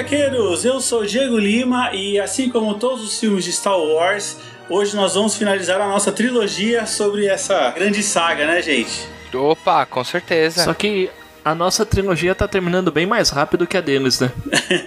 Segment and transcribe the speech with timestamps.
[0.00, 4.96] Gaqueiros, eu sou Diego Lima e assim como todos os filmes de Star Wars, hoje
[4.96, 9.06] nós vamos finalizar a nossa trilogia sobre essa grande saga, né, gente?
[9.34, 10.64] Opa, com certeza.
[10.64, 11.10] Só que
[11.44, 14.32] a nossa trilogia tá terminando bem mais rápido que a deles, né?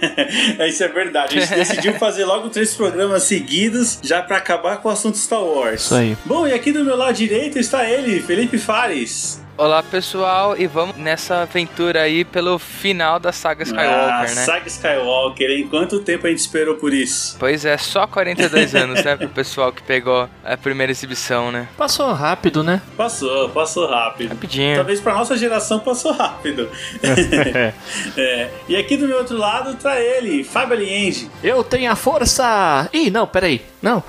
[0.66, 1.38] Isso é verdade.
[1.38, 5.44] A gente decidiu fazer logo três programas seguidos já para acabar com o assunto Star
[5.44, 5.82] Wars.
[5.82, 6.18] Isso aí.
[6.24, 9.43] Bom, e aqui do meu lado direito está ele, Felipe Fares.
[9.56, 14.26] Olá pessoal, e vamos nessa aventura aí pelo final da saga Skywalker, ah, né?
[14.26, 17.36] Saga Skywalker, em quanto tempo a gente esperou por isso?
[17.38, 21.68] Pois é, só 42 anos, né, pro pessoal que pegou a primeira exibição, né?
[21.76, 22.82] Passou rápido, né?
[22.96, 24.30] Passou, passou rápido.
[24.30, 24.74] Rapidinho.
[24.74, 26.68] Talvez pra nossa geração passou rápido.
[28.18, 28.50] é.
[28.68, 31.30] E aqui do meu outro lado tá ele, Fábio Alienge.
[31.44, 32.88] Eu tenho a força!
[32.92, 33.62] Ih, não, peraí.
[33.84, 34.02] Não.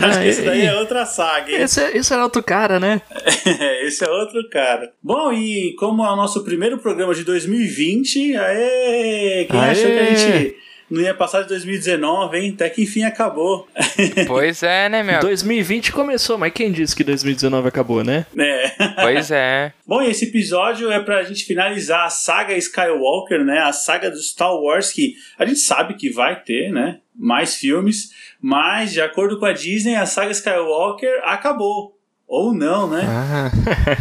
[0.00, 1.60] Acho que isso daí é outra saga, hein?
[1.60, 3.00] Esse, é, esse era outro cara, né?
[3.82, 4.92] esse é outro cara.
[5.02, 9.70] Bom, e como é o nosso primeiro programa de 2020, aê, quem aê.
[9.70, 10.56] achou que a gente
[10.90, 12.52] não ia passar de 2019, hein?
[12.54, 13.68] Até que enfim acabou.
[14.26, 15.20] Pois é, né, meu?
[15.20, 18.26] 2020 começou, mas quem disse que 2019 acabou, né?
[18.36, 18.70] É.
[19.00, 19.72] Pois é.
[19.86, 23.60] Bom, e esse episódio é pra gente finalizar a saga Skywalker, né?
[23.60, 26.98] A saga do Star Wars, que a gente sabe que vai ter, né?
[27.14, 31.99] Mais filmes, mas de acordo com a Disney, a saga Skywalker acabou.
[32.30, 33.02] Ou não, né?
[33.08, 33.50] Ah.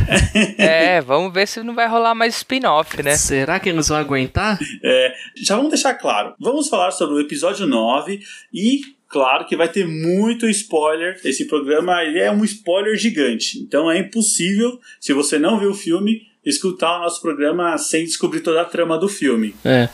[0.62, 3.18] é, vamos ver se não vai rolar mais spin-off, né?
[3.18, 4.60] Será que eles vão aguentar?
[4.84, 6.36] É, já vamos deixar claro.
[6.40, 8.20] Vamos falar sobre o episódio 9
[8.54, 11.20] e claro que vai ter muito spoiler.
[11.26, 13.58] Esse programa ele é um spoiler gigante.
[13.58, 18.42] Então é impossível, se você não viu o filme, escutar o nosso programa sem descobrir
[18.42, 19.56] toda a trama do filme.
[19.66, 19.90] É.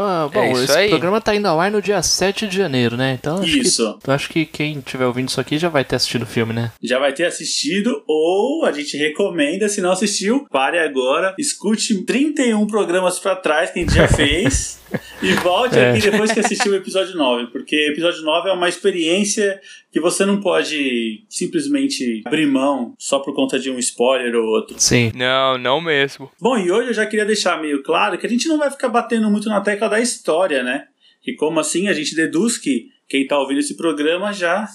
[0.00, 0.88] Ah, bom, é esse aí.
[0.88, 3.16] programa tá indo ao ar no dia 7 de janeiro, né?
[3.18, 3.98] Então acho isso.
[4.02, 6.70] Que, acho que quem estiver ouvindo isso aqui já vai ter assistido o filme, né?
[6.82, 12.66] Já vai ter assistido, ou a gente recomenda, se não assistiu, pare agora, escute 31
[12.66, 14.78] programas para trás que a gente já fez.
[15.22, 15.90] E volte é.
[15.90, 20.00] aqui depois que assistiu o episódio 9, porque o episódio 9 é uma experiência que
[20.00, 24.76] você não pode simplesmente abrir mão só por conta de um spoiler ou outro.
[24.78, 25.12] Sim.
[25.14, 26.30] Não, não mesmo.
[26.40, 28.88] Bom, e hoje eu já queria deixar meio claro que a gente não vai ficar
[28.88, 30.86] batendo muito na tecla da história, né?
[31.26, 34.68] E como assim a gente deduz que quem está ouvindo esse programa já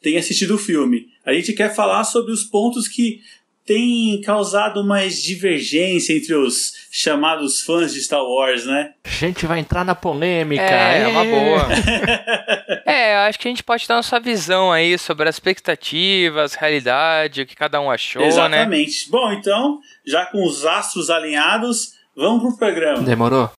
[0.00, 1.06] tem assistido o filme.
[1.24, 3.20] A gente quer falar sobre os pontos que
[3.68, 8.94] tem causado mais divergência entre os chamados fãs de Star Wars, né?
[9.04, 10.62] A gente vai entrar na polêmica.
[10.62, 11.68] É, é uma boa.
[12.86, 17.42] é, eu acho que a gente pode dar nossa visão aí sobre as expectativas, realidade,
[17.42, 18.70] o que cada um achou, Exatamente.
[18.70, 18.78] né?
[18.78, 19.10] Exatamente.
[19.10, 23.02] Bom, então, já com os astros alinhados, vamos pro programa.
[23.02, 23.50] Demorou?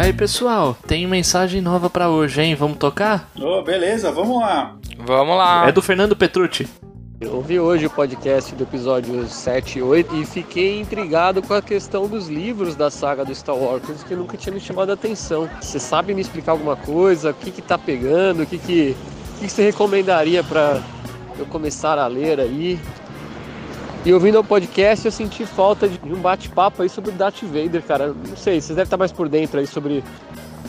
[0.00, 2.54] Aí pessoal, tem mensagem nova para hoje, hein?
[2.54, 3.28] Vamos tocar?
[3.38, 4.74] Oh, beleza, vamos lá.
[4.96, 5.68] Vamos lá.
[5.68, 6.66] É do Fernando Petrucci.
[7.20, 11.60] Eu ouvi hoje o podcast do episódio 7 e 8 e fiquei intrigado com a
[11.60, 14.94] questão dos livros da saga do Star Wars, coisa que nunca tinha me chamado a
[14.94, 15.46] atenção.
[15.60, 17.32] Você sabe me explicar alguma coisa?
[17.32, 18.44] O que que tá pegando?
[18.44, 18.96] O que que,
[19.36, 20.80] o que, você recomendaria para
[21.38, 22.80] eu começar a ler aí?
[24.02, 27.82] E ouvindo o podcast, eu senti falta de um bate-papo aí sobre o Darth Vader,
[27.82, 28.08] cara.
[28.08, 30.02] Não sei, vocês devem estar mais por dentro aí sobre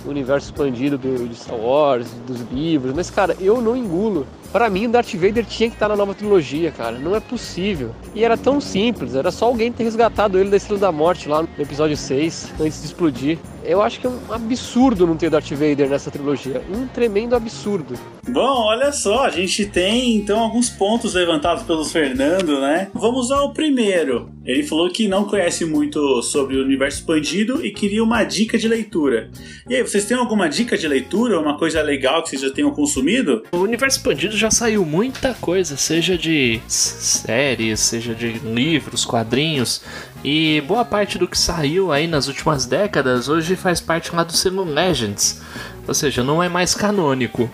[0.06, 4.70] o universo expandido do, de Star Wars, dos livros, mas, cara, eu não engulo para
[4.70, 6.98] mim, o Darth Vader tinha que estar na nova trilogia, cara.
[6.98, 7.96] Não é possível.
[8.14, 11.42] E era tão simples, era só alguém ter resgatado ele da Estrela da Morte lá
[11.42, 13.38] no episódio 6, antes de explodir.
[13.64, 16.64] Eu acho que é um absurdo não ter Darth Vader nessa trilogia.
[16.70, 17.94] Um tremendo absurdo.
[18.28, 22.90] Bom, olha só, a gente tem então alguns pontos levantados pelo Fernando, né?
[22.94, 24.30] Vamos ao primeiro.
[24.44, 28.68] Ele falou que não conhece muito sobre o universo expandido e queria uma dica de
[28.68, 29.30] leitura.
[29.70, 32.72] E aí, vocês têm alguma dica de leitura, uma coisa legal que vocês já tenham
[32.72, 33.44] consumido?
[33.52, 39.82] O universo expandido já saiu muita coisa, seja de séries, seja de livros, quadrinhos.
[40.24, 44.34] E boa parte do que saiu aí nas últimas décadas hoje faz parte lá do
[44.34, 45.42] selo Legends.
[45.88, 47.50] Ou seja, não é mais canônico.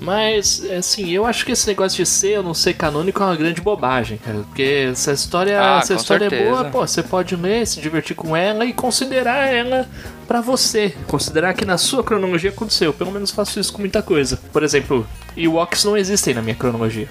[0.00, 3.36] Mas, assim, eu acho que esse negócio de ser ou não ser canônico é uma
[3.36, 4.38] grande bobagem, cara.
[4.38, 7.80] Porque se a história, ah, se a história é boa, pô, você pode ler, se
[7.80, 9.86] divertir com ela e considerar ela
[10.30, 10.94] para você.
[11.08, 12.92] Considerar que na sua cronologia aconteceu.
[12.92, 14.38] Pelo menos faço isso com muita coisa.
[14.52, 15.04] Por exemplo,
[15.36, 17.08] Ewoks não existem na minha cronologia.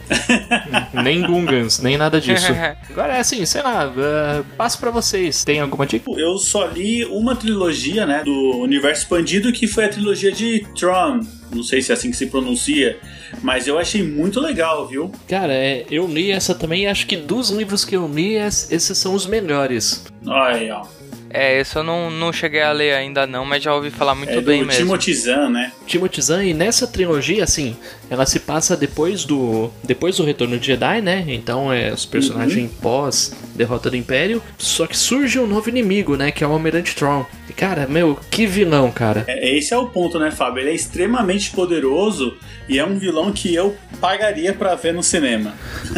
[1.04, 2.48] nem Gungans, nem nada disso.
[2.90, 5.44] Agora é assim, sei lá, uh, passo pra vocês.
[5.44, 6.10] Tem alguma dica?
[6.10, 11.20] Eu só li uma trilogia, né, do Universo Expandido, que foi a trilogia de Tron.
[11.54, 13.00] Não sei se é assim que se pronuncia,
[13.42, 15.12] mas eu achei muito legal, viu?
[15.28, 18.98] Cara, é, eu li essa também e acho que dos livros que eu li, esses
[18.98, 20.06] são os melhores.
[20.26, 20.99] Olha aí, ó.
[21.30, 24.32] É, esse eu não, não cheguei a ler ainda não, mas já ouvi falar muito
[24.32, 24.84] É bem mesmo.
[24.84, 25.72] Timothy Zahn, né?
[25.86, 27.76] Timothy Zahn, e nessa trilogia, assim,
[28.10, 31.24] ela se passa depois do depois do Retorno de Jedi, né?
[31.28, 36.32] Então é os personagens pós derrota do Império, só que surge um novo inimigo, né?
[36.32, 37.26] Que é o Almirante Tron.
[37.50, 39.26] E cara, meu, que vilão, cara.
[39.28, 40.62] É, Esse é o ponto, né, Fábio?
[40.62, 42.38] Ele é extremamente poderoso
[42.68, 45.54] e é um vilão que eu pagaria pra ver no cinema.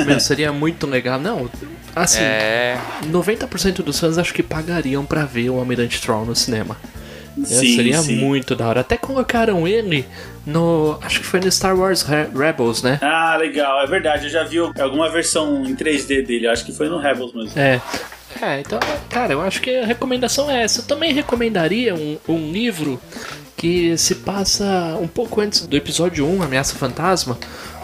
[0.06, 1.19] Meu, seria muito legal.
[1.19, 1.50] Não,
[1.95, 6.77] assim, É, 90% dos fãs acho que pagariam pra ver o Almirante Tron no cinema.
[7.41, 8.17] É, Sim, seria sim.
[8.17, 8.81] muito da hora.
[8.81, 10.05] Até colocaram ele
[10.45, 10.99] no.
[11.01, 12.99] Acho que foi no Star Wars Re- Rebels, né?
[13.01, 14.25] Ah, legal, é verdade.
[14.25, 17.57] Eu já vi alguma versão em 3D dele, acho que foi no Rebels mesmo.
[17.57, 17.79] É.
[18.41, 18.79] É, então,
[19.09, 20.81] cara, eu acho que a recomendação é essa.
[20.81, 22.99] Eu também recomendaria um, um livro
[23.57, 27.37] que se passa um pouco antes do episódio 1, Ameaça Fantasma.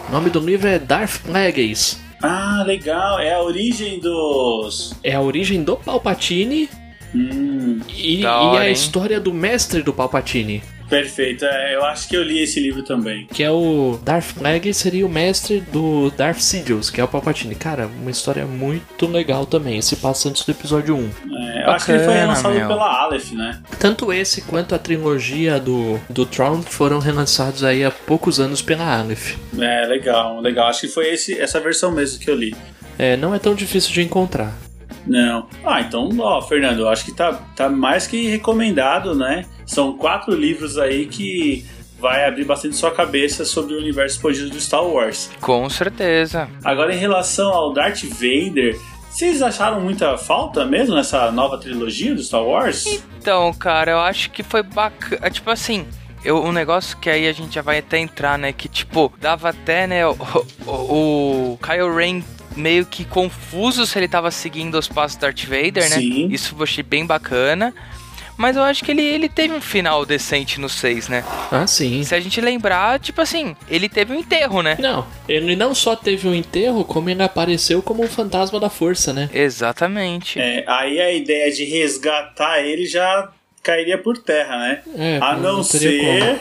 [0.08, 1.98] O nome do livro é Darth Plagueis.
[2.22, 4.92] Ah, legal, é a origem dos.
[5.02, 6.68] É a origem do Palpatine
[7.14, 8.72] Hum, e, e hora, a hein?
[8.72, 10.62] história do mestre do Palpatine.
[10.88, 13.26] Perfeito, é, eu acho que eu li esse livro também.
[13.26, 17.54] Que é o Darth Plagueis seria o mestre do Darth Sidious, que é o Palpatine.
[17.54, 19.80] Cara, uma história muito legal também.
[19.82, 21.10] Se passa antes do episódio 1.
[21.36, 22.68] É, eu acho que ele foi Bacana, lançado meu.
[22.68, 23.62] pela Aleph, né?
[23.78, 28.98] Tanto esse quanto a trilogia do, do Tron foram relançados aí há poucos anos pela
[28.98, 29.36] Aleph.
[29.58, 30.68] É, legal, legal.
[30.68, 32.54] Acho que foi esse, essa versão mesmo que eu li.
[32.98, 34.52] É, não é tão difícil de encontrar.
[35.06, 35.46] Não.
[35.64, 39.44] Ah, então, ó, Fernando, eu acho que tá, tá mais que recomendado, né?
[39.66, 41.64] São quatro livros aí que
[41.98, 45.30] vai abrir bastante sua cabeça sobre o universo expandido do Star Wars.
[45.40, 46.48] com certeza.
[46.64, 48.78] Agora, em relação ao Darth Vader,
[49.10, 53.02] vocês acharam muita falta mesmo nessa nova trilogia do Star Wars?
[53.18, 55.28] Então, cara, eu acho que foi bacana.
[55.30, 55.86] Tipo assim.
[56.24, 58.52] Eu, um negócio que aí a gente já vai até entrar, né?
[58.52, 60.04] Que tipo, dava até, né?
[60.04, 60.16] O,
[60.66, 62.22] o, o Kylo Ren
[62.58, 65.96] meio que confuso se ele tava seguindo os passos do Darth Vader, né?
[65.96, 66.28] Sim.
[66.30, 67.72] Isso eu achei bem bacana.
[68.38, 71.24] Mas eu acho que ele, ele teve um final decente no 6, né?
[71.50, 72.04] Ah, sim.
[72.04, 74.76] Se a gente lembrar, tipo assim, ele teve um enterro, né?
[74.78, 79.12] Não, ele não só teve um enterro, como ele apareceu como um fantasma da força,
[79.12, 79.28] né?
[79.34, 80.38] Exatamente.
[80.38, 83.28] É, aí a ideia de resgatar ele já
[83.68, 84.80] cairia por terra, né?
[84.96, 85.64] É, A não como.
[85.64, 86.38] ser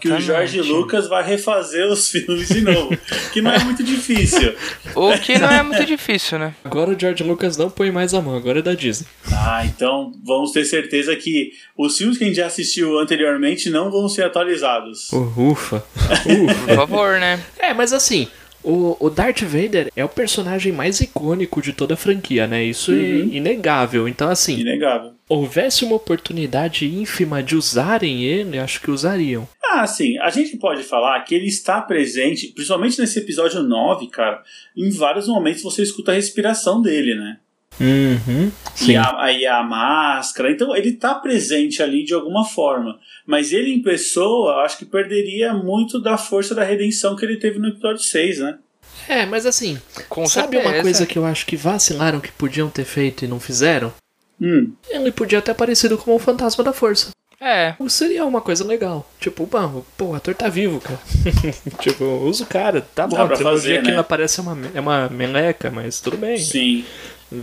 [0.00, 2.96] que o Jorge Lucas vai refazer os filmes de novo,
[3.34, 4.54] que não é muito difícil.
[4.94, 6.54] O que não é muito difícil, né?
[6.64, 9.06] Agora o George Lucas não põe mais a mão, agora é da Disney.
[9.30, 13.90] Ah, então vamos ter certeza que os filmes que a gente já assistiu anteriormente não
[13.90, 15.12] vão ser atualizados.
[15.12, 15.84] Uh, ufa.
[16.66, 17.44] Por favor, né?
[17.58, 18.26] É, mas assim,
[18.62, 22.62] o, o Darth Vader é o personagem mais icônico de toda a franquia, né?
[22.64, 24.06] Isso é inegável.
[24.08, 25.12] Então, assim, Inegável.
[25.28, 29.48] houvesse uma oportunidade ínfima de usarem ele, acho que usariam.
[29.72, 34.42] Ah, sim, a gente pode falar que ele está presente, principalmente nesse episódio 9, cara.
[34.76, 37.38] Em vários momentos você escuta a respiração dele, né?
[37.80, 38.52] Uhum.
[38.86, 40.50] E a, aí a máscara.
[40.52, 42.98] Então ele tá presente ali de alguma forma.
[43.26, 47.36] Mas ele em pessoa, eu acho que perderia muito da força da redenção que ele
[47.36, 48.58] teve no episódio 6, né?
[49.08, 50.74] É, mas assim, Com sabe certeza.
[50.74, 53.92] uma coisa que eu acho que vacilaram que podiam ter feito e não fizeram?
[54.40, 57.10] Hum, Ele podia ter aparecido como um fantasma da força.
[57.40, 57.74] É.
[57.88, 59.10] Seria uma coisa legal.
[59.18, 60.98] Tipo, bom, pô, o ator tá vivo, cara.
[61.80, 63.16] tipo, usa o cara, tá bom.
[63.16, 63.94] Dá pra fazer, que né?
[63.94, 66.36] não aparece é uma, é uma meleca, mas tudo bem.
[66.36, 66.84] sim.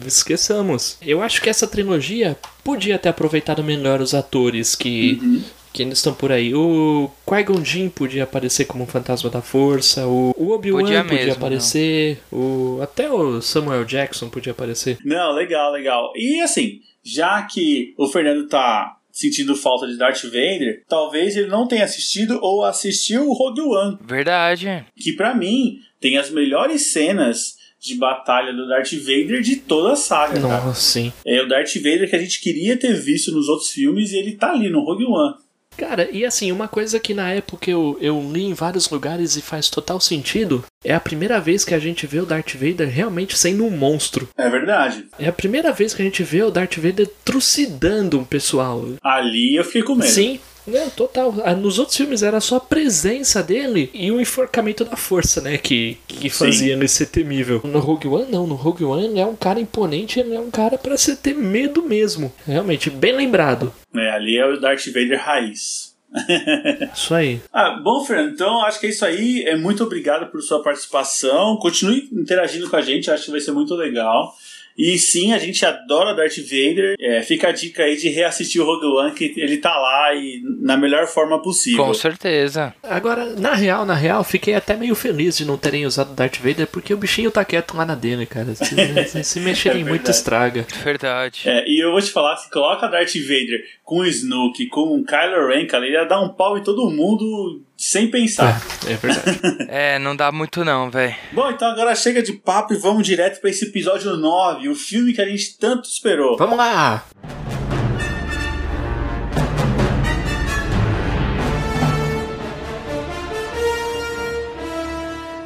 [0.05, 0.97] Esqueçamos.
[1.01, 5.43] Eu acho que essa trilogia podia ter aproveitado melhor os atores que, Uhum.
[5.73, 6.53] que ainda estão por aí.
[6.53, 11.17] O Qui-Gon Jinn podia aparecer como um fantasma da força, o, o Obi-Wan Podia podia,
[11.25, 14.97] mesmo, aparecer, o, até o Samuel Jackson podia aparecer.
[15.05, 16.11] Não, legal, legal.
[16.15, 21.67] E assim, já que o Fernando tá sentindo falta de Darth Vader, talvez ele não
[21.67, 24.85] tenha assistido ou assistiu o Rogue One, Verdade.
[24.95, 29.95] que pra mim tem as melhores cenas de batalha do Darth Vader de toda a
[29.95, 30.65] saga, cara.
[30.65, 31.13] Nossa, sim.
[31.25, 34.33] É o Darth Vader que a gente queria ter visto nos outros filmes e ele
[34.33, 35.35] tá ali no Rogue One.
[35.77, 39.43] Cara, e assim, uma coisa que na época eu, eu li em vários lugares e
[39.43, 43.37] faz total sentido, é a primeira vez que a gente vê o Darth Vader realmente
[43.37, 44.27] sendo um monstro.
[44.35, 45.05] É verdade.
[45.19, 48.83] É a primeira vez que a gente vê o Darth Vader trucidando um pessoal.
[49.03, 50.09] Ali eu fiquei com medo.
[50.09, 51.33] Sim, não, total.
[51.43, 55.57] Ah, Nos outros filmes era só a presença dele e o enforcamento da força, né?
[55.57, 57.61] Que, que fazia ele ser temível.
[57.63, 58.45] No Rogue One, não.
[58.45, 61.33] No Rogue One ele é um cara imponente, ele é um cara pra você ter
[61.33, 62.33] medo mesmo.
[62.45, 63.73] Realmente, bem lembrado.
[63.95, 65.95] É, ali é o Darth Vader raiz.
[66.93, 67.41] Isso aí.
[67.51, 69.43] Ah, bom, Fernando, então acho que é isso aí.
[69.45, 71.57] É muito obrigado por sua participação.
[71.57, 74.33] Continue interagindo com a gente, acho que vai ser muito legal.
[74.77, 76.95] E sim, a gente adora Darth Vader.
[76.99, 80.41] É, fica a dica aí de reassistir o Rogue One, que ele tá lá e
[80.61, 81.83] na melhor forma possível.
[81.83, 82.73] Com certeza.
[82.83, 86.67] Agora, na real, na real, fiquei até meio feliz de não terem usado Darth Vader,
[86.67, 88.53] porque o bichinho tá quieto lá na dele, cara.
[88.53, 90.65] Se, se mexerem É muito, estraga.
[90.83, 91.41] Verdade.
[91.45, 95.03] É, e eu vou te falar, se coloca Darth Vader com o Snoke, com o
[95.03, 98.61] Kylo Ren, cara, ele ia dar um pau em todo mundo sem pensar.
[98.85, 99.39] É, é verdade.
[99.69, 101.15] É, não dá muito não, velho.
[101.31, 105.13] Bom, então agora chega de papo e vamos direto pra esse episódio 9, o filme
[105.13, 106.37] que a gente tanto esperou.
[106.37, 107.05] Vamos lá!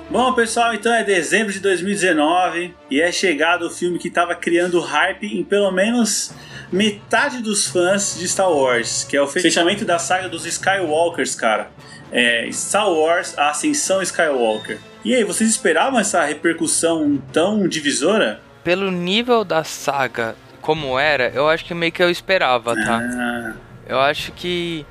[0.10, 4.82] Bom, pessoal, então é dezembro de 2019 e é chegado o filme que estava criando
[4.82, 6.34] hype em pelo menos
[6.70, 11.72] metade dos fãs de Star Wars, que é o fechamento da saga dos Skywalkers, cara.
[12.12, 14.80] É Star Wars, a Ascensão Skywalker.
[15.04, 18.42] E aí, vocês esperavam essa repercussão tão divisora?
[18.64, 23.00] Pelo nível da saga como era, eu acho que meio que eu esperava, tá?
[23.02, 23.54] Ah,
[23.88, 24.86] Eu acho que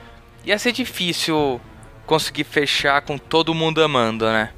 [0.44, 1.60] ia ser difícil
[2.06, 4.50] conseguir fechar com todo mundo amando, né?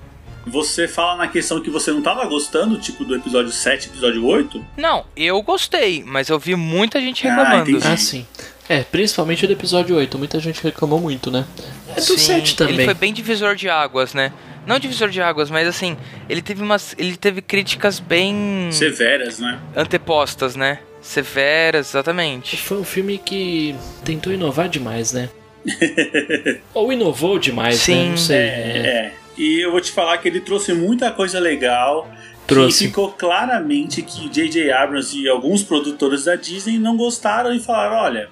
[0.44, 4.64] você fala na questão que você não estava gostando, tipo do episódio 7, episódio 8?
[4.76, 7.70] Não, eu gostei, mas eu vi muita gente Ah, reclamando.
[7.70, 7.86] entendi.
[7.86, 8.26] Ah, sim.
[8.68, 11.44] É, principalmente do episódio 8, muita gente reclamou muito, né?
[11.90, 12.74] É do Sim, 7 também.
[12.74, 14.32] Ele foi bem divisor de águas, né?
[14.66, 15.96] Não divisor de águas, mas assim,
[16.28, 16.94] ele teve umas.
[16.96, 19.58] Ele teve críticas bem Severas, né?
[19.74, 20.78] antepostas, né?
[21.00, 22.56] Severas, exatamente.
[22.56, 25.28] Foi um filme que tentou inovar demais, né?
[26.72, 27.80] Ou inovou demais, né?
[27.80, 28.36] Sim, Não sei.
[28.36, 28.42] É.
[28.86, 29.12] É.
[29.36, 32.08] E eu vou te falar que ele trouxe muita coisa legal.
[32.46, 32.84] Trouxe.
[32.84, 34.70] E ficou claramente que J.J.
[34.72, 38.30] Abrams e alguns produtores da Disney não gostaram e falaram: olha,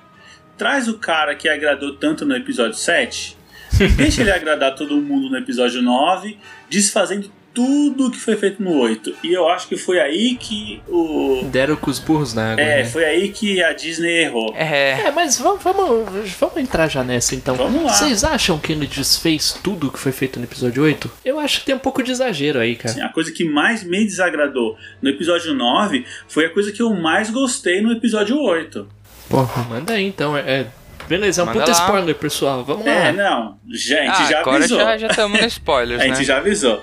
[0.61, 3.35] traz o cara que agradou tanto no episódio 7,
[3.97, 6.37] deixa ele agradar todo mundo no episódio 9,
[6.69, 9.17] desfazendo tudo que foi feito no 8.
[9.25, 11.43] E eu acho que foi aí que o.
[11.51, 12.63] Deram com os burros na água.
[12.63, 12.85] É, né?
[12.85, 14.55] foi aí que a Disney errou.
[14.55, 15.01] É.
[15.07, 17.55] É, mas vamos, vamos, vamos entrar já nessa então.
[17.55, 17.95] Vamos lá.
[17.95, 21.11] Vocês acham que ele desfez tudo que foi feito no episódio 8?
[21.25, 22.91] Eu acho que tem um pouco de exagero aí, cara.
[22.91, 26.95] Assim, a coisa que mais me desagradou no episódio 9 foi a coisa que eu
[26.95, 29.00] mais gostei no episódio 8.
[29.31, 30.37] Porra, manda aí então.
[30.37, 30.67] É, é-
[31.09, 31.79] beleza, é um Manda puta lá.
[31.79, 32.65] spoiler, pessoal.
[32.65, 32.93] Vamos lá.
[32.93, 33.59] É, não.
[33.71, 34.79] Gente, Ah, já agora avisou.
[34.79, 36.15] já estamos no spoilers, A né?
[36.15, 36.83] gente já avisou.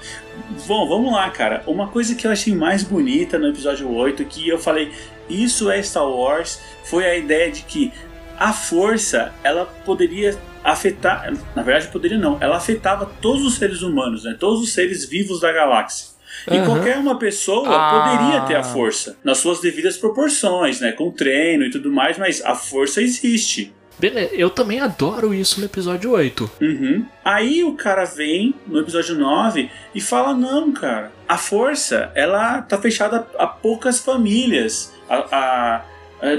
[0.65, 1.61] Bom, vamos lá, cara.
[1.67, 4.91] Uma coisa que eu achei mais bonita no episódio 8, que eu falei,
[5.29, 7.91] isso é Star Wars, foi a ideia de que
[8.39, 14.25] a força, ela poderia afetar, na verdade poderia não, ela afetava todos os seres humanos,
[14.25, 14.35] né?
[14.39, 16.09] Todos os seres vivos da galáxia.
[16.49, 16.65] E Aham.
[16.65, 18.17] qualquer uma pessoa Ah.
[18.17, 20.91] poderia ter a força, nas suas devidas proporções, né?
[20.91, 23.73] Com treino e tudo mais, mas a força existe.
[23.99, 26.49] Beleza, eu também adoro isso no episódio 8.
[26.61, 27.03] Uhum.
[27.25, 32.77] Aí o cara vem no episódio 9 e fala: Não, cara, a força ela tá
[32.77, 34.93] fechada a poucas famílias.
[35.09, 35.81] A- a-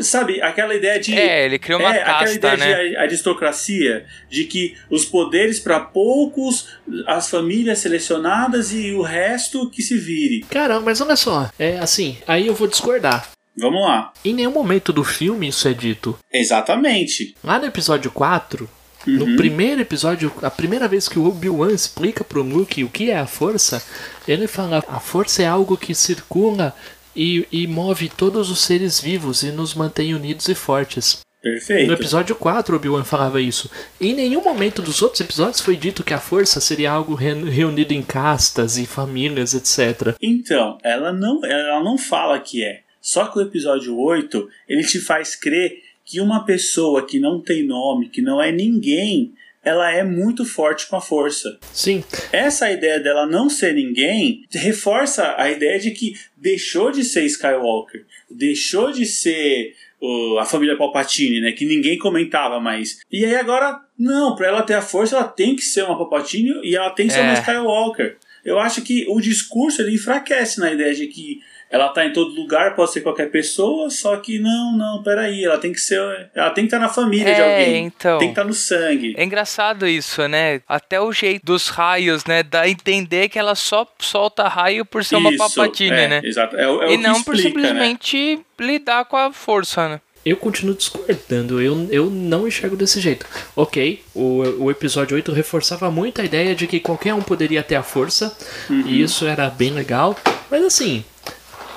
[0.02, 1.14] sabe, aquela ideia de.
[1.16, 2.88] É, ele criou uma é, aquela casta, ideia né?
[2.88, 6.68] de a- aristocracia, de que os poderes para poucos,
[7.06, 10.40] as famílias selecionadas e o resto que se vire.
[10.50, 11.50] Caramba, mas olha só.
[11.58, 13.28] É assim, aí eu vou discordar.
[13.56, 14.12] Vamos lá.
[14.24, 16.16] Em nenhum momento do filme isso é dito.
[16.32, 17.34] Exatamente.
[17.42, 18.68] Lá no episódio 4,
[19.06, 19.36] no Uhum.
[19.36, 23.26] primeiro episódio, a primeira vez que o Obi-Wan explica pro Luke o que é a
[23.26, 23.82] força,
[24.26, 26.74] ele fala: a força é algo que circula
[27.18, 31.18] e, e move todos os seres vivos e nos mantém unidos e fortes.
[31.42, 31.86] Perfeito.
[31.86, 33.70] No episódio 4, Obi-Wan falava isso.
[34.00, 37.92] Em nenhum momento dos outros episódios foi dito que a força seria algo re- reunido
[37.92, 40.16] em castas e famílias, etc.
[40.20, 42.80] Então, ela não, ela não fala que é.
[43.00, 47.64] Só que o episódio 8, ele te faz crer que uma pessoa que não tem
[47.66, 49.32] nome, que não é ninguém,
[49.68, 51.58] ela é muito forte com a força.
[51.72, 57.24] Sim, Essa ideia dela não ser ninguém reforça a ideia de que deixou de ser
[57.24, 61.52] Skywalker, deixou de ser o- a família Palpatine, né?
[61.52, 62.98] Que ninguém comentava mais.
[63.10, 66.52] E aí agora, não, pra ela ter a força, ela tem que ser uma Palpatine
[66.62, 67.40] e ela tem que ser uma É.
[67.40, 68.16] Skywalker.
[68.48, 71.40] Eu acho que o discurso ele enfraquece na ideia de que
[71.70, 75.58] ela tá em todo lugar, pode ser qualquer pessoa, só que não, não, peraí, ela
[75.58, 76.00] tem que ser.
[76.34, 77.84] Ela tem que estar na família de É, alguém.
[77.84, 78.18] então.
[78.18, 79.14] Tem que estar no sangue.
[79.18, 80.62] É engraçado isso, né?
[80.66, 82.42] Até o jeito dos raios, né?
[82.42, 86.20] Dá a entender que ela só solta raio por ser uma Isso, papatine, é, né?
[86.24, 86.56] Exato.
[86.56, 87.68] É, é e não por explica, né?
[87.68, 90.00] simplesmente lidar com a força, né?
[90.30, 91.60] Eu continuo discordando.
[91.60, 93.24] Eu, eu não enxergo desse jeito.
[93.56, 97.74] Ok, o, o episódio 8 reforçava muito a ideia de que qualquer um poderia ter
[97.76, 98.36] a força,
[98.68, 98.82] Uhum.
[98.86, 100.16] e isso era bem legal.
[100.50, 101.04] Mas assim,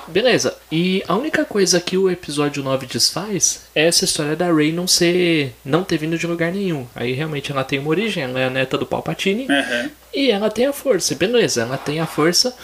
[0.08, 4.72] Beleza, e a única coisa que o episódio 9 desfaz é essa história da Rey
[4.72, 5.54] não ser.
[5.64, 6.86] não ter vindo de lugar nenhum.
[6.94, 9.90] Aí realmente ela tem uma origem, ela é a neta do Palpatine Aham.
[10.12, 12.54] e ela tem a força, beleza, ela tem a força.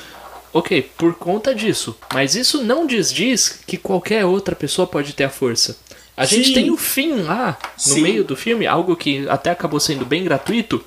[0.53, 1.97] Ok, por conta disso.
[2.13, 5.79] Mas isso não desdiz que qualquer outra pessoa pode ter a força.
[6.17, 6.55] A gente Sim.
[6.55, 8.03] tem o fim lá, no Sim.
[8.03, 10.85] meio do filme, algo que até acabou sendo bem gratuito.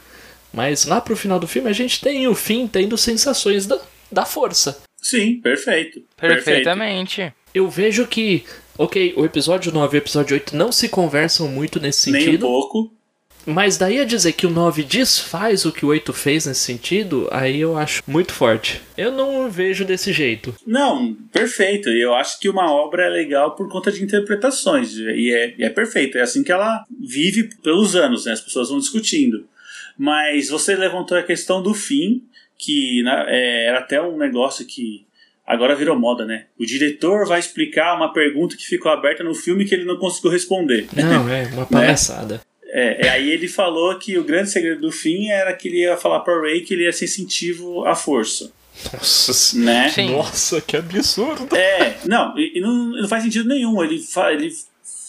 [0.54, 3.80] Mas lá pro final do filme a gente tem o fim tendo sensações da,
[4.12, 4.82] da força.
[5.02, 6.04] Sim, perfeito.
[6.18, 7.34] Perfeitamente.
[7.54, 8.44] Eu vejo que,
[8.78, 12.26] ok, o episódio 9 e o episódio 8 não se conversam muito nesse Nem um
[12.26, 12.42] sentido.
[12.48, 12.94] pouco.
[13.46, 17.28] Mas daí a dizer que o 9 desfaz o que o 8 fez nesse sentido,
[17.32, 18.82] aí eu acho muito forte.
[18.98, 20.54] Eu não vejo desse jeito.
[20.66, 21.90] Não, perfeito.
[21.90, 24.96] Eu acho que uma obra é legal por conta de interpretações.
[24.96, 26.18] E é, é perfeito.
[26.18, 28.34] É assim que ela vive pelos anos, né?
[28.34, 29.46] As pessoas vão discutindo.
[29.98, 32.24] Mas você levantou a questão do fim,
[32.58, 35.06] que né, é, era até um negócio que
[35.46, 36.46] agora virou moda, né?
[36.58, 40.32] O diretor vai explicar uma pergunta que ficou aberta no filme que ele não conseguiu
[40.32, 40.88] responder.
[40.96, 42.42] Não, é uma palhaçada.
[42.74, 45.98] É, e aí ele falou que o grande segredo do fim era que ele ia
[45.98, 48.50] falar pra Ray que ele ia ser incentivo à força,
[48.94, 49.90] Nossa, né?
[49.90, 50.12] Sim.
[50.12, 51.54] Nossa, que absurdo.
[51.54, 54.50] É, não, e, e não, não faz sentido nenhum ele, fa, ele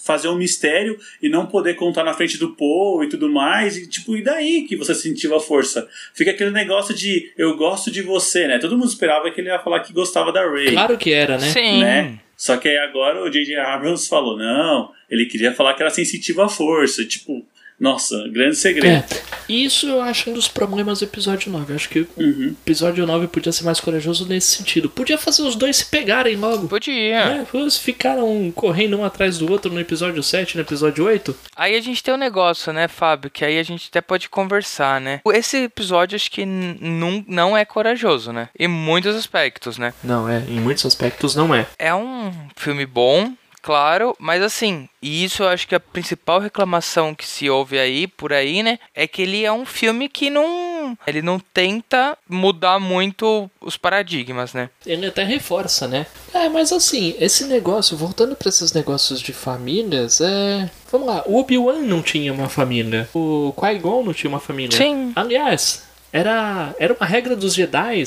[0.02, 3.88] fazer um mistério e não poder contar na frente do Paul e tudo mais, e
[3.88, 5.88] tipo, e daí que você sentiu a força?
[6.12, 8.58] Fica aquele negócio de eu gosto de você, né?
[8.58, 11.48] Todo mundo esperava que ele ia falar que gostava da Ray, Claro que era, né?
[11.48, 11.80] Sim.
[11.80, 12.18] né?
[12.36, 13.56] Só que aí agora o J.J.
[13.56, 17.46] Abrams falou, não, ele queria falar que era sensitivo à força, tipo,
[17.82, 18.86] nossa, grande segredo.
[18.86, 19.04] É,
[19.48, 21.72] isso eu acho um dos problemas do episódio 9.
[21.72, 22.54] Eu acho que o Uhum.
[22.64, 24.88] episódio 9 podia ser mais corajoso nesse sentido.
[24.88, 26.68] Podia fazer os dois se pegarem logo.
[26.68, 26.92] Podia.
[27.18, 31.34] É, eles ficaram correndo um atrás do outro no episódio 7, no episódio 8.
[31.56, 35.00] Aí a gente tem um negócio, né, Fábio, que aí a gente até pode conversar,
[35.00, 35.20] né?
[35.34, 38.48] Esse episódio acho que não, não é corajoso, né?
[38.58, 39.92] Em muitos aspectos, né?
[40.04, 41.66] Não, é, em muitos aspectos não é.
[41.78, 47.14] É um filme bom, claro, mas assim, e isso eu acho que a principal reclamação
[47.14, 50.98] que se ouve aí, por aí, né, é que ele é um filme que não.
[51.06, 54.68] Ele não tenta mudar muito os paradigmas, né?
[54.84, 56.06] Ele até reforça, né?
[56.34, 60.68] É, mas assim, esse negócio, voltando pra esses negócios de famílias, é.
[60.90, 63.08] Vamos lá, o Obi-Wan não tinha uma família.
[63.14, 64.76] O Qui-Gon não tinha uma família.
[64.76, 65.12] Sim.
[65.14, 68.02] Aliás, era, era uma regra dos Jedi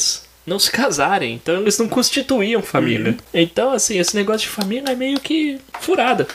[0.45, 3.17] não se casarem, então eles não constituíam família.
[3.34, 6.27] Então, assim, esse negócio de família é meio que furada.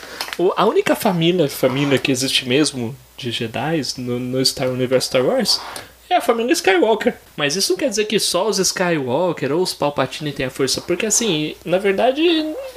[0.57, 5.61] A única família, família que existe mesmo de Jedi no, no Star Universe Star Wars
[6.09, 7.15] é a família Skywalker.
[7.37, 10.81] Mas isso não quer dizer que só os Skywalker ou os Palpatine têm a força,
[10.81, 12.21] porque assim, na verdade,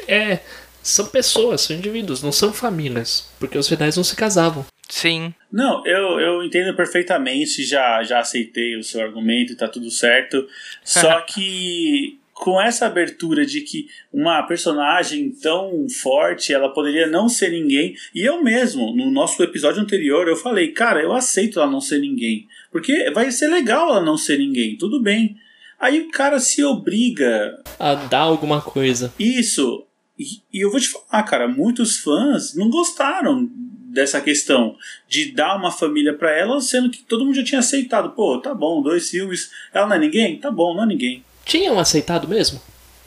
[0.07, 0.39] é
[0.83, 4.67] são pessoas, são indivíduos, não são famílias, porque os Jedi não se casavam.
[4.89, 5.35] Sim.
[5.51, 10.47] Não, eu, eu entendo perfeitamente, já, já aceitei o seu argumento e tá tudo certo.
[10.83, 17.51] Só que com essa abertura de que uma personagem tão forte, ela poderia não ser
[17.51, 17.95] ninguém.
[18.15, 22.01] E eu mesmo, no nosso episódio anterior, eu falei, cara, eu aceito ela não ser
[22.01, 22.47] ninguém.
[22.71, 25.37] Porque vai ser legal ela não ser ninguém, tudo bem.
[25.79, 29.13] Aí o cara se obriga A dar alguma coisa.
[29.19, 29.87] isso.
[30.19, 33.49] E, e eu vou te falar, cara, muitos fãs não gostaram
[33.95, 34.77] dessa questão
[35.09, 38.11] de dar uma família pra ela, sendo que todo mundo já tinha aceitado.
[38.11, 39.51] Pô, tá bom, dois filmes.
[39.73, 40.37] Ela não é ninguém?
[40.37, 41.25] Tá bom, não é ninguém.
[41.45, 42.61] Tinham aceitado mesmo?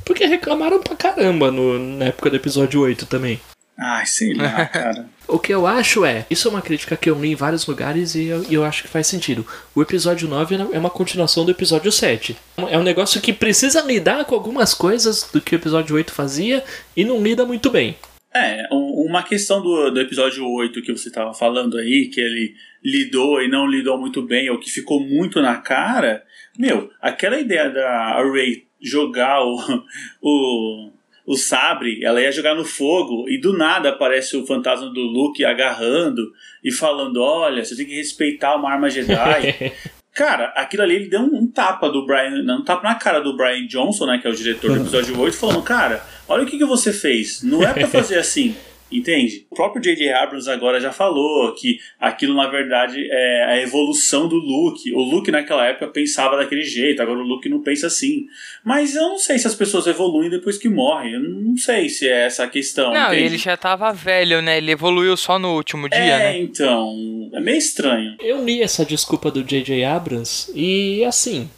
[0.06, 3.42] Porque reclamaram pra caramba no, na época do episódio 8 também.
[3.78, 5.06] Ai, sei lá, cara.
[5.28, 8.16] O que eu acho é, isso é uma crítica que eu li em vários lugares
[8.16, 9.46] e eu, e eu acho que faz sentido.
[9.76, 12.38] O episódio 9 é uma continuação do episódio 7.
[12.70, 16.64] É um negócio que precisa lidar com algumas coisas do que o episódio 8 fazia
[16.96, 17.98] e não lida muito bem.
[18.34, 22.54] É, um- uma questão do, do episódio 8 que você tava falando aí, que ele
[22.84, 26.24] lidou e não lidou muito bem, ou que ficou muito na cara,
[26.58, 29.58] meu, aquela ideia da Ray jogar o,
[30.22, 30.92] o,
[31.26, 35.44] o sabre, ela ia jogar no fogo, e do nada aparece o fantasma do Luke
[35.44, 36.32] agarrando
[36.64, 39.74] e falando: Olha, você tem que respeitar uma arma Jedi.
[40.18, 43.20] Cara, aquilo ali ele deu um, um tapa do Brian, não, um tapa na cara
[43.20, 46.46] do Brian Johnson, né, que é o diretor do episódio 8, falando, cara, olha o
[46.48, 48.56] que, que você fez, não é pra fazer assim.
[48.92, 49.46] Entende?
[49.52, 50.14] O próprio J.J.
[50.14, 54.94] Abrams agora já falou que aquilo na verdade é a evolução do Luke.
[54.94, 58.28] O Luke naquela época pensava daquele jeito, agora o Luke não pensa assim.
[58.64, 61.14] Mas eu não sei se as pessoas evoluem depois que morrem.
[61.14, 62.94] Eu não sei se é essa a questão.
[62.94, 63.24] Não, e entende?
[63.26, 64.58] ele já tava velho, né?
[64.58, 66.38] Ele evoluiu só no último dia, É, né?
[66.40, 67.30] então.
[67.34, 68.16] É meio estranho.
[68.22, 69.84] Eu li essa desculpa do J.J.
[69.84, 71.50] Abrams e assim,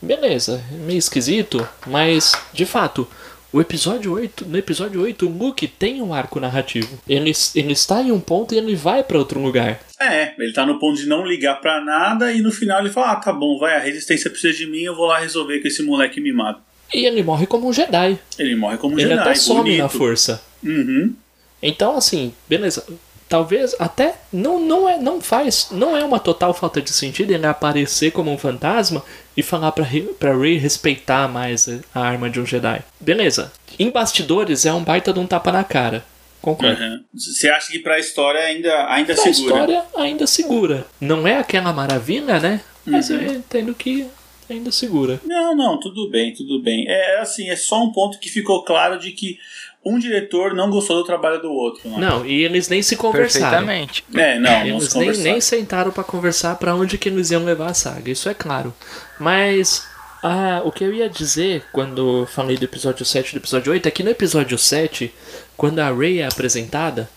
[0.00, 3.06] beleza, é meio esquisito, mas de fato,
[3.54, 6.98] o episódio 8, no episódio 8, o Luke tem um arco narrativo.
[7.08, 9.80] Ele, ele está em um ponto e ele vai para outro lugar.
[10.00, 13.12] É, ele tá no ponto de não ligar pra nada e no final ele fala:
[13.12, 15.84] ah, tá bom, vai, a resistência precisa de mim, eu vou lá resolver com esse
[15.84, 16.58] moleque mimado.
[16.92, 18.18] E ele morre como um Jedi.
[18.36, 19.20] Ele morre como um ele Jedi.
[19.20, 19.82] até some bonito.
[19.82, 20.42] na força.
[20.60, 21.14] Uhum.
[21.62, 22.84] Então, assim, beleza.
[23.28, 25.68] Talvez até não, não, é, não faz.
[25.70, 29.02] Não é uma total falta de sentido ele aparecer como um fantasma
[29.36, 32.82] e falar pra, Rey- pra Rey respeitar mais a, arma de um Jedi.
[33.00, 33.52] Beleza.
[33.78, 36.04] Em bastidores é um baita de um tapa na cara.
[36.40, 36.80] Concordo.
[36.82, 37.00] Uhum.
[37.14, 39.32] Você acha que pra história ainda, ainda A segura?
[39.54, 40.86] história ainda segura.
[41.00, 42.60] Não é aquela maravilha, né?
[42.86, 43.16] Mas Uhum.
[43.16, 44.06] eu entendo que
[44.48, 45.18] ainda segura.
[45.24, 46.86] Não, não, tudo bem, tudo bem.
[46.86, 49.38] É assim, é só um ponto que ficou claro de que
[49.82, 51.88] um diretor não gostou do trabalho do outro.
[51.88, 51.96] Né?
[51.98, 53.50] Não, e eles nem se conversaram.
[53.66, 54.04] Perfeitamente.
[54.14, 57.44] É, não, não Eles se nem, nem sentaram pra conversar pra onde que eles iam
[57.44, 58.72] levar a saga, isso é claro.
[59.18, 59.86] Mas
[60.22, 63.86] ah, o que eu ia dizer quando falei do episódio 7 e do episódio 8
[63.86, 65.12] é que no episódio 7,
[65.56, 67.08] quando a Rey é apresentada,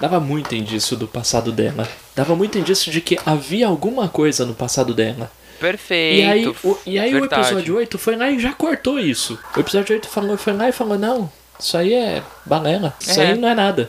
[0.00, 1.88] dava muito indício do passado dela.
[2.14, 5.30] Dava muito indício de que havia alguma coisa no passado dela.
[5.60, 6.18] Perfeito.
[6.20, 9.38] E aí, o, e aí o episódio 8 foi lá e já cortou isso.
[9.56, 13.28] O episódio 8 falou, foi lá e falou, não, isso aí é balela, isso É.
[13.28, 13.88] aí não é nada.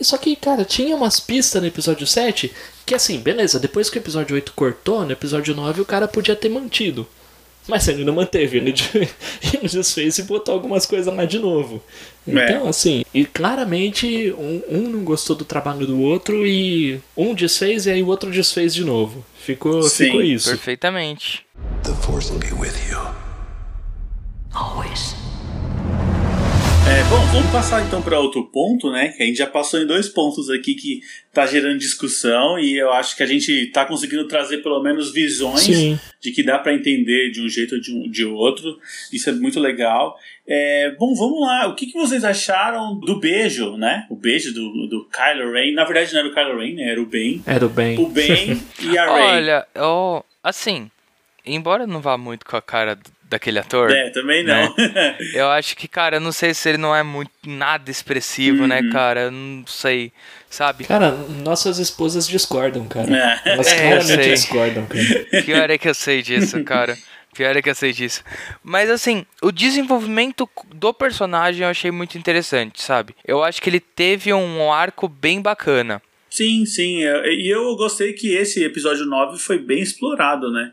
[0.00, 2.50] Só que, cara, tinha umas pistas no episódio 7
[2.90, 6.34] que assim, beleza, depois que o episódio 8 cortou, no episódio 9 o cara podia
[6.34, 7.06] ter mantido.
[7.68, 8.90] Mas ele não manteve, ele, de-
[9.54, 11.80] ele desfez e botou algumas coisas lá de novo.
[12.26, 17.86] Então, assim, e claramente um, um não gostou do trabalho do outro e um desfez
[17.86, 19.24] e aí o outro desfez de novo.
[19.38, 20.48] Ficou, Sim, ficou isso.
[20.48, 21.46] Perfeitamente.
[21.84, 22.98] The Force will be with you.
[24.52, 25.14] Always.
[26.92, 29.08] É, bom, vamos passar então para outro ponto, né?
[29.10, 31.00] Que a gente já passou em dois pontos aqui que
[31.32, 35.60] tá gerando discussão e eu acho que a gente tá conseguindo trazer pelo menos visões
[35.62, 35.98] Sim.
[36.20, 38.76] de que dá para entender de um jeito ou de, um, de outro.
[39.12, 40.16] Isso é muito legal.
[40.46, 41.68] É, bom, vamos lá.
[41.68, 44.06] O que, que vocês acharam do beijo, né?
[44.10, 45.72] O beijo do, do Kylo Ren.
[45.74, 46.90] Na verdade não era o Kylo Ren, né?
[46.90, 47.40] Era o Ben.
[47.46, 47.98] Era o bem.
[48.00, 49.22] O Ben e a Rey.
[49.24, 50.90] Olha, eu, assim,
[51.46, 54.74] embora não vá muito com a cara d- daquele ator, É, também não.
[55.34, 58.80] eu acho que, cara, eu não sei se ele não é muito nada expressivo, né,
[58.80, 58.90] Uhum.
[58.90, 59.20] cara?
[59.22, 60.12] Eu não sei,
[60.50, 60.84] sabe?
[60.84, 61.12] Cara,
[61.42, 63.40] nossas esposas discordam, cara.
[63.46, 63.52] É.
[63.52, 65.04] Elas É, claramente discordam, cara.
[65.46, 66.98] Pior é que eu sei disso, cara.
[67.32, 68.24] Pior é que eu sei disso.
[68.62, 73.14] Mas assim, o desenvolvimento do personagem eu achei muito interessante, sabe?
[73.24, 76.02] Eu acho que ele teve um arco bem bacana.
[76.28, 77.04] Sim, sim.
[77.04, 80.72] é, E eu gostei que esse episódio 9 foi bem explorado, né?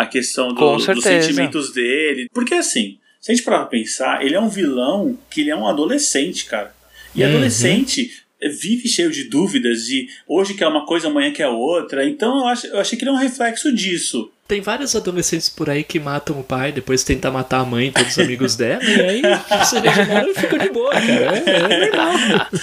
[0.00, 0.54] A questão do-
[0.94, 2.28] dos sentimentos dele.
[2.32, 5.56] Porque assim, se a gente parar pra pensar, ele é um vilão que ele é
[5.56, 6.74] um adolescente, cara.
[7.14, 7.28] E Uhum.
[7.30, 8.12] adolescente
[8.60, 12.08] vive cheio de dúvidas, de hoje quer uma coisa, amanhã quer outra.
[12.08, 14.30] Então eu, acho, eu achei que ele é um reflexo disso.
[14.48, 17.92] Tem vários adolescentes por aí que matam o pai, depois tentam matar a mãe e
[17.92, 19.22] todos os amigos dela, e aí
[19.66, 21.36] se regeneram e ficam de boa, cara.
[21.36, 22.14] É, é normal.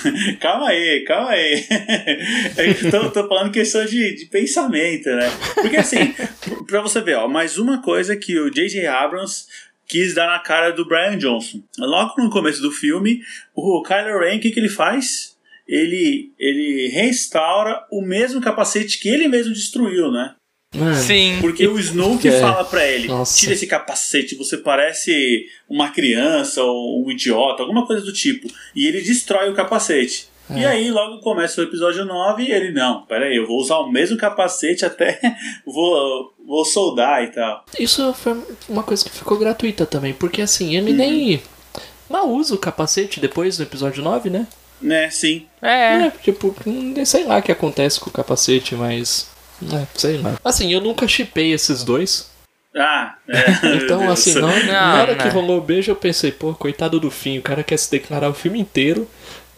[0.42, 1.64] calma aí, calma aí.
[2.90, 5.32] Tô, tô falando questão de, de pensamento, né?
[5.54, 6.12] Porque assim,
[6.66, 8.88] pra você ver, ó, mais uma coisa que o J.J.
[8.88, 9.46] Abrams
[9.88, 11.62] quis dar na cara do Brian Johnson.
[11.78, 13.22] Logo no começo do filme,
[13.54, 15.38] o Kylo Ren, o que, que ele faz?
[15.68, 20.34] Ele, ele restaura o mesmo capacete que ele mesmo destruiu, né?
[20.76, 21.38] Mano, Sim.
[21.42, 22.40] Porque o Snoke É.
[22.40, 23.38] fala pra ele: Nossa.
[23.40, 28.48] tira esse capacete, você parece uma criança ou um idiota, alguma coisa do tipo.
[28.76, 30.28] E ele destrói o capacete.
[30.50, 30.60] É.
[30.60, 33.92] E aí, logo começa o episódio 9 e ele: não, peraí, eu vou usar o
[33.92, 35.20] mesmo capacete até
[35.66, 37.66] vou, vou soldar e tal.
[37.80, 41.42] Isso foi uma coisa que ficou gratuita também, porque assim, ele nem
[42.08, 44.48] mal usa o capacete depois do episódio 9, né?
[44.82, 45.48] Né, sim.
[45.62, 46.08] É.
[46.08, 49.28] É, tipo, hum, sei lá o que acontece com o capacete, mas.
[49.74, 50.38] É, sei lá.
[50.44, 52.30] Assim, eu nunca chipei esses dois.
[52.76, 53.46] Ah, é.
[53.84, 55.30] Então, assim, na, hora- na Não, hora que né.
[55.30, 58.34] rolou o beijo, eu pensei, pô, coitado do fim, o cara quer se declarar o
[58.34, 59.08] filme inteiro.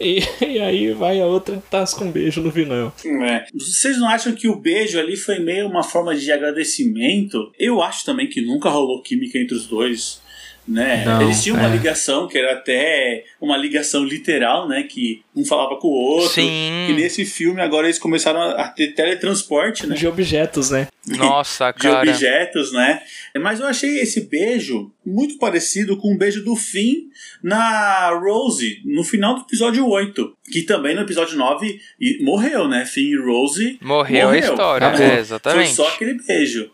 [0.00, 2.92] E, e aí vai a outra e tasca um beijo no vilão.
[3.24, 3.44] É.
[3.52, 7.50] Vocês não acham que o beijo ali foi meio uma forma de agradecimento?
[7.58, 10.20] Eu acho também que nunca rolou química entre os dois.
[10.68, 11.02] Né?
[11.04, 11.72] Não, Eles tinham uma é.
[11.72, 14.82] ligação que era até uma ligação literal, né?
[14.82, 16.28] Que um falava com o outro.
[16.34, 16.90] Sim.
[16.90, 19.96] E nesse filme agora eles começaram a ter teletransporte, né?
[19.96, 20.88] De objetos, né?
[21.16, 22.00] Nossa, de cara.
[22.10, 23.00] objetos, né?
[23.40, 27.06] Mas eu achei esse beijo muito parecido com o beijo do Finn
[27.42, 30.36] na Rose, no final do episódio 8.
[30.52, 32.84] Que também no episódio 9 e- morreu, né?
[32.84, 34.84] Finn e Rose Morreu, a história.
[34.84, 35.66] É, exatamente.
[35.66, 36.70] foi só aquele beijo.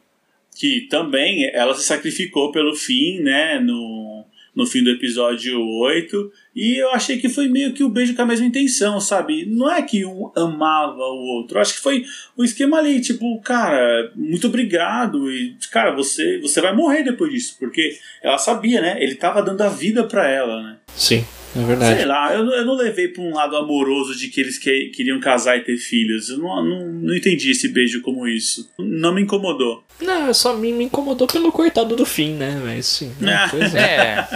[0.55, 3.59] Que também ela se sacrificou pelo fim, né?
[3.59, 6.33] No, no fim do episódio 8.
[6.55, 9.45] E eu achei que foi meio que o beijo com a mesma intenção, sabe?
[9.47, 11.59] Não é que um amava o outro.
[11.59, 12.05] Eu acho que foi
[12.37, 15.31] o esquema ali, tipo, cara, muito obrigado.
[15.31, 17.57] E, cara, você, você vai morrer depois disso.
[17.59, 19.03] Porque ela sabia, né?
[19.03, 20.77] Ele tava dando a vida pra ela, né?
[20.95, 21.25] Sim.
[21.57, 21.97] É verdade.
[21.97, 25.21] Sei lá, eu, eu não levei pra um lado amoroso de que eles que, queriam
[25.21, 26.29] casar e ter filhos.
[26.31, 28.71] Eu não, não, não entendi esse beijo como isso.
[28.79, 29.85] Não me incomodou.
[30.01, 32.61] Não, só me, me incomodou pelo coitado do fim, né?
[32.65, 33.13] Mas sim.
[33.21, 33.85] né, pois é.
[33.85, 34.29] É,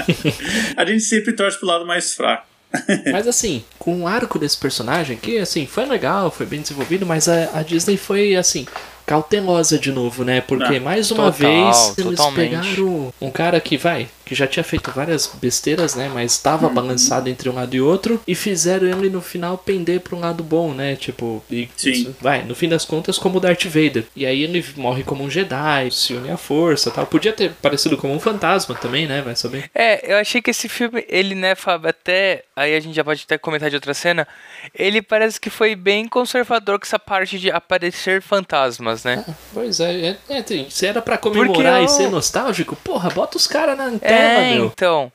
[0.76, 2.46] A gente sempre torce pro lado mais fraco.
[3.11, 7.26] Mas assim, com o arco desse personagem, que assim, foi legal, foi bem desenvolvido, mas
[7.26, 8.66] a, a Disney foi assim.
[9.07, 10.42] Cautelosa de novo, né?
[10.42, 12.50] Porque Ah, mais uma total, vez eles totalmente.
[12.50, 16.10] pegaram um cara que vai, que já tinha feito várias besteiras, né?
[16.12, 16.74] Mas estava Uhum.
[16.74, 20.42] balançado entre um lado e outro, e fizeram ele no final pender pra um lado
[20.44, 20.94] bom, né?
[20.96, 22.14] Tipo, e, Sim.
[22.20, 24.04] vai, no fim das contas, como o Darth Vader.
[24.14, 27.06] E aí ele morre como um Jedi, se une à força tal.
[27.06, 29.22] Podia ter parecido como um fantasma também, né?
[29.22, 29.70] Vai saber.
[29.74, 32.44] É, eu achei que esse filme, ele, né, Fábio, até.
[32.54, 34.26] Aí a gente já pode até comentar de outra cena.
[34.74, 39.24] Ele parece que foi bem conservador com essa parte de aparecer fantasmas, né?
[39.54, 43.36] Pois é, é, é tem- se era pra comemorar eu- e ser nostálgico, porra, bota
[43.36, 44.66] os caras na tela, É, meu.
[44.66, 45.12] então.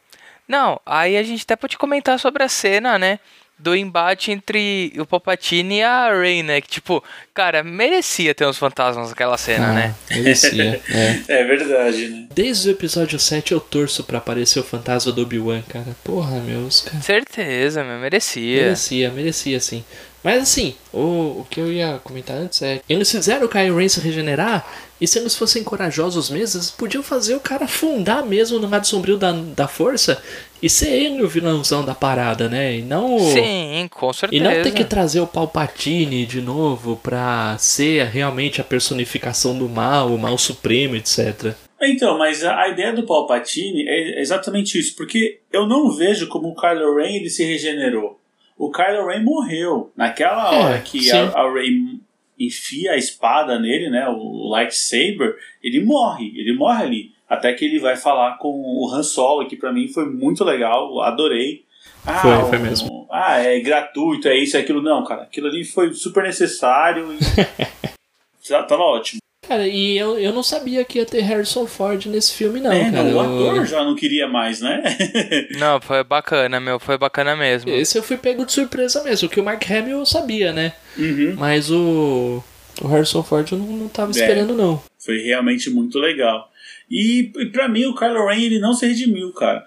[0.47, 3.19] Não, aí a gente até pode comentar sobre a cena, né?
[3.57, 6.59] Do embate entre o Palpatine e a Rey, né?
[6.59, 7.01] Que, tipo,
[7.33, 9.95] cara, merecia ter uns fantasmas naquela cena, né?
[10.11, 11.21] Ah, merecia, é.
[11.29, 12.27] É verdade, né?
[12.33, 15.95] Desde o episódio 7 eu torço pra aparecer o fantasma do Obi-Wan, cara.
[16.03, 17.01] Porra, meus cara.
[17.01, 18.63] Certeza, meu, merecia.
[18.63, 19.85] Merecia, merecia sim.
[20.23, 22.81] Mas assim, o, o que eu ia comentar antes é.
[22.87, 24.65] Eles fizeram o Kylo Ren se regenerar.
[25.03, 28.87] E se eles fossem corajosos mesmo, eles podiam fazer o cara afundar mesmo no lado
[28.87, 30.23] sombrio da, da força
[30.61, 32.77] e ser ele o vilãozão da parada, né?
[32.77, 33.19] E não.
[33.19, 34.43] Sim, com E certeza.
[34.45, 40.07] não ter que trazer o Palpatine de novo pra ser realmente a personificação do mal,
[40.07, 41.53] o mal supremo, etc.
[41.81, 46.47] Então, mas a, a ideia do Palpatine é exatamente isso, porque eu não vejo como
[46.47, 48.17] o Kylo Ren ele se regenerou.
[48.57, 49.91] O Kylo Ren morreu.
[49.97, 51.11] Naquela É, hora que sim.
[51.11, 51.99] a, a Rey
[52.39, 57.11] enfia a espada nele, né, o lightsaber, ele morre, ele morre ali.
[57.29, 61.01] Até que ele vai falar com o Han Solo, que pra mim foi muito legal,
[61.01, 61.63] adorei.
[62.05, 63.07] Ah, Foi, foi mesmo.
[63.09, 64.81] Ah, é gratuito, é isso, é aquilo.
[64.81, 67.17] Não, cara, aquilo ali foi super necessário e
[68.67, 69.22] tava ótimo.
[69.53, 72.89] Cara, e eu, eu não sabia que ia ter Harrison Ford nesse filme, não, é,
[72.89, 73.03] cara.
[73.03, 74.81] não, o Eu- ator já não queria mais, né?
[75.59, 77.69] Não, foi bacana, meu, foi bacana mesmo.
[77.69, 80.73] Esse eu fui pego de surpresa mesmo, que o Mark Hamill eu sabia, né?
[80.97, 81.35] Uhum.
[81.37, 82.43] Mas o,
[82.81, 84.13] o Harrison Ford eu não, não tava É.
[84.13, 84.81] esperando, não.
[84.97, 86.49] Foi realmente muito legal.
[86.89, 89.63] E, e para mim o Kylo Ren ele não se redimiu, cara.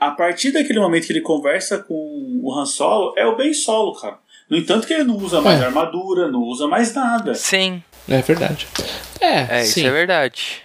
[0.00, 3.94] A partir daquele momento que ele conversa com o Han Solo, é o Ben Solo,
[4.00, 4.16] cara.
[4.48, 5.64] No entanto que ele não usa mais É.
[5.66, 7.34] armadura, não usa mais nada.
[7.34, 8.66] Sim, É verdade.
[9.20, 9.80] É, é, sim.
[9.80, 10.62] isso é verdade.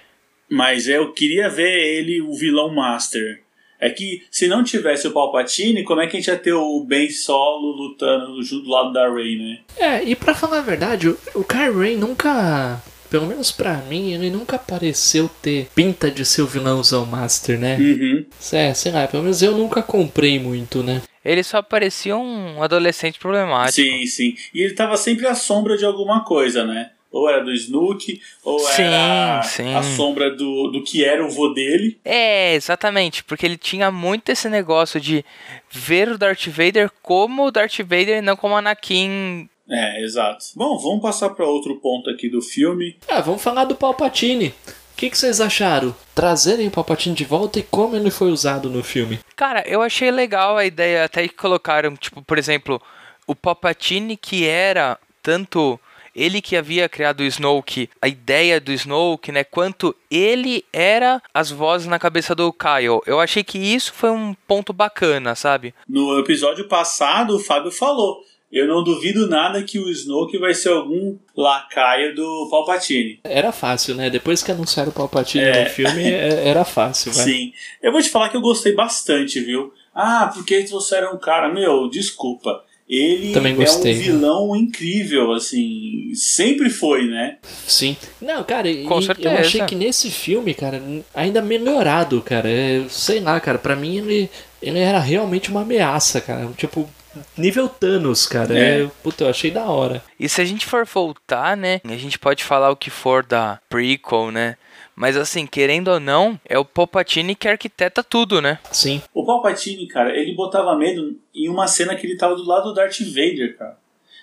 [0.49, 3.41] Mas eu queria ver ele, o vilão master.
[3.79, 6.83] É que se não tivesse o Palpatine, como é que a gente ia ter o
[6.83, 9.59] Ben Solo lutando junto do lado da Rey, né?
[9.75, 14.13] É, e pra falar a verdade, o, o Kylo Ren nunca, pelo menos pra mim,
[14.13, 17.75] ele nunca pareceu ter pinta de ser o vilãozão master, né?
[17.79, 18.25] Uhum.
[18.53, 21.01] É, sei lá, pelo menos eu nunca comprei muito, né?
[21.25, 23.81] Ele só parecia um adolescente problemático.
[23.81, 24.35] Sim, sim.
[24.53, 26.91] E ele tava sempre à sombra de alguma coisa, né?
[27.11, 29.75] Ou era do Snook, ou Sim, era sim.
[29.75, 31.99] a sombra do, do que era o vô dele.
[32.05, 35.25] É, exatamente, porque ele tinha muito esse negócio de
[35.69, 39.49] ver o Darth Vader como o Darth Vader e não como Anakin.
[39.69, 40.45] É, exato.
[40.55, 42.97] Bom, vamos passar para outro ponto aqui do filme.
[43.09, 44.53] Ah, vamos falar do Palpatine.
[44.67, 45.95] O que, que vocês acharam?
[46.13, 49.19] Trazerem o Palpatine de volta e como ele foi usado no filme?
[49.35, 52.81] Cara, eu achei legal a ideia, até que colocaram, tipo, por exemplo,
[53.25, 55.79] o Palpatine que era tanto
[56.15, 61.49] ele que havia criado o Snoke, a ideia do Snoke, né, quanto ele era as
[61.51, 63.01] vozes na cabeça do Kyle.
[63.05, 65.73] Eu achei que isso foi um ponto bacana, sabe?
[65.87, 68.19] No episódio passado, o Fábio falou.
[68.51, 73.19] Eu não duvido nada que o Snoke vai ser algum lacaio do Palpatine.
[73.23, 74.09] Era fácil, né?
[74.09, 75.63] Depois que anunciaram o Palpatine É.
[75.63, 77.23] no filme, é- era fácil, vai.
[77.23, 77.53] Sim.
[77.81, 79.73] Eu vou te falar que eu gostei bastante, viu?
[79.95, 81.47] Ah, porque trouxeram um cara.
[81.53, 82.63] Meu, desculpa.
[82.91, 86.11] Ele Também é gostei, um vilão incrível, assim.
[86.13, 87.37] Sempre foi, né?
[87.65, 87.95] Sim.
[88.21, 89.29] Não, cara, e- Com e certeza.
[89.33, 90.81] eu achei que nesse filme, cara,
[91.15, 92.49] ainda melhorado, cara.
[92.49, 94.29] É, sei lá, cara, pra mim ele,
[94.61, 96.45] ele era realmente uma ameaça, cara.
[96.57, 96.89] Tipo,
[97.37, 98.59] nível Thanos, cara.
[98.59, 98.81] É.
[98.83, 98.89] É.
[99.01, 100.03] puta, eu achei da hora.
[100.19, 103.57] E se a gente for voltar, né, a gente pode falar o que for da
[103.69, 104.57] prequel, né?
[105.01, 108.59] Mas assim, querendo ou não, é o Palpatine que arquiteta tudo, né?
[108.71, 109.01] Sim.
[109.15, 112.73] O Palpatine, cara, ele botava medo em uma cena que ele tava do lado do
[112.75, 113.79] Darth Vader, cara.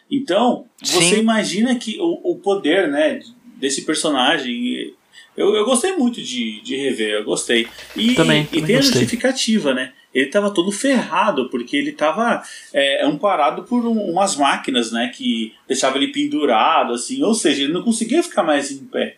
[0.08, 1.18] Então, você Sim.
[1.18, 3.18] imagina que o, o poder, né,
[3.56, 4.94] desse personagem.
[5.36, 7.66] Eu, eu gostei muito de, de rever, eu gostei.
[7.96, 9.00] E, Também, e também tem a gostei.
[9.00, 9.92] justificativa, né?
[10.14, 12.40] Ele tava todo ferrado, porque ele tava
[12.72, 15.10] é, amparado por um- umas máquinas, né?
[15.12, 17.20] Que deixavam ele pendurado, assim.
[17.24, 19.16] Ou seja, ele não conseguia ficar mais em pé.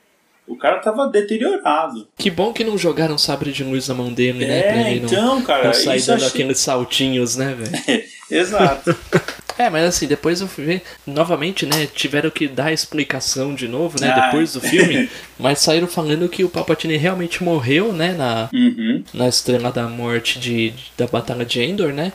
[0.51, 2.09] O cara tava deteriorado.
[2.19, 4.59] Que bom que não jogaram sabre de luz na mão dele, né?
[4.59, 8.05] É, Pra ele não, então, cara, não sair dando achei- aqueles saltinhos, né, velho?
[8.31, 8.95] Exato.
[9.59, 13.69] É, mas assim, depois eu fui ver, novamente, né, tiveram que dar a explicação de
[13.69, 14.27] novo, né, Ah.
[14.27, 15.09] depois do filme,
[15.39, 19.05] mas saíram falando que o Palpatine realmente morreu, né, na, Uhum.
[19.13, 22.13] na Estrela da Morte de, de- da Batalha de Endor, né,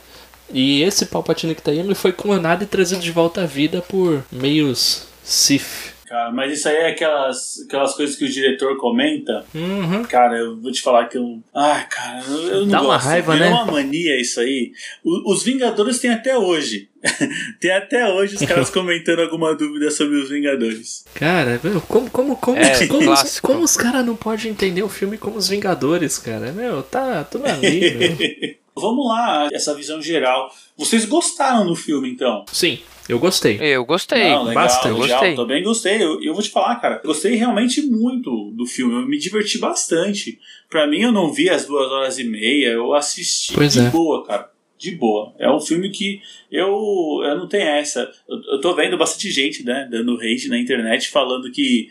[0.51, 3.81] e esse Palpatine que tá aí, ele foi clonado e trazido de volta à vida
[3.81, 5.93] por meios Sith.
[6.15, 9.43] Cara, mas isso aí é aquelas, aquelas coisas que o diretor comenta.
[9.53, 10.01] Uhum.
[10.05, 11.41] Cara, eu vou te falar que eu.
[11.53, 13.05] Ai, cara, eu eu não Dá uma gosto.
[13.05, 13.53] raiva, Virou né?
[13.53, 14.71] uma mania isso aí.
[15.03, 16.87] O- os Vingadores tem até hoje.
[17.59, 21.03] tem até hoje os caras comentando alguma dúvida sobre os Vingadores.
[21.13, 23.47] Cara, meu, como, como, como, É, como, clássico.
[23.47, 26.53] como os caras não podem entender o filme como os Vingadores, cara?
[26.53, 28.55] Meu, tá tudo ali, meu.
[28.77, 30.53] Vamos lá, essa visão geral.
[30.77, 32.43] Vocês gostaram do filme, então?
[32.51, 33.57] Sim, eu gostei.
[33.61, 34.29] Eu gostei.
[34.29, 34.99] Não, legal, bastante.
[34.99, 35.19] legal.
[35.19, 35.35] Gostei.
[35.35, 36.03] Também gostei.
[36.03, 37.01] Eu, eu vou te falar, cara.
[37.05, 38.93] Gostei realmente muito do filme.
[38.95, 40.39] Eu me diverti bastante.
[40.69, 42.67] Pra mim, eu não vi as duas horas e meia.
[42.69, 43.89] Eu assisti Pois de é.
[43.89, 44.51] boa, cara.
[44.77, 45.33] De boa.
[45.39, 46.19] É um filme que
[46.51, 48.11] eu, eu não tenho essa.
[48.27, 51.87] Eu, eu tô vendo bastante gente, né, dando hate na internet falando que.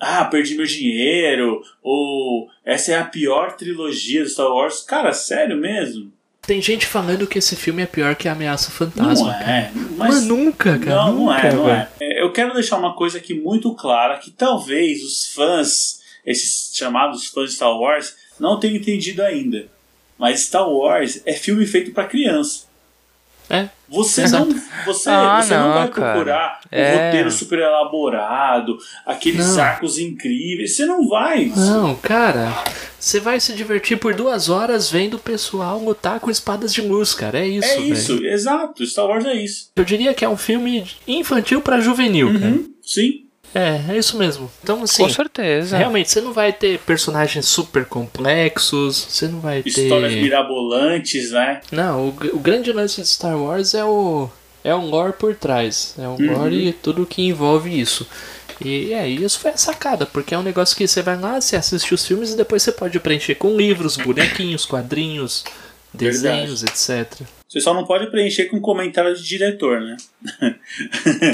[0.00, 1.60] Ah, perdi meu dinheiro.
[1.82, 4.80] Ou essa é a pior trilogia do Star Wars.
[4.80, 6.10] Cara, sério mesmo?
[6.44, 9.26] Tem gente falando que esse filme é pior que a Ameaça Fantasma.
[9.28, 9.70] Não é.
[9.96, 10.96] Mas, nunca, cara.
[10.96, 11.76] Não, não nunca, é, não velho.
[11.76, 11.88] é.
[12.00, 17.26] É, Eu quero deixar uma coisa aqui muito clara, que talvez os fãs, esses chamados
[17.26, 19.66] fãs de Star Wars, não tenham entendido ainda.
[20.18, 22.64] Mas Star Wars é filme feito pra criança.
[23.50, 23.68] É.
[23.88, 24.46] Você Exato.
[24.46, 26.12] não, você, Ah, você não, não, vai cara.
[26.12, 27.06] procurar um É.
[27.06, 29.62] roteiro super elaborado, aqueles Não.
[29.62, 30.74] arcos incríveis.
[30.76, 31.52] Você não vai.
[31.54, 32.48] Não, cara.
[32.98, 37.12] Você vai se divertir por duas horas vendo o pessoal lutar com espadas de luz,
[37.12, 37.40] cara.
[37.40, 38.86] É isso, é isso, exato.
[38.86, 39.70] Star Wars é isso.
[39.76, 42.46] Eu diria que é um filme infantil pra juvenil, cara.
[42.52, 43.26] Uhum, sim.
[43.54, 44.50] É, é isso mesmo.
[44.62, 45.76] Então, assim, Com certeza.
[45.76, 49.68] realmente, você não vai ter personagens super complexos, você não vai ter...
[49.68, 51.60] Histórias mirabolantes, né?
[51.70, 54.28] Não, o, o grande lance de Star Wars é o
[54.64, 56.38] é um lore por trás, é o Uhum.
[56.38, 58.06] lore e tudo que envolve isso.
[58.64, 61.56] E é, isso foi a sacada, porque é um negócio que você vai lá, você
[61.56, 65.44] assiste os filmes e depois você pode preencher com livros, bonequinhos, quadrinhos,
[65.92, 67.22] desenhos, etc.
[67.52, 69.94] Você só não pode preencher com comentário de diretor, né?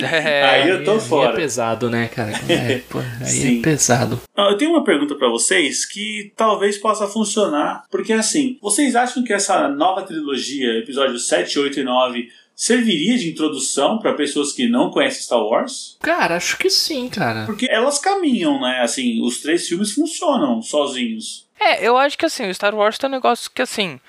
[0.03, 1.29] É, Aí eu tô Aí- fora.
[1.29, 2.33] Aí é pesado, né, cara?
[2.49, 3.59] É, pô, aí Sim.
[3.61, 4.21] é pesado.
[4.37, 9.33] Eu tenho uma pergunta pra vocês que talvez possa funcionar, porque assim, vocês acham que
[9.33, 14.91] essa nova trilogia, episódios 7, 8 e 9, serviria de introdução pra pessoas que não
[14.91, 15.97] conhecem Star Wars?
[16.01, 17.45] Cara, acho que sim, cara.
[17.47, 18.81] Porque elas caminham, né?
[18.83, 21.47] Assim, os três filmes funcionam sozinhos.
[21.61, 24.01] É, eu acho que assim, o Star Wars tem um negócio que assim,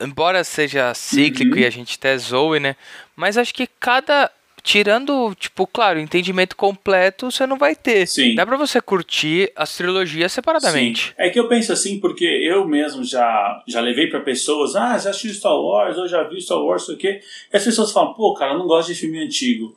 [0.00, 1.60] embora seja cíclico Uhum.
[1.62, 2.76] e a gente até zoe, né?
[3.16, 4.30] Mas acho que cada.
[4.60, 8.06] Tirando, tipo, claro, entendimento completo você não vai ter.
[8.06, 8.34] Sim.
[8.34, 11.06] Dá pra você curtir as trilogias separadamente.
[11.08, 11.14] Sim.
[11.16, 15.10] É que eu penso assim, porque eu mesmo já, já levei pra pessoas, ah, já
[15.10, 17.20] assistiu Star Wars, ou já vi Star Wars, sei o quê.
[17.50, 19.74] E as pessoas falam, pô, cara, eu não gosto de filme antigo.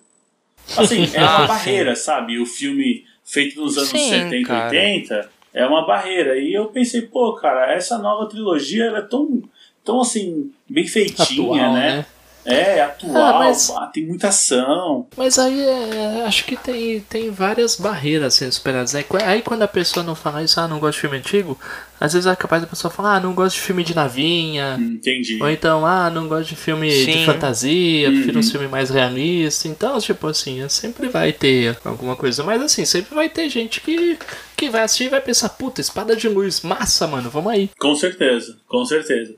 [0.75, 2.37] Assim, é uma Ah, barreira, sabe?
[2.39, 4.69] O filme feito nos anos Sim, 70, cara.
[4.71, 6.37] 80 é uma barreira.
[6.37, 9.41] E eu pensei, pô, cara, essa nova trilogia é tão,
[9.83, 11.97] tão assim, bem feitinha, Atual, né?
[11.97, 12.05] né?
[12.43, 15.05] É, atual, Ah, mas- ah, tem muita ação.
[15.15, 18.95] Mas aí é, acho que tem, tem várias barreiras sendo superadas.
[18.95, 21.55] Aí, aí quando a pessoa não fala isso, ah, não gosto de filme antigo,
[21.99, 24.75] às vezes é capaz da pessoa falar, ah, não gosto de filme de navinha.
[24.81, 25.37] Entendi.
[25.39, 27.25] Ou então, ah, não gosto de filme de Sim.
[27.27, 28.49] fantasia, prefiro um Uhum.
[28.49, 29.67] filme mais realista.
[29.67, 32.43] Então, tipo assim, sempre vai ter alguma coisa.
[32.43, 34.17] Mas assim, sempre vai ter gente que,
[34.57, 37.69] que vai assistir e vai pensar, puta, espada de luz, massa, mano, vamos aí.
[37.79, 39.35] Com certeza, com certeza.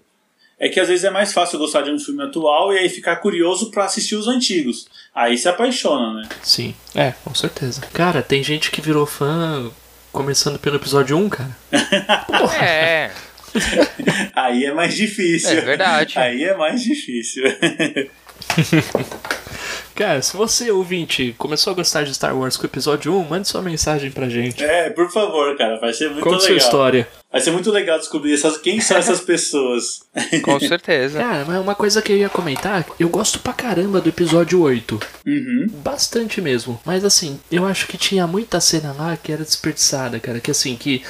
[0.63, 3.17] É que às vezes é mais fácil gostar de um filme atual e aí ficar
[3.17, 4.88] curioso pra assistir os antigos.
[5.13, 6.30] Aí se apaixona, né?
[6.41, 7.82] Sim, é, com certeza.
[7.91, 9.69] Cara, tem gente que virou fã
[10.10, 11.58] começando pelo episódio 1, cara.
[12.26, 12.56] Porra.
[12.63, 13.12] É,
[14.34, 15.58] Aí é mais difícil.
[15.58, 16.17] É verdade.
[16.17, 17.43] Aí é mais difícil.
[19.96, 23.48] Cara, se você, ouvinte, começou a gostar de Star Wars com o episódio 1, mande
[23.48, 24.64] sua mensagem pra gente.
[24.64, 26.58] é, por favor, cara, vai ser muito Conta sua legal.
[26.66, 27.08] história.
[27.32, 30.02] Vai ser muito legal descobrir essas, quem são essas pessoas.
[30.44, 31.20] com certeza.
[31.20, 35.00] Cara, mas uma coisa que eu ia comentar, eu gosto pra caramba do episódio 8.
[35.26, 35.68] Uhum.
[35.84, 36.80] Bastante mesmo.
[36.86, 40.40] Mas assim, eu acho que tinha muita cena lá que era desperdiçada, cara.
[40.40, 41.04] Que assim, que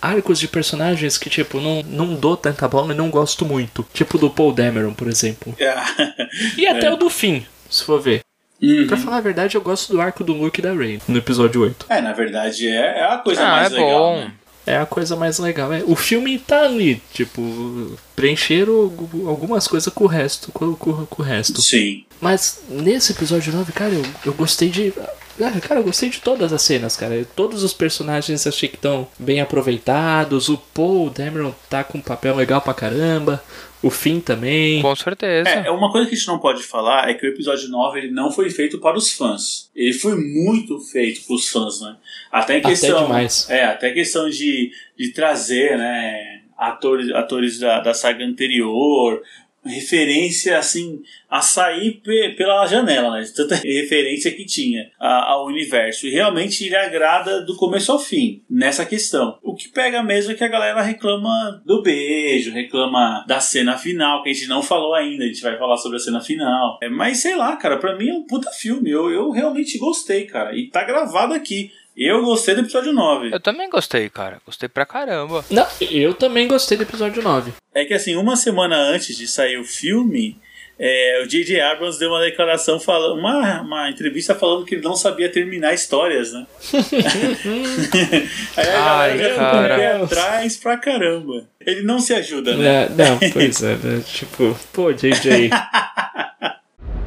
[0.00, 3.84] arcos de personagens que, tipo, não, não dou tanta bola e não gosto muito.
[3.92, 5.54] Tipo do Paul Dameron, por exemplo.
[6.56, 8.20] E até o do fim, se for ver.
[8.62, 8.86] Uhum.
[8.86, 11.62] Pra falar a verdade, eu gosto do arco do Luke e da Rey no episódio
[11.62, 11.86] 8.
[11.88, 13.90] É, na verdade é, é a coisa Ah, mais é legal.
[13.98, 14.16] bom.
[14.16, 14.32] né?
[14.66, 15.72] É a coisa mais legal.
[15.72, 17.96] É, o filme tá ali, tipo.
[18.14, 18.92] preencheram
[19.26, 20.52] algumas coisas com o resto.
[20.52, 21.62] Com, com, com o resto.
[21.62, 22.04] Sim.
[22.20, 24.92] Mas nesse episódio 9, cara, eu, eu gostei de.
[25.40, 27.24] Ah, cara, eu gostei de todas as cenas, cara.
[27.36, 30.48] Todos os personagens achei que estão bem aproveitados.
[30.50, 33.42] O Paul Dameron tá com um papel legal pra caramba.
[33.82, 34.82] O Finn também.
[34.82, 35.48] Com certeza.
[35.48, 38.10] É, uma coisa que a gente não pode falar é que o episódio 9 ele
[38.10, 39.70] não foi feito para os fãs.
[39.74, 41.96] Ele foi muito feito para os fãs, né?
[42.32, 42.96] Até em questão.
[42.96, 43.50] Até demais.
[43.50, 46.42] É, até questão de, de trazer, né?
[46.56, 49.22] Atores, atores da, da saga anterior,
[49.68, 52.00] referência assim a sair
[52.36, 53.24] pela janela, né?
[53.34, 56.06] Tanta referência que tinha ao universo.
[56.06, 59.38] E realmente ele agrada do começo ao fim nessa questão.
[59.42, 64.22] O que pega mesmo é que a galera reclama do beijo, reclama da cena final,
[64.22, 66.78] que a gente não falou ainda, a gente vai falar sobre a cena final.
[66.82, 68.90] É, mas sei lá, cara, pra mim é um puta filme.
[68.90, 70.56] Eu, eu realmente gostei, cara.
[70.56, 71.70] E tá gravado aqui.
[72.00, 73.34] Eu gostei do episódio 9.
[73.34, 74.40] Eu também gostei, cara.
[74.46, 75.44] Gostei pra caramba.
[75.50, 77.52] Não, eu também gostei do episódio 9.
[77.74, 80.40] É que assim, uma semana antes de sair o filme,
[80.78, 81.60] é, o J.J.
[81.60, 86.32] Abrams deu uma declaração, falando, uma, uma entrevista falando que ele não sabia terminar histórias,
[86.32, 86.46] né?
[88.56, 90.04] Aí a Ai, galera cara.
[90.04, 91.48] atrás pra caramba.
[91.60, 92.84] Ele não se ajuda, né?
[92.84, 94.04] É, não, pois é, né?
[94.06, 95.50] tipo, pô, JJ.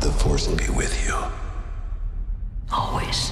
[0.02, 1.16] The Force will be with you.
[2.70, 3.32] Always.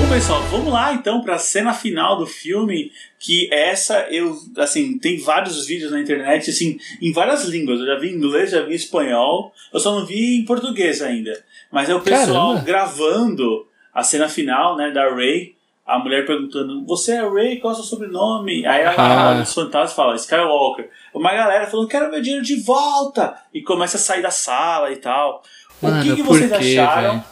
[0.00, 2.92] Bom, pessoal, vamos lá então para a cena final do filme.
[3.18, 7.80] Que essa eu, assim, tem vários vídeos na internet, assim, em várias línguas.
[7.80, 9.52] Eu já vi em inglês, já vi em espanhol.
[9.72, 11.32] Eu só não vi em português ainda.
[11.70, 12.64] Mas é o pessoal Caramba.
[12.64, 15.56] gravando a cena final, né, da Ray.
[15.84, 17.56] A mulher perguntando: Você é Ray?
[17.58, 18.64] Qual é o seu sobrenome?
[18.66, 19.30] Aí ela Ah.
[19.30, 20.88] olha os fantasmas e fala: Skywalker.
[21.12, 23.34] Uma galera falando: Quero meu dinheiro de volta!
[23.52, 25.42] E começa a sair da sala e tal.
[25.82, 27.24] o Mano, que, que por vocês quê, acharam velho?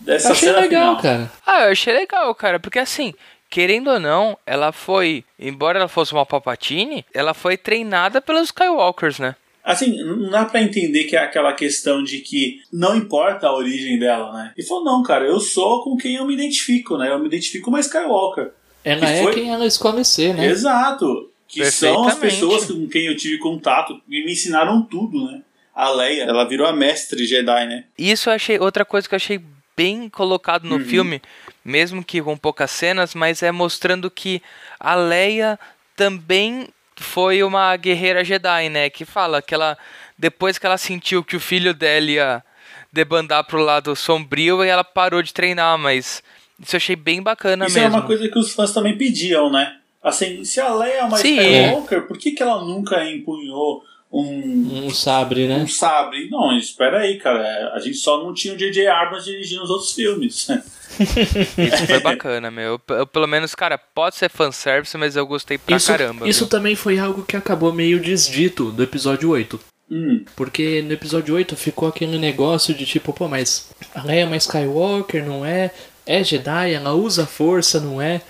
[0.00, 1.02] Dessa Eu achei cena legal, final?
[1.02, 1.32] cara.
[1.46, 3.14] Ah, eu achei legal, cara, porque assim,
[3.48, 9.18] querendo ou não, ela foi, embora ela fosse uma Palpatine, ela foi treinada pelos Skywalkers,
[9.18, 9.36] né?
[9.62, 13.98] Assim, não dá pra entender que é aquela questão de que não importa a origem
[13.98, 14.52] dela, né?
[14.56, 17.10] E falou, não, cara, eu sou com quem eu me identifico, né?
[17.10, 18.52] Eu me identifico com uma Skywalker.
[18.82, 20.46] Ela E é foi- quem ela escolhe ser, né?
[20.46, 21.30] Exato.
[21.46, 25.42] Que são as pessoas com quem eu tive contato e me ensinaram tudo, né?
[25.74, 27.84] A Leia, ela virou a mestre Jedi, né?
[27.98, 29.40] Isso eu achei, outra coisa que eu achei
[29.80, 30.78] bem colocado Uhum.
[30.78, 31.22] no filme,
[31.64, 34.42] mesmo que com poucas cenas, mas é mostrando que
[34.78, 35.58] a Leia
[35.96, 38.90] também foi uma guerreira Jedi, né?
[38.90, 39.78] Que fala que ela,
[40.18, 42.44] depois que ela sentiu que o filho dela ia
[42.92, 46.22] debandar pro lado sombrio, ela parou de treinar, mas
[46.58, 47.96] isso eu achei bem bacana Isso mesmo.
[47.96, 49.76] é uma coisa que os fãs também pediam, né?
[50.02, 51.36] Assim, se a Leia é uma Sim.
[51.38, 53.82] Skywalker, por que, que ela nunca empunhou
[54.12, 55.56] um, Um sabre, né?
[55.56, 56.28] um sabre?
[56.30, 57.72] Não, espera aí, cara.
[57.74, 58.86] A gente só não tinha o J.J.
[58.88, 60.48] Abrams dirigindo os outros filmes.
[60.98, 62.80] Isso foi bacana, meu.
[62.88, 66.28] Eu, pelo menos, cara, pode ser fanservice, mas eu gostei pra Isso, caramba.
[66.28, 66.48] isso viu?
[66.48, 69.60] também foi algo que acabou meio desdito do episódio 8.
[69.90, 70.24] hum.
[70.34, 74.36] Porque no episódio 8 ficou aquele negócio de tipo, pô, mas a Leia é uma
[74.36, 75.70] Skywalker, não é?
[76.04, 78.20] É Jedi, ela usa força, não é?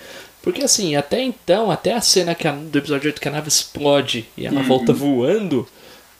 [0.41, 3.47] Porque assim, até então, até a cena que a- do episódio 8 que a nave
[3.47, 5.67] explode e ela volta voando,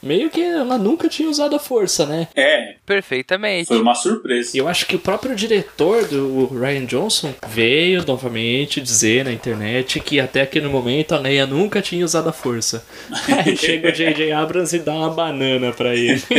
[0.04, 2.28] meio que ela nunca tinha usado a força, né?
[2.36, 3.68] É, Perfeitamente.
[3.68, 4.52] foi uma surpresa.
[4.56, 10.00] E eu acho que o próprio diretor do Ryan Johnson veio novamente dizer na internet
[10.00, 12.86] que até aquele momento a Leia nunca tinha usado a força.
[13.46, 14.32] Aí chega o J.J.
[14.32, 16.22] Abrams e dá uma banana pra ele.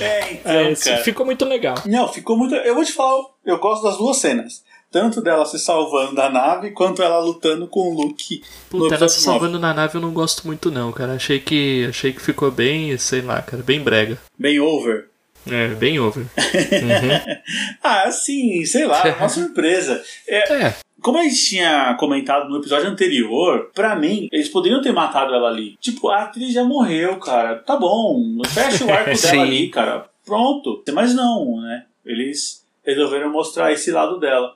[0.00, 1.04] É, então, É, cara.
[1.04, 1.74] ficou muito legal.
[1.86, 2.54] Não, ficou muito.
[2.54, 4.62] Eu vou te falar, eu gosto das duas cenas.
[4.90, 9.20] Tanto dela se salvando da nave, quanto ela lutando com o Luke Puta, ela se
[9.20, 11.12] salvando na nave eu não gosto muito não, cara.
[11.14, 14.18] Achei que achei que ficou bem, sei lá, cara, bem brega.
[14.36, 14.38] 9.
[14.38, 15.08] Bem over.
[15.48, 16.26] É, bem over.
[17.82, 20.02] Ah, assim, sei lá, uma surpresa.
[20.28, 24.92] É, É, como a gente tinha comentado no episódio anterior, pra mim, eles poderiam ter
[24.92, 25.76] matado ela ali.
[25.80, 27.56] Tipo, a atriz já morreu, cara.
[27.56, 29.30] Tá bom, fecha o arco Sim.
[29.30, 30.06] dela ali, cara.
[30.24, 30.82] Pronto.
[30.92, 31.84] Mas não, né?
[32.04, 34.54] Eles resolveram mostrar esse lado dela.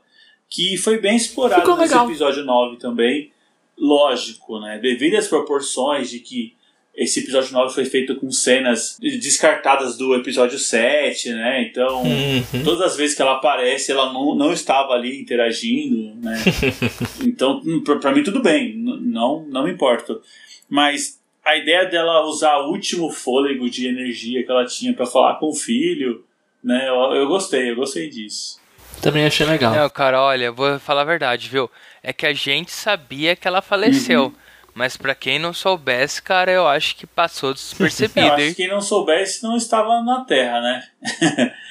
[0.54, 2.06] Que foi bem explorado Ficou nesse legal.
[2.08, 3.30] episódio 9 também.
[3.76, 4.78] Lógico, né?
[4.78, 6.54] Devido às proporções de que
[6.94, 11.62] esse episódio 9 foi feito com cenas descartadas do episódio 7, né?
[11.68, 12.62] Então, Uhum.
[12.62, 16.38] todas as vezes que ela aparece, ela não, não estava ali interagindo, né?
[17.26, 20.20] então, pra, pra mim, tudo bem, não, não me importa.
[20.68, 25.34] Mas a ideia dela usar o último fôlego de energia que ela tinha pra falar
[25.40, 26.24] com o filho,
[26.62, 26.88] né?
[26.88, 28.62] Eu, eu gostei, eu gostei disso.
[29.04, 29.74] Também achei legal.
[29.74, 31.70] Não, cara, olha, eu vou falar a verdade, viu?
[32.02, 34.24] É que a gente sabia que ela faleceu.
[34.24, 34.34] Uhum.
[34.74, 38.48] Mas pra quem não soubesse, cara, eu acho que passou Eu despercebido, acho hein?
[38.48, 40.82] que quem não soubesse não estava na Terra, né?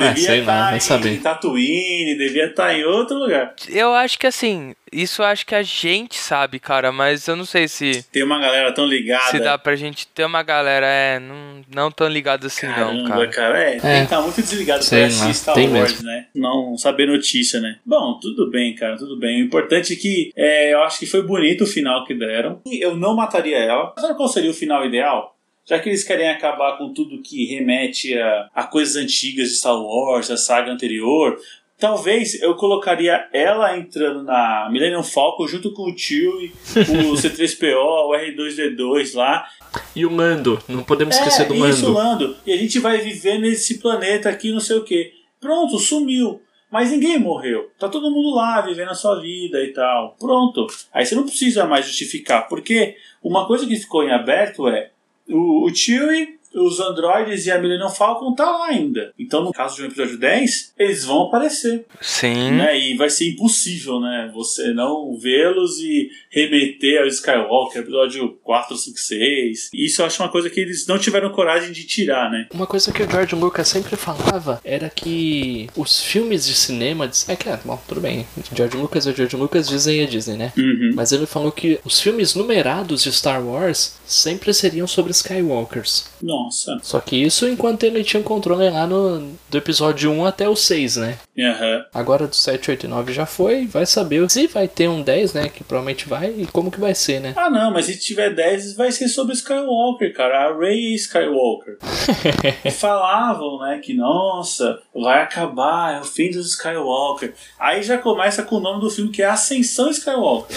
[0.00, 1.20] É, sei lá, estar vai em saber.
[1.20, 3.54] Tatooine, devia estar em outro lugar.
[3.68, 7.44] Eu acho que assim, Isso eu acho que a gente sabe, cara, mas eu não
[7.44, 9.30] sei se, Tem uma galera tão ligada.
[9.30, 13.26] se dá pra gente ter uma galera, é, não, não tão ligada assim não, Caramba,
[13.28, 13.58] cara.
[13.58, 16.06] É, tem que estar muito desligado Sei pra assistir Star Wars, mesmo.
[16.06, 16.26] né?
[16.34, 17.78] Não saber notícia, né?
[17.84, 19.42] Bom, tudo bem, cara, tudo bem.
[19.42, 22.60] O importante é que é, eu acho que foi bonito o final que deram.
[22.66, 23.92] E eu não mataria ela.
[23.98, 25.31] Sabe qual seria o final ideal?
[25.66, 29.80] Já que eles querem acabar com tudo que remete a, a coisas antigas de Star
[29.80, 31.38] Wars, a saga anterior,
[31.78, 38.12] talvez eu colocaria ela entrando na Millennium Falcon junto com o Chewie, o C3PO, o
[38.12, 39.46] R2D2 lá,
[39.94, 41.92] E o Lando, não podemos esquecer do é, isso.
[41.92, 42.36] Lando.
[42.46, 45.12] E a gente vai viver nesse planeta aqui, não sei o quê.
[45.40, 46.40] Pronto, sumiu.
[46.70, 47.70] Mas ninguém morreu.
[47.78, 50.16] Tá todo mundo lá, vivendo a sua vida e tal.
[50.18, 50.66] Pronto.
[50.90, 52.48] Aí você não precisa mais justificar.
[52.48, 54.91] Porque uma coisa que ficou em aberto é
[55.30, 59.12] o, o Chewie, os androides e a Millennium Falcon tá lá ainda.
[59.18, 61.84] Então, no caso de um episódio 10, eles vão aparecer.
[62.00, 62.52] Sim.
[62.52, 62.78] Né?
[62.78, 64.30] E vai ser impossível, né?
[64.34, 69.70] Você não vê-los e remeter ao Skywalker, episódio 4, 5, 6.
[69.74, 72.46] Isso eu acho uma coisa que eles não tiveram coragem de tirar, né?
[72.52, 77.10] Uma coisa que o George Lucas sempre falava era que os filmes de cinema.
[77.28, 78.26] É que, é, bom, tudo bem.
[78.54, 80.52] George Lucas é George Lucas, Disney é Disney, né?
[80.56, 80.92] Uhum.
[80.94, 86.06] Mas ele falou que os filmes numerados de Star Wars sempre seriam sobre Skywalkers.
[86.44, 86.78] Nossa.
[86.82, 90.56] Só que isso enquanto ele tinha o controle lá no, do episódio 1 até o
[90.56, 91.18] 6, né?
[91.38, 91.84] Aham.
[91.94, 95.32] Agora do 7, 8 e 9 já foi, vai saber se vai ter um 10,
[95.34, 95.48] né?
[95.48, 97.32] Que provavelmente vai, e como que vai ser, né?
[97.36, 100.48] Ah, não, mas se tiver 10, vai ser sobre Skywalker, cara.
[100.50, 101.78] A Rey Skywalker.
[102.78, 107.34] Falavam, né, que nossa, vai acabar, é o fim dos Skywalker.
[107.58, 110.56] Aí já começa com o nome do filme que é Ascensão Skywalker.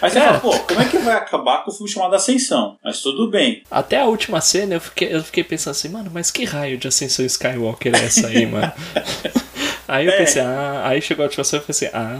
[0.00, 0.24] Aí você É.
[0.24, 2.76] fala, pô, como é que vai acabar com o filme chamado Ascensão?
[2.84, 3.62] Mas tudo bem.
[3.70, 6.88] Até a última cena eu fiquei, eu fiquei pensando assim, mano, mas que raio de
[6.88, 8.72] ascensão Skywalker é essa aí, mano?
[9.88, 10.16] Aí eu É.
[10.16, 12.16] pensei, ah, aí chegou a cena e pensei, ah.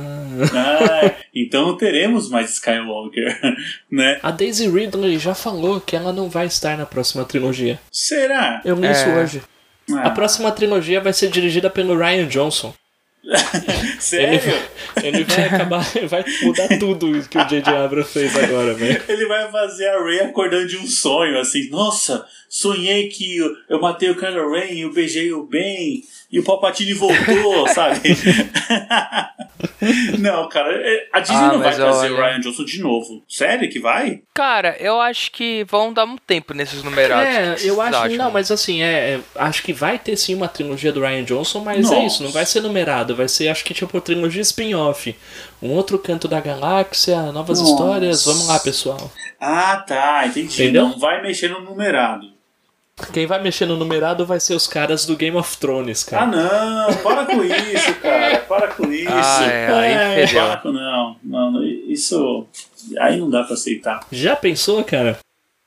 [0.53, 3.40] Ah, então não teremos mais Skywalker,
[3.90, 4.18] né?
[4.22, 7.80] A Daisy Ridley já falou que ela não vai estar na próxima trilogia.
[7.90, 8.61] Será?
[8.64, 8.92] Eu li É.
[8.92, 9.42] isso hoje.
[9.90, 12.74] Ah, A próxima trilogia vai ser dirigida pelo Ryan Johnson.
[13.24, 14.62] Ele, Sério?
[15.02, 17.72] ele vai acabar, vai mudar tudo que o J.J.
[17.72, 19.00] Abrams fez agora, velho.
[19.08, 23.80] Ele vai fazer a Ray acordando de um sonho, assim, nossa, sonhei que eu, eu
[23.80, 26.02] matei o Kylo Ren, eu beijei o Ben,
[26.33, 28.01] e o Palpatine voltou, sabe?
[30.18, 33.22] não, cara, é- a Disney Ah, não vai trazer o olha- Ryan Johnson de novo.
[33.28, 34.22] Sério que vai?
[34.35, 37.35] Cara, eu acho que vão dar um tempo nesses numerados.
[37.35, 37.97] É, O que eu acho.
[37.99, 38.16] acham?
[38.16, 41.61] Não, mas assim, é, é, acho que vai ter sim uma trilogia do Ryan Johnson,
[41.61, 42.07] mas é Nossa.
[42.07, 45.14] isso, não vai ser numerado, vai ser, acho que tipo, trilogia spin-off.
[45.62, 47.72] Um outro canto da galáxia, novas Nossa.
[47.72, 48.24] histórias.
[48.24, 49.12] Vamos lá, pessoal.
[49.41, 50.62] Ah, tá, entendi.
[50.62, 50.89] Entendeu?
[50.89, 52.32] Não vai mexer no numerado.
[53.12, 56.26] Quem vai mexer no numerado vai ser os caras do Game of Thrones, Ah, cara.
[56.26, 59.09] não, para com isso, cara, para com isso.
[59.11, 60.46] Ah, é, aí fedeu.
[60.46, 62.46] para com, não, não, isso,
[62.98, 64.07] aí não dá pra aceitar.
[64.12, 65.18] Já pensou, cara?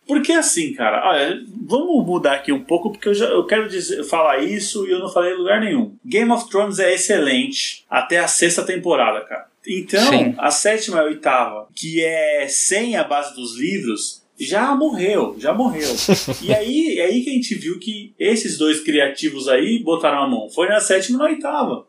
[0.07, 4.03] Porque assim, cara, olha, vamos mudar aqui um pouco, porque eu, já, eu quero dizer,
[4.03, 5.95] falar isso e eu não falei em lugar nenhum.
[6.05, 9.47] Game of Thrones é excelente até a sexta temporada, cara.
[9.67, 10.35] Então, Sim.
[10.37, 15.53] a sétima e a oitava, que é sem a base dos livros, já morreu, já
[15.53, 15.89] morreu.
[16.41, 20.27] e aí, é aí que a gente viu que esses dois criativos aí botaram a
[20.29, 20.49] mão.
[20.49, 21.87] Foi na sétima e na oitava.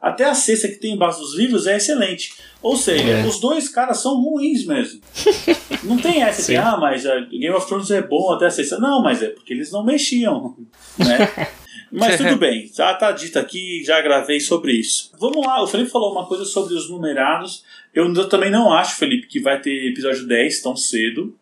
[0.00, 2.34] Até a sexta, que tem base dos livros, é excelente.
[2.62, 3.26] Ou seja, É.
[3.26, 5.00] os dois caras são ruins mesmo.
[5.82, 6.52] Não tem essa Sim.
[6.52, 8.78] que, ah, mas a Game of Thrones é bom até a sexta.
[8.78, 10.54] Não, mas é porque eles não mexiam.
[10.98, 11.48] Né?
[11.92, 15.12] Mas tudo bem, já tá dito aqui, já gravei sobre isso.
[15.20, 17.64] Vamos lá, o Felipe falou uma coisa sobre os numerados.
[17.94, 21.34] Eu, eu também não acho, Felipe, que vai ter episódio 10 tão cedo.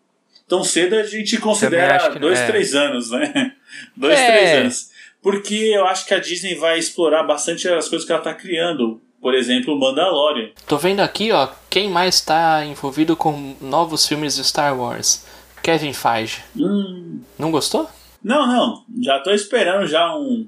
[0.49, 2.47] Tão cedo a gente considera dois, é.
[2.47, 3.53] três anos, né?
[3.97, 4.27] Dois, É.
[4.31, 4.91] três anos.
[5.23, 9.01] Porque eu acho que a Disney vai explorar bastante as coisas que ela tá criando.
[9.23, 10.51] Por exemplo, o Mandalorian.
[10.69, 15.25] Tô vendo aqui, ó, quem mais tá envolvido com novos filmes de Star Wars.
[15.63, 16.43] Kevin Feige.
[16.55, 17.89] Hum, Não gostou?
[18.23, 18.85] Não, não.
[19.03, 20.47] Já tô esperando já um,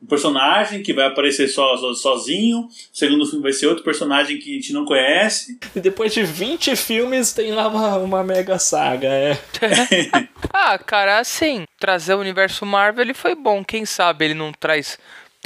[0.00, 2.60] um personagem que vai aparecer so, so- sozinho.
[2.60, 5.58] O segundo filme vai ser outro personagem que a gente não conhece.
[5.74, 9.38] E depois de 20 filmes tem lá uma, uma mega saga, é.
[10.54, 13.64] Ah, cara, assim, trazer o universo Marvel ele foi bom.
[13.64, 14.98] Quem sabe ele não traz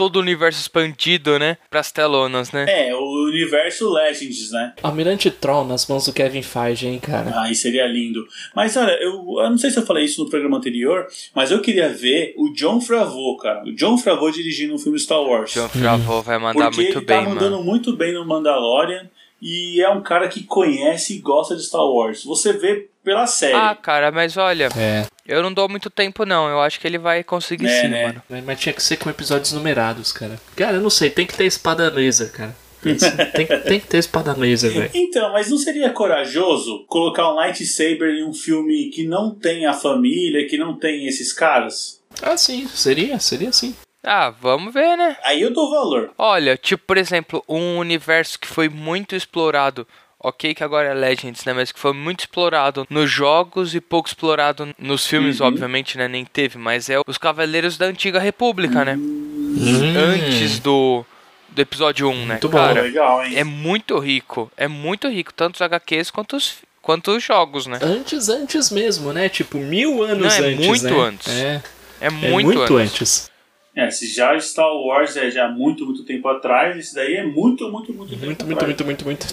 [0.02, 1.56] todo o universo expandido, né?
[1.70, 2.66] Pras telonas, né?
[2.68, 4.72] É, o universo Legends, né?
[4.82, 7.40] Almirante Troll nas mãos do Kevin Feige, hein, cara.
[7.42, 8.26] Aí seria lindo.
[8.54, 11.60] Mas olha, eu, eu não sei se eu falei isso no programa anterior, mas eu
[11.60, 13.62] queria ver o John Favreau, cara.
[13.64, 15.52] O John Favreau dirigindo um filme Star Wars.
[15.52, 17.64] John Favreau vai mandar Porque muito ele tá bem, mandando mano.
[17.64, 19.08] muito bem no Mandalorian
[19.40, 22.24] e é um cara que conhece e gosta de Star Wars.
[22.24, 23.54] Você vê pela série.
[23.54, 25.06] Ah, cara, mas olha, É.
[25.26, 26.48] eu não dou muito tempo não.
[26.48, 28.06] Eu acho que ele vai conseguir É, sim, né?
[28.28, 28.44] mano.
[28.44, 30.40] Mas tinha que ser com episódios numerados, cara.
[30.56, 32.56] Cara, eu não sei, tem que ter espada laser, cara.
[32.82, 34.90] Tem, tem que ter espada laser, velho.
[34.92, 39.72] Então, mas não seria corajoso colocar um lightsaber em um filme que não tem a
[39.72, 42.00] família, que não tem esses caras?
[42.20, 43.76] Ah, sim, seria, seria sim.
[44.02, 45.16] Ah, vamos ver, né?
[45.22, 46.10] Aí eu dou valor.
[46.18, 49.86] Olha, tipo, por exemplo, um universo que foi muito explorado.
[50.24, 51.52] Ok, que agora é Legends, né?
[51.52, 55.48] Mas que foi muito explorado nos jogos e pouco explorado nos filmes, Uhum.
[55.48, 56.06] obviamente, né?
[56.06, 58.94] Nem teve, mas é os Cavaleiros da Antiga República, né?
[58.96, 59.94] Hum.
[59.96, 61.04] Antes do,
[61.48, 62.26] do episódio 1, né?
[62.34, 62.58] Muito bom.
[62.58, 63.32] Cara, Legal, hein?
[63.36, 64.50] é muito rico.
[64.56, 67.78] É muito rico, tanto os HQs quanto os, quanto os jogos, né?
[67.82, 69.28] Antes, antes mesmo, né?
[69.28, 71.00] Tipo, mil anos Não, é antes, muito né?
[71.00, 71.28] antes.
[71.28, 71.62] É,
[72.00, 72.92] É é muito, muito, antes.
[73.02, 73.31] antes.
[73.74, 77.70] É, se já Star Wars é já muito, muito tempo atrás, esse daí é muito,
[77.70, 78.80] muito, muito tempo Muito, muito, atrás.
[78.80, 79.26] muito, muito, muito.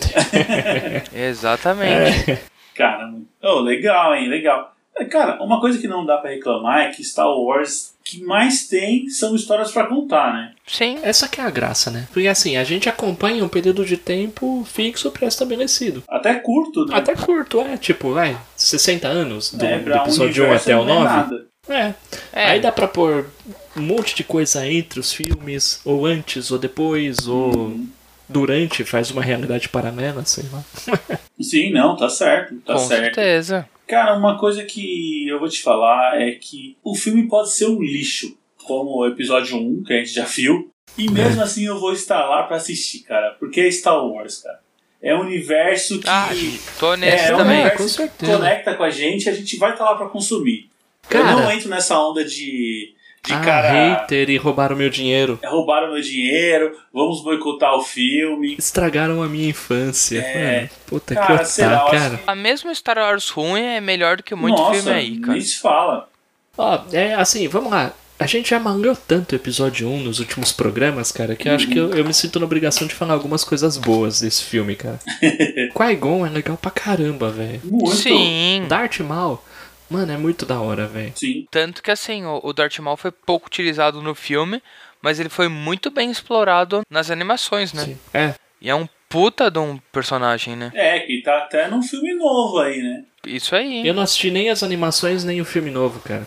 [1.13, 2.39] Exatamente.
[2.73, 3.13] Cara,
[3.43, 4.29] oh, legal, hein?
[4.29, 4.73] Legal.
[4.97, 8.67] É, Cara, uma coisa que não dá pra reclamar é que Star Wars que mais
[8.67, 10.53] tem são histórias pra contar, né?
[10.65, 10.97] Sim.
[11.03, 12.07] Essa que é a graça, né?
[12.11, 16.03] Porque assim, a gente acompanha um período de tempo fixo pré-estabelecido.
[16.07, 16.95] Até curto, né?
[16.95, 20.77] Até curto, é, tipo, vai, 60 anos do, é, do um episódio 1 universo até
[20.79, 21.15] o não é 9.
[21.15, 21.47] nada.
[21.67, 21.93] É.
[22.33, 22.45] É.
[22.45, 23.27] Aí dá pra pôr
[23.75, 27.87] um monte de coisa entre os filmes, ou antes, ou depois, ou Uhum.
[28.27, 30.63] durante, faz uma realidade paralela, sei lá.
[31.41, 33.15] Sim, não, tá certo, tá Com certo.
[33.15, 33.67] certeza.
[33.87, 37.81] Cara, uma coisa que eu vou te falar é que o filme pode ser um
[37.81, 38.35] lixo,
[38.65, 42.23] como o episódio 1, que a gente já viu, e mesmo assim eu vou estar
[42.27, 44.59] lá pra assistir, cara, porque é Star Wars, cara.
[45.01, 46.29] É um universo que Ah,
[46.77, 47.61] tô nesse é, é um também.
[47.61, 48.33] universo com que certeza.
[48.37, 50.69] conecta com a gente, a gente vai estar lá pra consumir.
[51.09, 51.31] Cara.
[51.31, 52.93] eu não entro nessa onda de,
[53.25, 55.39] de ah, cara hater e roubaram meu dinheiro.
[55.43, 58.55] roubaram meu dinheiro, vamos boicotar o filme.
[58.57, 60.19] Estragaram a minha infância.
[60.19, 60.55] É.
[60.55, 62.19] Mano, puta Cara, que otário, acho cara.
[62.27, 65.33] A mesma Star Wars ruim é melhor do que muito Nossa, filme aí, cara.
[65.33, 66.09] nem se fala.
[66.57, 67.93] Ó, é assim, vamos lá.
[68.19, 71.69] A gente já malhou tanto o episódio 1 nos últimos programas, cara, que eu acho
[71.69, 74.99] que eu, eu me sinto na obrigação de falar algumas coisas boas desse filme, cara.
[75.73, 77.61] Qui-Gon é legal pra caramba, velho.
[77.63, 77.95] Muito.
[77.95, 78.65] Sim.
[78.67, 79.41] Darth Maul,
[79.89, 81.11] mano, é muito da hora, velho.
[81.15, 81.45] Sim.
[81.51, 84.61] Tanto que assim, o, o Darth Maul foi pouco utilizado no filme,
[85.01, 87.83] mas ele foi muito bem explorado nas animações, né?
[87.85, 87.97] Sim.
[88.13, 90.71] É, E é um puta de um personagem, né?
[90.75, 93.03] É, que tá até num filme novo aí, né?
[93.25, 93.85] Isso aí.
[93.85, 96.25] eu não assisti nem as animações nem o filme novo, cara.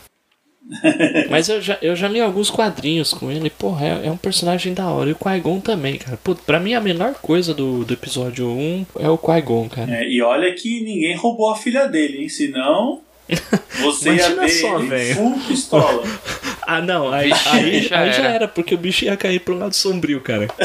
[1.31, 4.73] Mas eu já, eu já li alguns quadrinhos com ele, porra, é, é um personagem
[4.75, 5.11] da hora.
[5.11, 6.17] E o Qui-Gon também, cara.
[6.23, 9.91] Pô, pra mim a melhor coisa do, do episódio 1 é o Qui-Gon, cara.
[9.93, 12.29] É, e olha que ninguém roubou a filha dele, hein?
[12.29, 13.01] Senão.
[13.83, 15.15] Você ia ver só, velho.
[15.15, 16.03] full pistola.
[16.65, 18.29] Ah, não, aí, Vixe, aí, já aí já era.
[18.35, 20.47] era, porque o bicho ia cair pro lado sombrio, cara.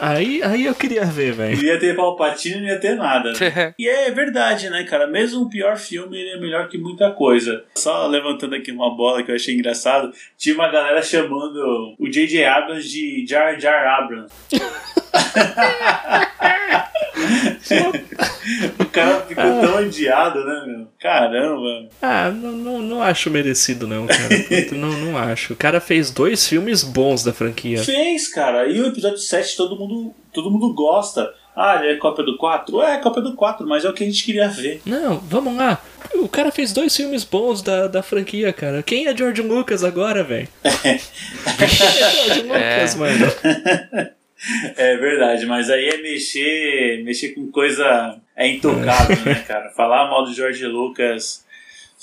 [0.00, 1.62] Aí, aí eu queria ver, Não velho.
[1.64, 3.32] ia ter Palpatine, não ia ter nada.
[3.32, 3.72] né?
[3.78, 5.06] E é verdade, né, cara?
[5.06, 7.62] Mesmo o pior filme, ele é melhor que muita coisa.
[7.76, 12.44] Só levantando aqui uma bola que eu achei engraçado, tinha uma galera chamando o J.J.
[12.44, 14.32] Abrams de Jar Jar Abrams.
[18.78, 20.86] O cara ficou tão odiado, né, meu?
[21.00, 21.88] Caramba.
[22.02, 24.28] Ah, não, não, não acho merecido, não, cara.
[24.48, 25.52] Puta, não, não acho.
[25.52, 27.82] O cara fez dois filmes bons da franquia.
[27.82, 28.66] Fez, cara.
[28.66, 31.32] E o episódio 7 todo mundo, todo mundo gosta.
[31.56, 32.82] Ah, ele é cópia do 4?
[32.82, 34.82] É, cópia do 4, mas é o que a gente queria ver.
[34.84, 35.80] Não, vamos lá.
[36.14, 38.82] O cara fez dois filmes bons da, da franquia, cara.
[38.82, 40.48] Quem é George Lucas agora, velho?
[40.62, 43.26] Quem é George Lucas, mano?
[44.76, 49.70] É verdade, mas aí é mexer, mexer com coisa é intocável, né, cara?
[49.70, 51.44] Falar mal do George Lucas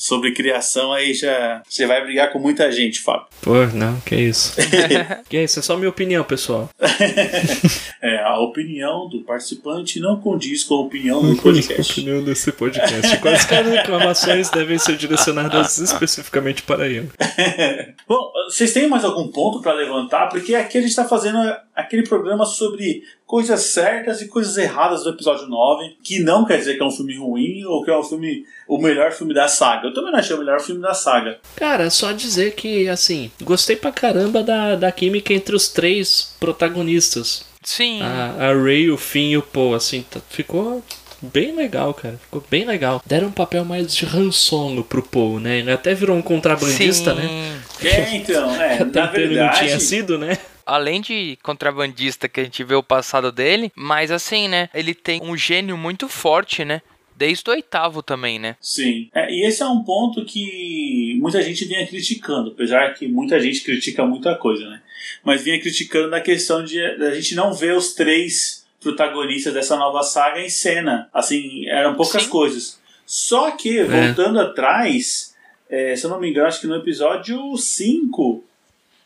[0.02, 3.28] sobre criação aí já você vai brigar com muita gente, Fábio.
[3.40, 4.56] Pô, não, que isso.
[5.30, 6.70] que isso, é só minha opinião, pessoal.
[8.04, 11.92] É, a opinião do participante não condiz com a opinião do podcast.
[11.92, 13.20] opinião desse podcast.
[13.20, 17.12] Quaisquer reclamações devem ser direcionadas especificamente para ele.
[18.10, 20.30] Bom, vocês têm mais algum ponto para levantar?
[20.30, 21.38] Porque aqui a gente está fazendo
[21.82, 26.76] aquele programa sobre coisas certas e coisas erradas do episódio 9, que não quer dizer
[26.76, 29.88] que é um filme ruim ou que é um filme o melhor filme da saga.
[29.88, 31.40] Eu também não achei o melhor filme da saga.
[31.56, 37.46] Cara, só dizer que, assim, gostei pra caramba da, da química entre os três protagonistas.
[37.64, 38.02] Sim.
[38.02, 40.82] A, a Ray, o Finn e o Poe, assim, tá- ficou
[41.22, 42.18] bem legal, cara.
[42.24, 43.02] Ficou bem legal.
[43.06, 45.60] Deram um papel mais de Han Solo pro Poe, né?
[45.60, 47.22] Ele até virou um contrabandista, Sim.
[47.22, 47.62] né?
[47.84, 50.38] É, então, é, Até na então ele não verdade, tinha sido, né?
[50.72, 54.70] Além de contrabandista que a gente vê o passado dele, mas assim, né?
[54.74, 56.82] Ele tem um gênio muito forte, né?
[57.14, 58.56] Desde o oitavo também, né?
[58.62, 59.10] Sim.
[59.14, 63.62] É, e esse é um ponto que muita gente vinha criticando, apesar que muita gente
[63.66, 64.82] critica muita coisa, né?
[65.26, 70.04] Mas vinha criticando na questão de a gente não ver os três protagonistas dessa nova
[70.04, 71.10] saga em cena.
[71.14, 72.30] Assim, eram poucas Sim.
[72.30, 72.80] coisas.
[73.06, 75.36] Só que, voltando atrás,
[75.70, 78.46] é, se eu não me engano, acho que no episódio 5,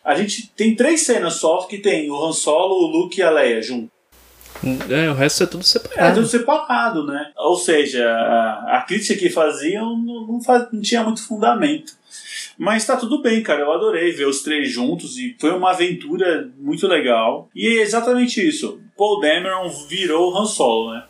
[0.05, 3.29] a gente tem três cenas só que tem o Han Solo, o Luke e a
[3.31, 3.89] Leia juntos.
[4.89, 6.15] É, o resto é tudo É separado.
[6.15, 7.31] tudo separado, né?
[7.37, 11.93] Ou seja, a, a crítica que faziam não, não, faz- não tinha muito fundamento.
[12.57, 13.61] Mas tá tudo bem, cara.
[13.61, 17.49] Eu adorei ver os três juntos e foi uma aventura muito legal.
[17.53, 18.79] E é exatamente isso.
[18.97, 21.03] Paul Dameron virou o Han Solo, né?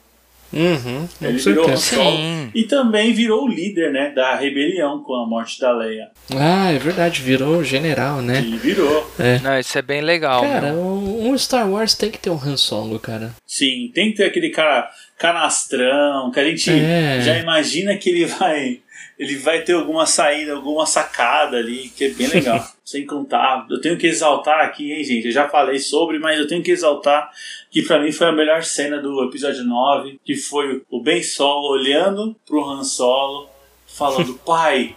[0.53, 1.75] Uhum, Ele virou o Han.
[1.77, 2.11] Solo.
[2.17, 2.49] Sim.
[2.55, 4.11] E também virou o líder, né?
[4.15, 6.07] Da rebelião com a morte da Leia.
[6.35, 8.39] Ah, é verdade, virou general, né?
[8.41, 9.09] E virou.
[9.43, 10.41] Não, isso é bem legal.
[10.43, 10.81] Cara, meu.
[10.81, 13.31] um um Star Wars tem que ter um Han Solo, cara.
[13.45, 17.19] Sim, tem que ter aquele cara canastrão, que a gente É.
[17.21, 18.79] já imagina que ele vai.
[19.17, 22.65] Ele vai ter alguma saída, alguma sacada ali, que é bem legal.
[22.83, 23.65] Sem contar.
[23.69, 25.25] Eu tenho que exaltar aqui, hein, gente?
[25.27, 27.31] Eu já falei sobre, mas eu tenho que exaltar
[27.71, 31.69] que pra mim foi a melhor cena do episódio 9, que foi o Ben Solo
[31.73, 33.49] olhando pro Han Solo,
[33.87, 34.95] falando, pai.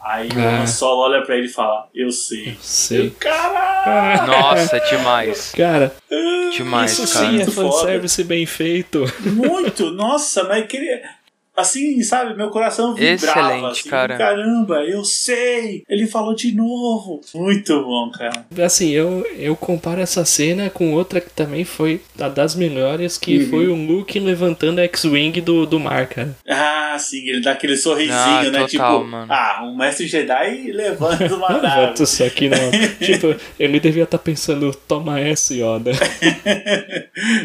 [0.00, 0.60] Aí o Ah.
[0.62, 2.56] Han Solo olha pra ele e fala, eu sei.
[2.60, 3.10] Sei.
[3.10, 4.26] Caralho!
[4.30, 5.52] Nossa, demais.
[5.56, 5.94] Cara,
[6.52, 7.26] Demais, isso cara.
[7.30, 9.04] sim é fanservice bem feito.
[9.20, 11.02] Muito, nossa, mas queria.
[11.56, 13.14] Assim, sabe, meu coração vibrava.
[13.54, 14.16] Excelente, assim, cara.
[14.18, 15.82] Caramba, eu sei!
[15.88, 17.20] Ele falou de novo.
[17.34, 18.44] Muito bom, cara.
[18.64, 23.38] Assim, eu, eu comparo essa cena com outra que também foi a das melhores, que
[23.38, 23.48] Uhum.
[23.50, 26.36] foi o Luke levantando a X-Wing do, do mar, cara.
[26.48, 28.50] Ah, sim, ele dá aquele sorrisinho, Ah, né?
[28.66, 29.32] total, tipo, mano.
[29.32, 31.80] ah, um mestre Jedi levanta uma nave.
[31.80, 32.58] Levanta isso aqui não.
[33.04, 35.92] tipo, ele devia estar pensando, toma essa, Yoda.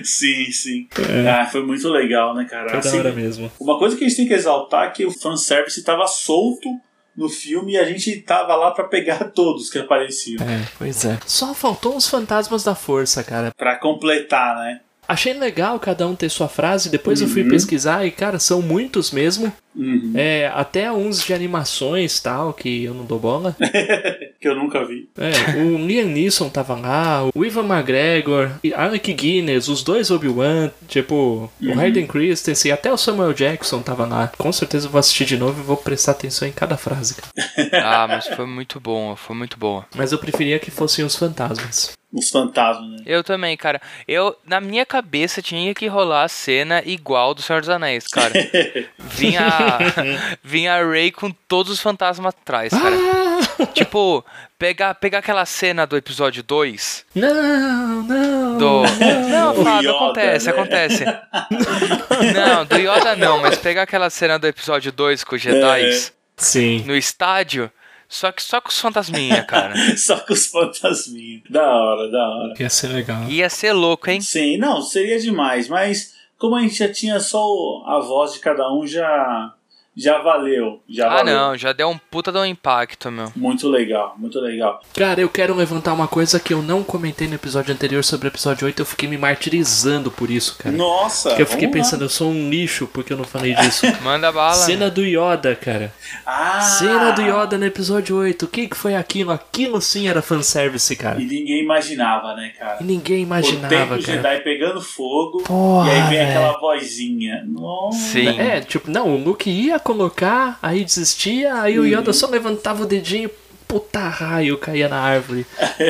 [0.03, 0.87] sim, sim.
[1.29, 2.69] Ah, foi muito legal, né, cara?
[2.69, 3.51] Foi da Assim, hora mesmo.
[3.59, 6.67] uma coisa que a gente tem que exaltar é que o fanservice tava solto
[7.15, 10.41] no filme e a gente tava lá pra pegar todos que apareciam.
[10.47, 11.19] É, pois é.
[11.25, 13.51] Só faltou os fantasmas da força, cara.
[13.57, 14.79] Pra completar, né?
[15.07, 17.49] Achei legal cada um ter sua frase, depois eu fui Uhum.
[17.49, 19.51] pesquisar e, cara, são muitos mesmo.
[19.75, 20.13] Uhum.
[20.15, 23.55] É, até uns de animações tal, que eu não dou bola.
[24.41, 25.07] Que eu nunca vi.
[25.19, 30.71] É, o Liam Neeson tava lá, o Ivan McGregor, e Alec Guinness, os dois Obi-Wan,
[30.87, 34.31] tipo, o Hayden Christensen e até o Samuel Jackson tava lá.
[34.35, 37.17] Com certeza eu vou assistir de novo e vou prestar atenção em cada frase.
[37.83, 39.85] Ah, mas foi muito bom, foi muito boa.
[39.95, 41.93] Mas eu preferia que fossem os fantasmas.
[42.13, 42.97] Os fantasmas, né?
[43.05, 43.81] Eu também, cara.
[44.05, 48.33] Eu, na minha cabeça, tinha que rolar a cena igual do Senhor dos Anéis, cara.
[48.99, 49.47] Vinha,
[50.43, 53.67] vinha a Ray com todos os fantasmas atrás, cara.
[53.73, 54.23] Tipo,
[54.57, 58.57] pegar, pegar aquela cena do episódio 2 Não, não.
[58.57, 58.81] do.
[59.29, 60.51] Não, O Fábio, Yoda, acontece, né?
[60.51, 61.05] acontece.
[62.33, 65.89] Não, do Yoda não, mas pegar aquela cena do episódio 2 com os Jedi
[66.37, 66.83] Sim.
[66.85, 67.71] no estádio,
[68.07, 69.73] só que só com os fantasminha, cara.
[69.97, 71.43] Só com os fantasminhas.
[71.49, 72.53] Da hora, da hora.
[72.59, 73.23] Ia ser legal.
[73.29, 74.19] Ia ser louco, hein?
[74.21, 77.39] Sim, não, seria demais, mas como a gente já tinha só
[77.85, 79.53] a voz de cada um, já,
[79.95, 80.81] já valeu.
[80.89, 81.35] Já Ah, valeu.
[81.35, 83.31] não, já deu um puta de um impacto, meu.
[83.35, 84.81] Muito legal, muito legal.
[84.95, 88.29] Cara, eu quero levantar uma coisa que eu não comentei no episódio anterior sobre o
[88.29, 88.79] episódio 8.
[88.81, 90.75] Eu fiquei me martirizando por isso, cara.
[90.75, 91.29] Nossa!
[91.29, 91.83] Porque eu fiquei vamos lá.
[91.83, 93.85] pensando, eu sou um lixo porque eu não falei disso.
[94.01, 94.53] Manda bala.
[94.53, 95.93] Cena do Yoda, cara.
[96.25, 96.61] Ah!
[96.61, 98.45] Cena do Yoda no episódio 8.
[98.45, 99.31] O que, que foi aquilo?
[99.31, 101.21] Aquilo sim era fanservice, cara.
[101.21, 102.77] E ninguém imaginava, né, cara?
[102.81, 104.01] E ninguém o imaginava, tempo cara.
[104.01, 106.29] Jedi pegando fogo, Porra, e aí vem velho.
[106.29, 107.43] aquela vozinha.
[107.47, 107.97] Nossa!
[107.97, 108.39] Sim.
[108.39, 112.87] É, tipo, não, o Luke ia colocar, aí desistia, aí o Yoda só levantava o
[112.87, 113.29] dedinho,
[113.67, 115.45] puta raio, caía na árvore.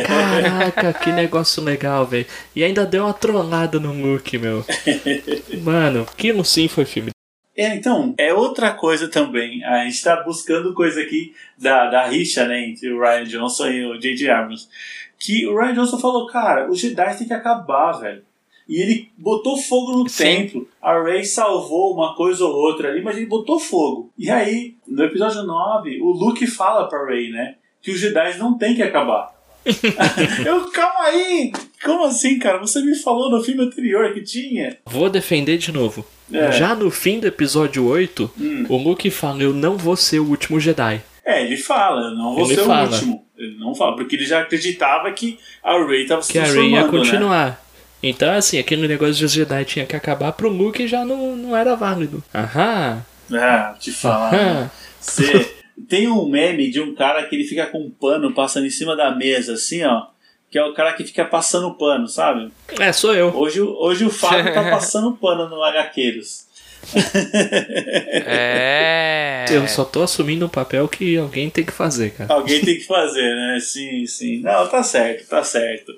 [0.05, 2.25] Caraca, que negócio legal, velho.
[2.55, 4.63] E ainda deu uma trollada no Luke, meu.
[5.63, 7.11] Mano, aquilo sim foi filme.
[7.55, 9.63] É, então, é outra coisa também.
[9.63, 13.85] A gente tá buscando coisa aqui da, da rixa, né, entre o Ryan Johnson e
[13.85, 14.29] o J.J.
[14.29, 14.67] Abrams.
[15.19, 18.23] Que o Ryan Johnson falou, cara, os Jedi tem que acabar, velho.
[18.71, 20.23] E ele botou fogo no Sim.
[20.23, 20.67] templo.
[20.81, 24.09] A Rey salvou uma coisa ou outra ali, mas ele botou fogo.
[24.17, 27.55] E aí, no episódio 9, o Luke fala pra Rey, né?
[27.81, 29.29] Que os Jedi não tem que acabar.
[30.45, 31.51] Eu, calma aí!
[31.83, 32.59] Como assim, cara?
[32.59, 34.77] Você me falou no filme anterior que tinha.
[34.85, 36.05] Vou defender de novo.
[36.31, 36.51] É.
[36.53, 38.65] Já no fim do episódio 8, Hum.
[38.69, 41.01] o Luke fala: Eu não vou ser o último Jedi.
[41.25, 42.89] É, ele fala, eu não vou Ele ser fala.
[42.89, 43.25] o último.
[43.37, 46.51] Ele não fala, porque ele já acreditava que a Rey tava se Que a Rey
[46.53, 47.57] transformando, ia né?
[48.03, 51.55] Então, assim, aquele negócio de os Jedi tinha que acabar pro Luke já não, não
[51.55, 52.23] era válido.
[52.33, 53.03] Aham.
[53.33, 54.71] Ah, te falar.
[54.99, 55.53] Você
[55.87, 58.95] tem um meme de um cara que ele fica com um pano passando em cima
[58.95, 60.07] da mesa, assim, ó.
[60.49, 62.51] Que é o cara que fica passando pano, sabe?
[62.79, 63.29] É, sou eu.
[63.35, 66.45] Hoje, o- hoje o Fábio tá passando pano no HQueiros.
[68.25, 69.45] É.
[69.49, 72.33] Eu só tô assumindo um papel que alguém tem que fazer, cara.
[72.33, 73.59] Alguém tem que fazer, né?
[73.61, 74.39] Sim, sim.
[74.41, 75.93] Não, tá certo, tá certo.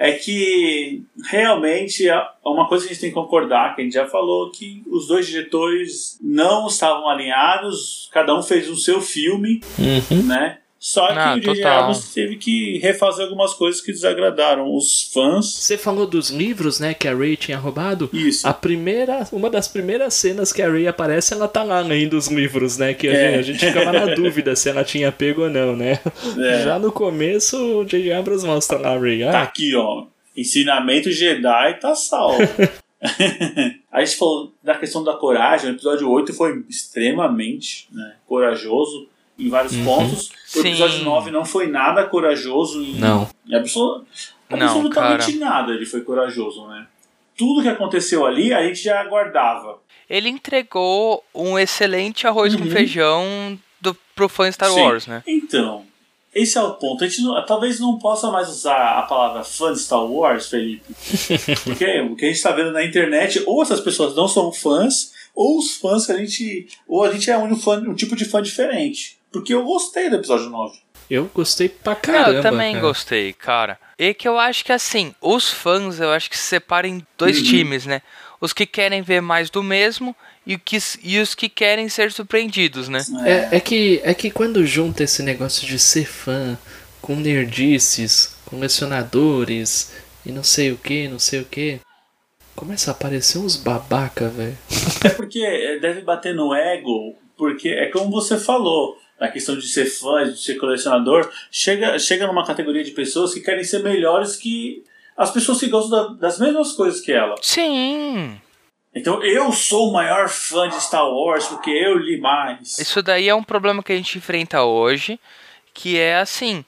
[0.00, 2.14] É que realmente é
[2.46, 5.08] uma coisa que a gente tem que concordar, que a gente já falou, que os
[5.08, 10.22] dois diretores não estavam alinhados, cada um fez o seu filme, Uhum.
[10.22, 10.58] né?
[10.80, 11.54] Só que Ah, o J.J.
[11.56, 11.78] total.
[11.80, 15.46] Abrams teve que refazer algumas coisas que desagradaram os fãs.
[15.54, 18.08] Você falou dos livros, né, que a Ray tinha roubado?
[18.12, 18.46] Isso.
[18.46, 22.28] A primeira, uma das primeiras cenas que a Ray aparece, ela tá lá lendo os
[22.28, 22.94] livros, né?
[22.94, 23.30] Que a, É.
[23.34, 25.98] gente, a gente ficava na dúvida se ela tinha pego ou não, né?
[26.38, 26.62] É.
[26.62, 28.12] Já no começo, o J.J.
[28.12, 29.20] Abrams mostra lá a Ray.
[29.24, 30.04] Tá Ah, aqui, ó.
[30.36, 32.38] Ensinamento Jedi tá salvo.
[33.90, 35.70] a gente falou da questão da coragem.
[35.70, 39.08] O episódio 8 foi extremamente né, corajoso
[39.38, 40.30] em vários pontos.
[40.56, 40.68] O Sim.
[40.68, 43.28] episódio 9 não foi nada corajoso em, Não.
[43.46, 43.58] em Não,
[44.50, 45.72] absolutamente nada.
[45.72, 46.86] Ele foi corajoso, né?
[47.36, 49.78] Tudo que aconteceu ali a gente já aguardava.
[50.08, 52.70] Ele entregou um excelente arroz com Uhum.
[52.70, 54.80] feijão do, pro fã Star Sim.
[54.80, 55.22] Wars, né?
[55.26, 55.84] Então,
[56.34, 57.04] esse é o ponto.
[57.04, 60.82] A gente não- talvez não possa mais usar a palavra fã de Star Wars, Felipe.
[61.64, 65.12] Porque o que a gente está vendo na internet, ou essas pessoas não são fãs,
[65.34, 66.66] ou os fãs que a gente.
[66.88, 69.17] Ou a gente é um, fã, um tipo de fã diferente.
[69.32, 70.78] Porque eu gostei do episódio 9.
[71.10, 72.30] eu gostei pra caramba.
[72.32, 72.86] eu também cara.
[72.86, 73.78] gostei, cara.
[73.98, 77.38] E que eu acho que assim, os fãs, eu acho que se separam em dois
[77.38, 77.44] Uhum.
[77.44, 78.00] times, né?
[78.40, 80.14] Os que querem ver mais do mesmo
[80.46, 83.00] e, que, e os que querem ser surpreendidos, né?
[83.26, 86.56] É, é, que, é que quando junta esse negócio de ser fã
[87.02, 89.92] com nerdices, colecionadores
[90.24, 91.80] e não sei o que, não sei o que,
[92.54, 94.56] começa a aparecer uns babaca, velho.
[95.04, 98.96] É porque é, deve bater no ego, porque é como você falou.
[99.20, 103.40] Na questão de ser fã, de ser colecionador, chega, chega numa categoria de pessoas que
[103.40, 104.84] querem ser melhores que
[105.16, 107.34] as pessoas que gostam da- das mesmas coisas que ela.
[107.42, 108.40] Sim!
[108.94, 112.78] Então eu sou o maior fã de Star Wars porque eu li mais.
[112.78, 115.18] Isso daí é um problema que a gente enfrenta hoje,
[115.74, 116.64] que é assim,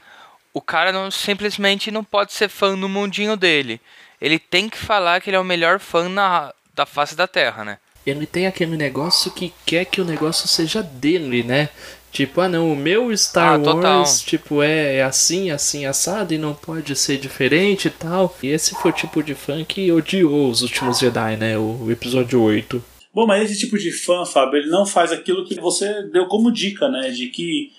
[0.53, 3.81] o cara não simplesmente não pode ser fã no mundinho dele.
[4.21, 7.65] Ele tem que falar que ele é o melhor fã na, da face da Terra,
[7.65, 7.79] né?
[8.07, 11.69] Ele tem aquele negócio que quer que o negócio seja dele, né?
[12.13, 13.99] Tipo, ah não, o meu Star Ah, total.
[13.99, 18.37] Wars, tipo, é, é assim, assim, assado e não pode ser diferente e tal.
[18.43, 21.57] E esse foi o tipo de fã que odiou os últimos Jedi, né?
[21.57, 22.83] O, o episódio 8.
[23.15, 26.53] Bom, mas esse tipo de fã, Fábio, ele não faz aquilo que você deu como
[26.53, 27.11] dica, né?
[27.11, 27.73] De que,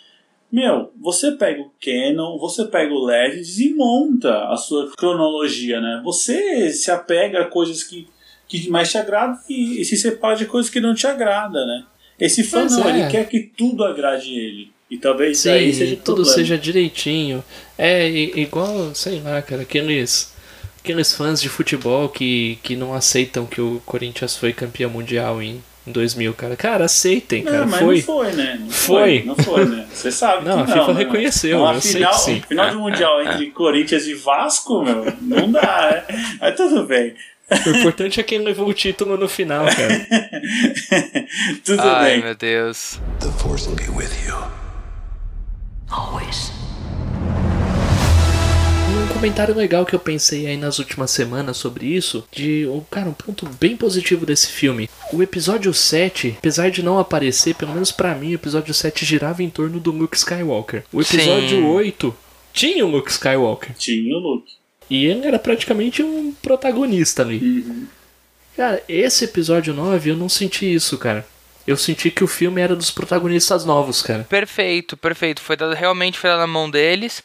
[0.52, 6.02] meu, você pega o Canon, você pega o Legends e monta a sua cronologia, né?
[6.04, 8.08] Você se apega a coisas que,
[8.48, 11.86] que mais te agradam e, e se separa de coisas que não te agradam, né?
[12.22, 13.00] Esse fã não, é.
[13.00, 14.72] ele quer que tudo agrade ele.
[14.92, 16.34] E talvez Sim, aí seja tudo problema.
[16.34, 17.44] seja direitinho.
[17.78, 20.32] É igual, sei lá, cara, aqueles.
[20.84, 25.62] Aqueles fãs de futebol que, que não aceitam que o Corinthians foi campeão mundial em
[25.86, 26.56] 2000, cara.
[26.56, 27.60] Cara, aceitem, cara.
[27.60, 27.96] Não, mas foi.
[27.98, 28.58] não foi, né?
[28.60, 29.24] Não Foi.
[29.24, 29.88] Não foi, né?
[29.94, 31.00] Você sabe Não, que a não, FIFA né?
[31.06, 32.42] reconheceu, Uma eu sei final, que sim.
[32.48, 36.36] final de mundial entre Corinthians e Vasco, meu, não dá, né?
[36.40, 37.14] Mas tudo bem.
[37.66, 40.08] O importante é quem levou o título no final, cara.
[41.66, 42.24] tudo Ai, bem.
[42.24, 43.00] meu Deus.
[43.20, 44.38] The Force will be with you.
[45.90, 46.52] Always.
[48.94, 53.10] Um comentário legal que eu pensei aí nas últimas semanas sobre isso, de, um- cara,
[53.10, 54.90] um ponto bem positivo desse filme.
[55.14, 59.44] O episódio 7, apesar de não aparecer, pelo menos pra mim, o episódio 7 girava
[59.44, 60.84] em torno do Luke Skywalker.
[60.92, 61.64] O episódio Sim.
[61.66, 62.16] 8
[62.54, 63.74] tinha o Luke Skywalker.
[63.78, 64.54] Tinha o Luke.
[64.92, 67.88] E ele era praticamente um protagonista ali.
[68.58, 71.26] Cara, esse episódio 9 eu não senti isso, cara.
[71.66, 74.26] Eu senti que o filme era dos protagonistas novos, cara.
[74.26, 75.42] Perfeito, perfeito.
[75.42, 77.24] Foi dado, realmente foi dado na mão deles.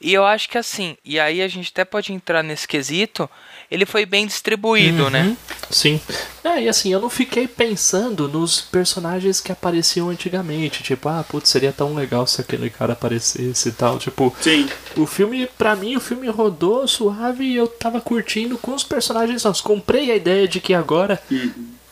[0.00, 3.28] E eu acho que assim, e aí a gente até pode entrar nesse quesito,
[3.70, 5.36] ele foi bem distribuído, né?
[5.70, 6.00] Sim.
[6.42, 10.82] É, e assim, eu não fiquei pensando nos personagens que apareciam antigamente.
[10.82, 13.98] Tipo, ah, putz, seria tão legal se aquele cara aparecesse e tal.
[13.98, 14.68] Tipo, Sim.
[14.96, 19.44] o filme, pra mim, o filme rodou suave e eu tava curtindo com os personagens
[19.44, 19.60] novos.
[19.60, 21.20] Comprei a ideia de que agora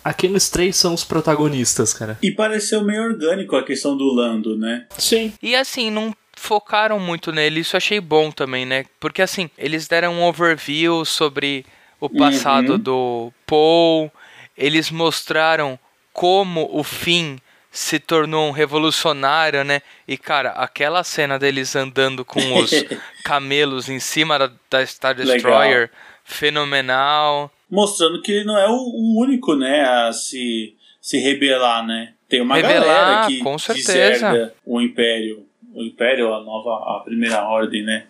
[0.03, 2.17] aqueles três são os protagonistas, cara.
[2.23, 4.87] E pareceu meio orgânico a questão do Lando, né?
[4.97, 5.33] Sim.
[5.43, 6.15] E assim, não
[6.47, 8.85] focaram muito nele, isso eu achei bom também, né?
[9.01, 11.67] Porque assim, eles deram um overview sobre
[12.01, 12.79] o passado Uhum.
[12.79, 14.13] do Paul,
[14.57, 15.79] eles mostraram
[16.13, 17.37] como o Finn
[17.71, 19.83] se tornou um revolucionário, né?
[20.09, 22.71] E cara, aquela cena deles andando com os
[23.25, 25.35] camelos em cima da, da Star Legal.
[25.35, 25.91] Destroyer,
[26.25, 27.51] fenomenal.
[27.71, 32.13] Mostrando que ele não é o, o único, né, a se, se rebelar, né?
[32.29, 34.53] Tem uma Rebelar, galera que com certeza.
[34.65, 35.46] o Império.
[35.77, 38.07] O Império, a nova, a primeira ordem, né?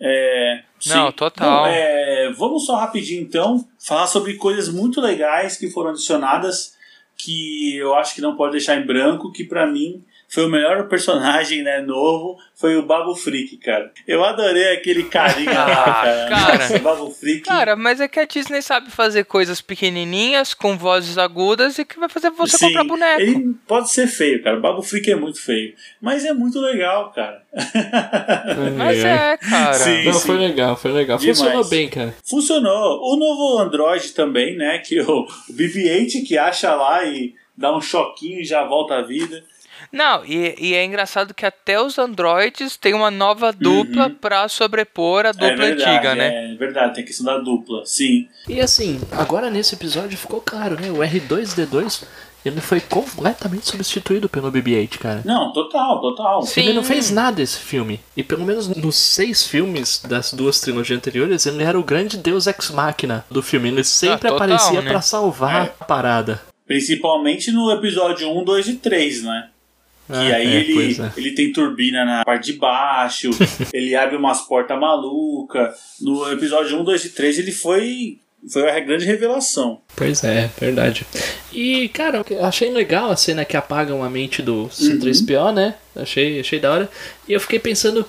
[0.00, 1.12] É, Não, sim.
[1.12, 1.64] total.
[1.64, 6.78] Bom, é, vamos só rapidinho, então, falar sobre coisas muito legais que foram adicionadas
[7.16, 10.02] que eu acho que não pode deixar em branco, que pra mim
[10.32, 13.90] foi o melhor personagem, né, novo, foi o Babu Freak, cara.
[14.06, 16.28] Eu adorei aquele carinha lá, Ah, cara.
[16.28, 16.58] cara.
[16.58, 17.40] Nossa, Babu Freak.
[17.40, 21.98] Cara, mas é que a Disney sabe fazer coisas pequenininhas, com vozes agudas e que
[21.98, 23.20] vai fazer você Sim, comprar boneco.
[23.20, 24.56] Ele pode ser feio, cara.
[24.58, 25.74] O Babu Freak é muito feio.
[26.00, 27.42] Mas é muito legal, cara.
[28.76, 29.74] Mas é, cara.
[29.74, 30.04] Sim.
[30.04, 31.18] Não, foi legal, foi legal.
[31.18, 31.38] Demais.
[31.38, 32.14] Funcionou bem, cara.
[32.24, 33.00] Funcionou.
[33.02, 34.78] O novo Android também, né?
[34.78, 39.02] Que o, o BB-8 que acha lá e dá um choquinho e já volta à
[39.02, 39.42] vida.
[39.92, 45.26] Não, e, e é engraçado que até os androids têm uma nova dupla pra sobrepor
[45.26, 46.52] a dupla é verdade, antiga, né?
[46.52, 48.28] É verdade, tem a questão da dupla, sim.
[48.48, 50.90] E assim, agora nesse episódio ficou claro, né?
[50.90, 52.04] O R2D2
[52.42, 55.20] ele foi completamente substituído pelo BB-8, cara.
[55.26, 56.40] Não, total, total.
[56.42, 56.60] Sim.
[56.60, 58.00] Ele não fez nada esse filme.
[58.16, 62.46] E pelo menos nos seis filmes das duas trilogias anteriores, ele era o grande deus
[62.46, 63.68] ex machina do filme.
[63.68, 64.90] Ele sempre Ah, total, aparecia né?
[64.90, 65.72] pra salvar É.
[65.80, 66.40] a parada.
[66.66, 69.48] Principalmente no episódio 1, 2 e 3, né?
[70.10, 71.12] Que Ah, aí é, ele, é.
[71.16, 73.30] ele tem turbina na parte de baixo,
[73.72, 75.74] ele abre umas portas malucas.
[76.00, 78.18] No episódio 1, 2 e 3 ele foi,
[78.50, 79.80] foi a grande revelação.
[79.94, 81.06] Pois é, verdade.
[81.52, 85.74] E, cara, achei legal a cena que apagam a mente do C3PO, né?
[85.94, 86.90] Achei, achei da hora.
[87.28, 88.04] E eu fiquei pensando,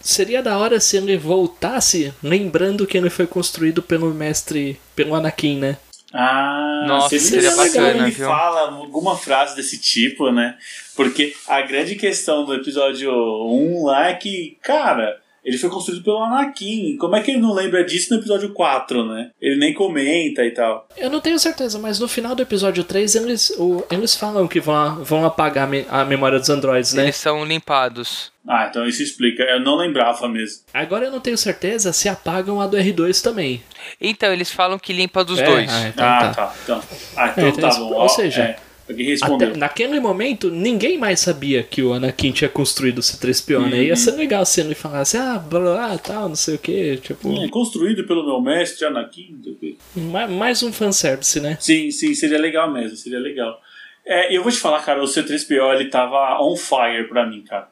[0.00, 5.58] seria da hora se ele voltasse lembrando que ele foi construído pelo mestre, pelo Anakin,
[5.58, 5.76] né?
[6.12, 8.26] Ah, Nossa, seria, seria bacana, ele viu?
[8.26, 10.56] fala alguma frase desse tipo, né?
[10.96, 16.22] Porque a grande questão do episódio 1 lá é que, cara, ele foi construído pelo
[16.22, 16.96] Anakin.
[16.98, 19.30] Como é que ele não lembra disso no episódio 4, né?
[19.40, 20.86] Ele nem comenta e tal.
[20.96, 24.60] Eu não tenho certeza, mas no final do episódio 3 eles, o- eles falam que
[24.60, 27.04] vão, vão apagar a, me- a memória dos androides, né?
[27.04, 28.30] Eles são limpados.
[28.46, 29.42] Ah, então isso explica.
[29.42, 30.62] Eu não lembrava mesmo.
[30.72, 33.62] Agora eu não tenho certeza se apagam a do R2 também.
[34.00, 35.70] Então, eles falam que limpa dos É, dois.
[35.72, 36.34] ah, então ah, tá.
[36.34, 36.54] tá.
[36.64, 36.82] Então,
[37.16, 37.94] ah, então É, então tá isso- bom.
[37.94, 38.56] ou seja, é,
[38.88, 39.48] alguém respondeu.
[39.48, 43.84] Até, naquele momento, ninguém mais sabia que o Anakin tinha construído o C3PO, né?
[43.84, 47.28] Ia ser legal se ele falasse, ah, blá, blá, tal, não sei o que, tipo,
[47.42, 49.34] É, construído pelo meu mestre Anakin.
[49.36, 49.76] não sei o quê.
[49.96, 51.56] ma- mais um fanservice, né?
[51.60, 53.60] Sim, sim, seria legal mesmo, seria legal.
[54.06, 57.68] É, eu vou te falar, cara, o C3PO ele tava on fire pra mim, cara.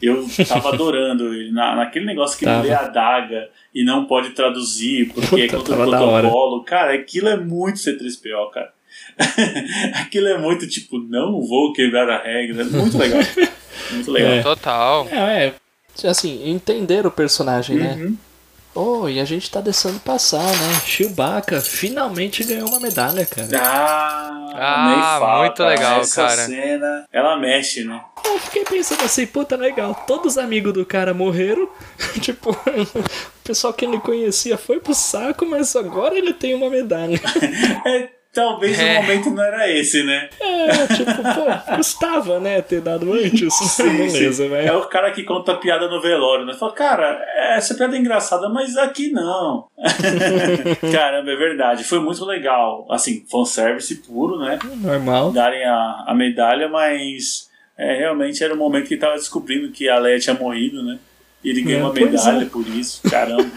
[0.00, 1.50] Eu tava adorando ele.
[1.50, 2.60] Na, naquele negócio que Tava.
[2.60, 6.62] ele lê a daga e não pode traduzir porque é Puta, contra o protocolo.
[6.64, 8.72] Cara, aquilo é muito C3PO, cara.
[10.00, 12.62] aquilo é muito tipo, não vou quebrar a regra.
[12.62, 13.20] É muito legal.
[13.90, 14.32] Muito legal.
[14.32, 14.42] É.
[14.42, 15.08] Total.
[15.10, 15.52] É,
[16.04, 17.94] é, assim, entender o personagem, né?
[17.94, 18.16] Uhum.
[18.74, 20.80] Oh, e a gente tá deixando passar, né?
[20.84, 23.48] Chewbacca finalmente ganhou uma medalha, cara.
[23.56, 26.46] Ah, Ah, nem fala, muito legal, Essa cara.
[26.46, 27.98] cena, ela mexe, né?
[28.24, 31.68] Eu fiquei pensando assim, puta, legal, todos os amigos do cara morreram,
[32.20, 33.04] tipo, o
[33.42, 37.18] pessoal que ele conhecia foi pro saco, mas agora ele tem uma medalha.
[37.86, 38.08] É,
[38.38, 38.98] talvez É.
[38.98, 40.28] o momento não era esse, né?
[40.40, 43.52] É, tipo, pô, custava, né, ter dado antes.
[43.82, 44.78] Beleza, É velho.
[44.78, 46.54] o cara que conta piada no velório, né?
[46.54, 47.20] Fala, cara,
[47.56, 49.66] essa piada é engraçada, mas aqui não.
[50.92, 51.82] Caramba, é verdade.
[51.84, 52.86] Foi muito legal.
[52.90, 54.58] Assim, fanservice puro, né?
[54.76, 55.32] Normal.
[55.32, 59.88] Darem a, a medalha, mas é, realmente era o momento que ele tava descobrindo que
[59.88, 60.98] a Leia tinha morrido, né?
[61.42, 62.46] E ele ganhou É, uma medalha é.
[62.46, 63.00] por isso.
[63.08, 63.50] Caramba.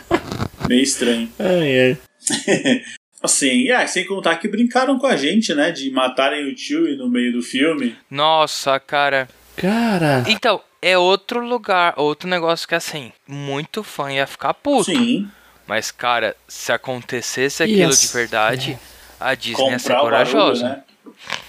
[0.68, 1.30] Meio estranho.
[1.40, 1.98] Ai, ai.
[3.24, 5.72] Assim, e, ah, sem contar que brincaram com a gente, né?
[5.72, 7.96] De matarem o tio no meio do filme.
[8.10, 9.28] Nossa, cara.
[9.56, 14.86] Cara, Então, é outro lugar, outro negócio que assim, muito fã ia ficar puto.
[14.86, 15.30] Sim.
[15.68, 18.80] Mas, cara, se acontecesse aquilo as- de verdade,
[19.20, 20.70] a Disney ia ser Comprar o barulho, corajosa.
[20.70, 20.84] né?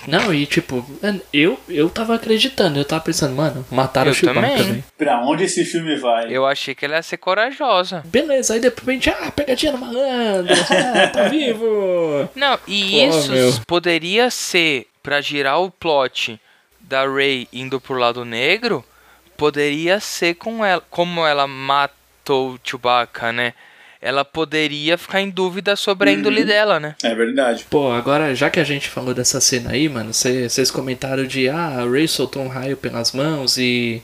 [0.07, 0.85] Não, e tipo,
[1.33, 4.63] eu, eu tava acreditando, eu tava pensando, mano, mataram Eu o Chewbacca, também.
[4.63, 4.85] velho.
[4.99, 6.27] Pra onde esse filme vai?
[6.35, 8.03] Eu achei que ela ia ser corajosa.
[8.07, 12.29] Beleza, aí de repente, ah, pegadinha no malandro, ah, tá vivo.
[12.35, 13.53] Não, e Pô, isso meu.
[13.67, 16.41] poderia ser pra girar o plot
[16.81, 18.85] da Rey indo pro lado negro,
[19.37, 23.55] poderia ser com ela, como ela matou o Chewbacca, né?
[24.03, 26.97] Ela poderia ficar em dúvida sobre a índole dela, né?
[27.05, 27.65] É verdade.
[27.71, 31.81] Pô, agora, já que a gente falou dessa cena aí, mano, vocês comentaram de, ah,
[31.81, 34.03] a Rey soltou um raio pelas mãos e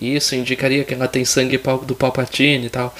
[0.00, 2.94] e isso indicaria que ela tem sangue do Palpatine e tal.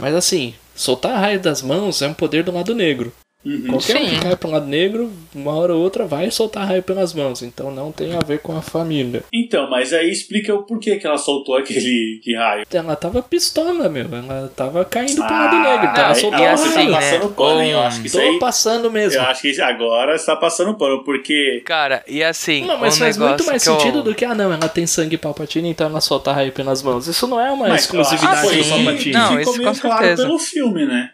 [0.00, 3.12] Mas assim, soltar raio das mãos é um poder do lado negro.
[3.44, 3.66] Uhum.
[3.68, 4.08] Qualquer um Sim.
[4.16, 7.40] que cai pro lado negro, uma hora ou outra vai soltar raio pelas mãos.
[7.42, 9.22] Então não tem a ver com a família.
[9.32, 12.64] Então, mas aí explica o porquê que ela soltou aquele que raio.
[12.70, 14.06] Ela tava pistola, meu.
[14.12, 15.86] Ela tava caindo pro Ah, lado negro.
[15.92, 16.90] Então ela soltou e um assim, raio.
[16.92, 17.10] tá né?
[17.10, 17.70] passando pano, hein?
[17.70, 18.38] Eu acho que isso Tô aí.
[18.40, 19.20] passando mesmo.
[19.20, 21.62] Eu acho que agora está passando pano, porque.
[21.64, 24.34] Cara, e assim, Não, mas um faz muito mais que eu- sentido do que, ah
[24.34, 27.06] não, ela tem sangue Palpatine, então ela solta raio pelas mãos.
[27.06, 28.68] Isso não é uma Mas exclusividade foi do.
[28.68, 29.12] Palpatine.
[29.12, 30.22] Não, ficou isso meio com claro certeza.
[30.24, 31.10] pelo filme, né?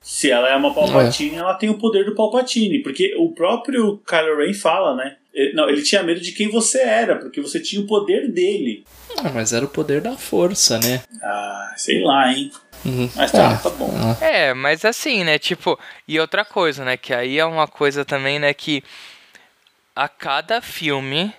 [0.00, 2.82] Se ela é uma Palpatine, ela tem o poder do Palpatine.
[2.82, 5.16] Porque o próprio Kylo Ren fala, né?
[5.32, 8.84] Ele, não, ele tinha medo de quem você era, porque você tinha o poder dele.
[9.18, 11.02] Ah, mas era o poder da força, né?
[11.22, 12.50] Ah, sei lá, hein?
[12.84, 13.10] Uhum.
[13.14, 13.90] Mas tá, Ah, tá bom.
[13.94, 14.24] ah.
[14.24, 15.38] É, mas assim, né?
[15.38, 15.78] Tipo,
[16.08, 16.96] e outra coisa, né?
[16.96, 18.54] Que aí é uma coisa também, né?
[18.54, 18.82] Que
[19.94, 21.32] a cada filme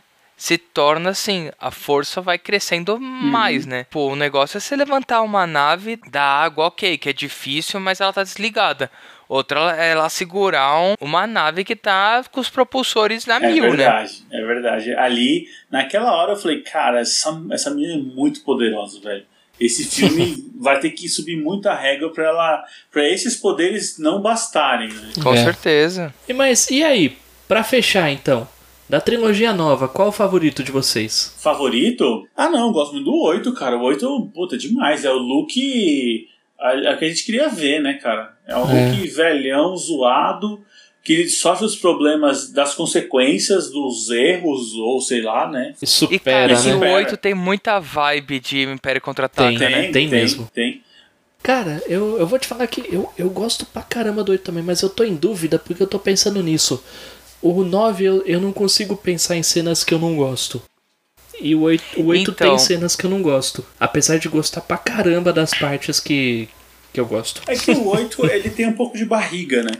[0.44, 3.86] se torna assim, a força vai crescendo mais, né?
[3.92, 8.02] Pô, o negócio é você levantar uma nave da água, ok, que é difícil, mas
[8.02, 8.89] ela tá desligada.
[9.30, 13.52] Outra ela- é ela segurar um- uma nave que tá com os propulsores na É
[13.52, 13.70] mil, né?
[13.70, 14.94] verdade, é verdade.
[14.96, 19.24] Ali, naquela hora, eu falei, cara, essa, essa menina é muito poderosa, velho.
[19.60, 22.64] Esse filme vai ter que subir muito a régua pra ela.
[22.92, 25.12] para esses poderes não bastarem, né?
[25.22, 25.44] Com É.
[25.44, 26.12] certeza.
[26.28, 27.16] E mas e aí,
[27.48, 28.48] pra fechar então,
[28.92, 31.34] da trilogia nova, qual o favorito de vocês?
[31.39, 32.28] Favorito?
[32.36, 33.78] Ah, não, eu gosto muito do 8, cara.
[33.78, 35.06] O 8, puta, demais.
[35.06, 36.28] É o look.
[36.60, 38.34] A, a que a gente queria ver, né, cara?
[38.46, 38.89] É um É.
[38.92, 40.60] look velhão, zoado,
[41.04, 45.74] que ele sofre os problemas das consequências dos erros, ou sei lá, né?
[45.82, 46.54] E E supera, cara, né?
[46.72, 46.94] o Supera.
[46.96, 49.88] 8 tem muita vibe de Império Contra-Ataca, Tem, né?
[49.92, 50.50] tem mesmo.
[50.54, 50.82] Tem.
[51.42, 54.62] Cara, eu, eu vou te falar que eu, eu gosto pra caramba do 8 também,
[54.62, 56.84] mas eu tô em dúvida porque eu tô pensando nisso.
[57.42, 60.62] O 9 eu, eu não consigo pensar em cenas que eu não gosto.
[61.39, 62.50] E o 8, o 8 Então.
[62.50, 63.66] tem cenas que eu não gosto.
[63.80, 66.48] Apesar de gostar pra caramba das partes que,
[66.94, 67.42] que eu gosto.
[67.48, 69.72] É que o 8, ele tem um pouco de barriga, né?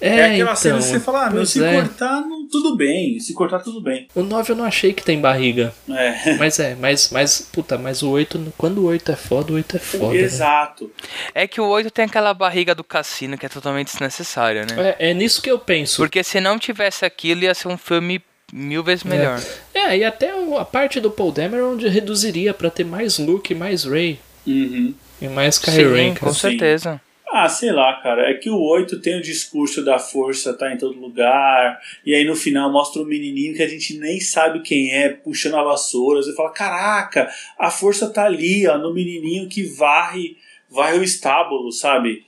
[0.00, 0.56] É, É, aquela então.
[0.56, 1.74] cena que você fala, ah, meu, se é.
[1.74, 3.18] cortar, não, tudo bem.
[3.20, 4.06] Se cortar, tudo bem.
[4.14, 5.72] O 9 eu não achei que tem barriga.
[5.88, 6.34] É.
[6.38, 9.76] Mas é, mas, mas, puta, mas o 8, quando o 8 é foda, o 8
[9.76, 10.14] é foda.
[10.14, 10.20] né?
[10.20, 10.90] Exato.
[11.34, 14.94] É que o 8 tem aquela barriga do cassino que é totalmente desnecessária, né?
[14.98, 15.96] É, é nisso que eu penso.
[15.96, 18.22] Porque se não tivesse aquilo, ia ser um filme
[18.52, 19.40] mil vezes melhor.
[19.74, 23.56] É, e até a parte do Paul Dameron onde reduziria pra ter mais Luke e
[23.56, 24.18] mais Ray.
[24.46, 24.94] Uhum.
[25.20, 26.40] E mais Kylo Ren, Sim, com Sim.
[26.40, 27.00] certeza.
[27.30, 28.30] Ah, sei lá, cara.
[28.30, 31.78] É que o 8 tem o discurso da força tá em todo lugar.
[32.04, 35.56] E aí no final mostra um menininho que a gente nem sabe quem é, puxando
[35.56, 36.22] a vassoura.
[36.22, 40.36] Você fala: caraca, a força tá ali, ó, no menininho que varre,
[40.70, 42.27] varre o estábulo, sabe?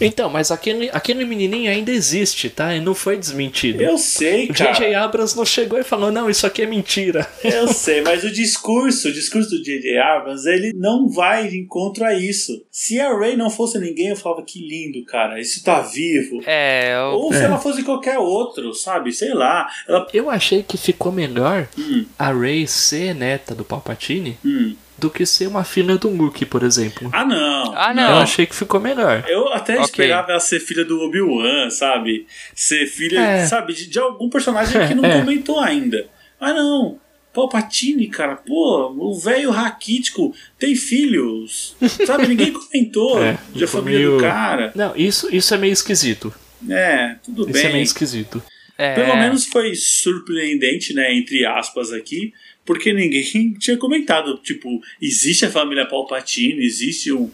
[0.00, 2.74] Então, mas aquele, aquele menininho ainda existe, tá?
[2.74, 3.82] E não foi desmentido.
[3.82, 4.72] Eu sei, O J.J.
[4.92, 5.04] cara.
[5.04, 7.26] Abrams não chegou e falou, não, isso aqui é mentira.
[7.42, 9.96] Eu sei, mas o discurso, o discurso do J.J.
[9.98, 12.64] Abrams, ele não vai de encontro a isso.
[12.70, 15.40] Se a Ray não fosse ninguém, eu falava que lindo, cara.
[15.40, 16.42] Isso tá vivo.
[16.46, 19.12] É, eu- Ou se ela fosse qualquer outro, sabe?
[19.12, 19.68] Sei lá.
[19.88, 20.06] Ela.
[20.12, 24.74] Eu achei que ficou melhor Hum, a Ray ser neta do Palpatine hum.
[24.98, 27.10] Do que ser uma filha do Luke, por exemplo.
[27.12, 27.72] Ah, não.
[27.76, 28.18] Ah, Eu não.
[28.20, 29.24] achei que ficou melhor.
[29.28, 29.84] Eu até Ok.
[29.84, 32.26] esperava ela ser filha do Obi-Wan, sabe?
[32.54, 33.46] Ser filha, É.
[33.46, 35.20] sabe, de, de algum personagem que não É.
[35.20, 36.06] comentou ainda.
[36.40, 36.98] Mas não.
[37.32, 41.76] Palpatine, cara, pô, o velho raquítico tem filhos.
[42.06, 44.72] Sabe, ninguém comentou É, da ficou família do meio- cara.
[44.74, 46.32] Não, isso, isso é meio esquisito.
[46.70, 47.66] É, tudo Isso bem.
[47.66, 48.42] é meio esquisito.
[48.78, 52.32] É, Pelo menos foi surpreendente, né, entre aspas aqui,
[52.66, 57.30] porque ninguém tinha comentado, tipo, existe a família Palpatine, existe um,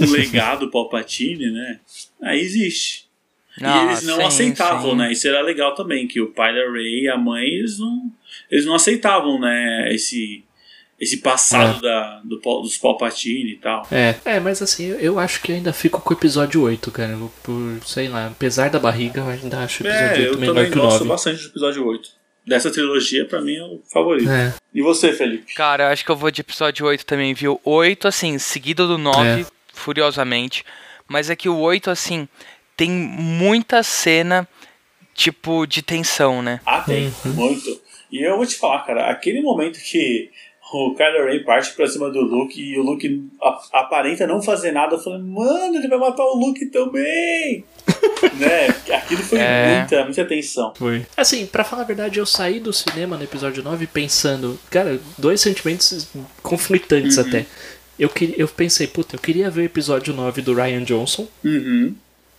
[0.00, 1.80] um legado Palpatine, né?
[2.22, 3.06] Aí existe.
[3.62, 4.96] Ah, e eles não sim, aceitavam, sim.
[4.98, 5.12] né?
[5.12, 8.12] Isso era legal também, que o pai da Rey e a mãe, eles não,
[8.50, 10.44] eles não aceitavam, né, esse,
[11.00, 13.88] esse passado da, do, dos Palpatine e tal.
[13.90, 17.12] É, é, mas assim, eu, eu acho que ainda fico com o episódio 8, cara.
[17.12, 20.38] Eu- Por, sei lá, apesar da barriga, eu ainda acho o episódio É, 8 eu
[20.38, 21.08] melhor também que o gosto 9.
[21.08, 22.10] bastante do episódio 8.
[22.46, 24.30] Dessa trilogia, pra mim, é o favorito.
[24.30, 24.54] É.
[24.72, 25.52] E você, Felipe?
[25.54, 27.60] Cara, eu acho que eu vou de episódio 8 também, viu?
[27.64, 29.46] 8, assim, seguido do 9, É.
[29.72, 30.64] furiosamente.
[31.08, 32.28] Mas é que o 8, assim,
[32.76, 34.46] tem muita cena,
[35.14, 36.60] tipo, de tensão, né?
[36.64, 37.32] Ah, tem, Uhum.
[37.32, 37.80] muito.
[38.12, 40.30] E eu vou te falar, cara, aquele momento que
[40.72, 43.24] o Kylo Ren parte pra cima do Luke e o Luke
[43.72, 47.64] aparenta não fazer nada, eu falei, mano, ele vai matar o Luke também!
[48.38, 48.66] né?
[48.96, 49.78] Aquilo foi É.
[49.78, 50.72] muita, muita tensão.
[50.74, 51.06] Foi.
[51.16, 55.40] Assim, pra falar a verdade, eu saí do cinema no episódio 9 pensando, cara, dois
[55.40, 56.08] sentimentos
[56.42, 57.24] conflitantes Uhum.
[57.28, 57.46] até.
[57.98, 61.94] Eu, eu pensei, puta, eu queria ver o episódio 9 do Ryan Johnson Uhum.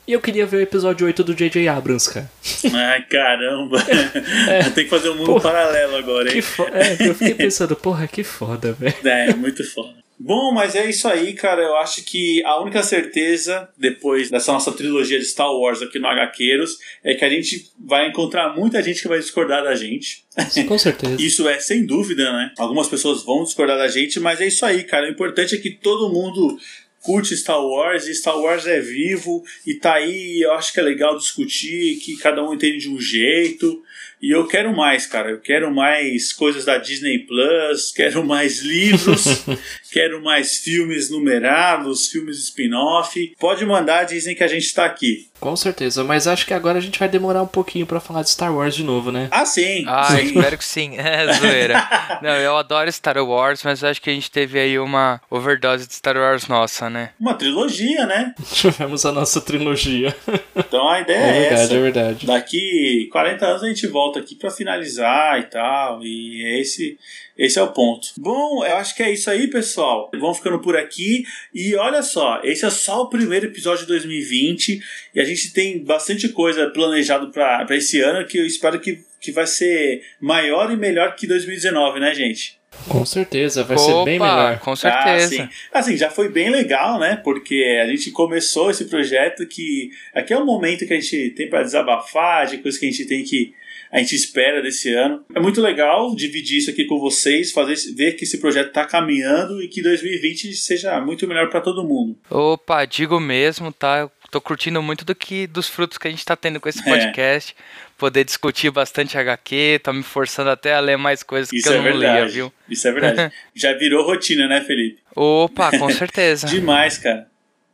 [0.08, 1.68] E eu queria ver o episódio 8 do J.J.
[1.68, 2.32] Abrams, cara.
[2.74, 3.78] Ai, caramba.
[4.74, 5.42] Tem que fazer um mundo Porra.
[5.42, 6.42] paralelo agora, hein?
[6.74, 8.96] é, eu fiquei pensando, porra, que foda, velho.
[9.04, 10.08] É, muito foda.
[10.20, 11.62] Bom, mas é isso aí, cara.
[11.62, 16.08] Eu acho que a única certeza, depois dessa nossa trilogia de Star Wars aqui no
[16.08, 20.26] HQueiros, é que a gente vai encontrar muita gente que vai discordar da gente.
[20.68, 21.18] Com certeza.
[21.22, 22.52] Isso é sem dúvida, né?
[22.58, 25.06] Algumas pessoas vão discordar da gente, mas é isso aí, cara.
[25.06, 26.58] O importante é que todo mundo
[27.02, 30.84] curte Star Wars e Star Wars é vivo e tá aí, eu acho que é
[30.84, 33.84] legal discutir, que cada um entende de um jeito.
[34.22, 35.30] E eu quero mais, cara.
[35.30, 39.46] Eu quero mais coisas da Disney Plus, quero mais livros,
[39.92, 43.36] quero mais filmes numerados, filmes spin-off.
[43.40, 45.28] Pode mandar, dizem que a gente tá aqui.
[45.40, 48.30] Com certeza, mas acho que agora a gente vai demorar um pouquinho pra falar de
[48.32, 49.28] Star Wars de novo, né?
[49.30, 49.84] Ah, sim.
[49.88, 50.26] Ah, sim.
[50.26, 50.98] espero que sim.
[51.08, 51.88] É, zoeira.
[52.24, 55.94] Não, eu adoro Star Wars, mas acho que a gente teve aí uma overdose de
[55.94, 57.12] Star Wars nossa, né?
[57.20, 58.34] Uma trilogia, né?
[58.52, 60.16] Tivemos a nossa trilogia.
[60.56, 61.74] Então a ideia É é, verdade, essa.
[61.74, 62.26] é verdade.
[62.26, 66.04] Daqui 40 anos a gente volta aqui pra finalizar e tal.
[66.04, 66.98] E esse,
[67.38, 68.10] esse é o ponto.
[68.18, 70.10] Bom, eu acho que é isso aí, pessoal.
[70.14, 71.24] Vamos ficando por aqui.
[71.54, 74.82] E olha só, esse é só o primeiro episódio de 2020.
[75.16, 79.00] E a gente tem bastante coisa planejado pra pra esse ano que eu espero que,
[79.22, 82.58] que vai ser maior e melhor que 2019, né, gente?
[82.90, 84.60] Com certeza, vai ser bem melhor.
[84.60, 85.28] com Ah, certeza.
[85.30, 85.50] sim.
[85.74, 87.20] Assim, já foi bem legal, né?
[87.24, 91.50] Porque a gente começou esse projeto que aqui é o momento que a gente tem
[91.50, 93.54] para desabafar, de coisas que a gente tem que
[93.92, 95.24] a gente espera desse ano.
[95.36, 99.62] É muito legal dividir isso aqui com vocês, fazer ver que esse projeto está caminhando
[99.62, 102.18] e que 2020 seja muito melhor para todo mundo.
[102.30, 104.00] Opa, digo mesmo, tá?
[104.00, 106.82] Eu tô curtindo muito do que dos frutos que a gente tá tendo com esse
[106.82, 106.84] É.
[106.84, 107.56] podcast.
[107.98, 111.74] Poder discutir bastante HQ, tá me forçando até a ler mais coisas Isso que eu
[111.74, 112.20] é não verdade.
[112.20, 112.54] lia, viu?
[112.70, 113.34] Isso é verdade.
[113.56, 115.00] já virou rotina, né, Felipe?
[115.16, 116.46] Opa, com certeza.
[116.48, 117.28] Demais, cara.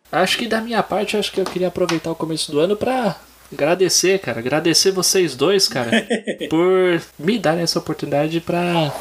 [0.09, 3.19] Acho que da minha parte, acho que eu queria aproveitar o começo do ano pra
[3.53, 4.39] agradecer, cara.
[4.39, 5.91] Agradecer vocês dois, cara,
[6.49, 8.91] por me darem essa oportunidade pra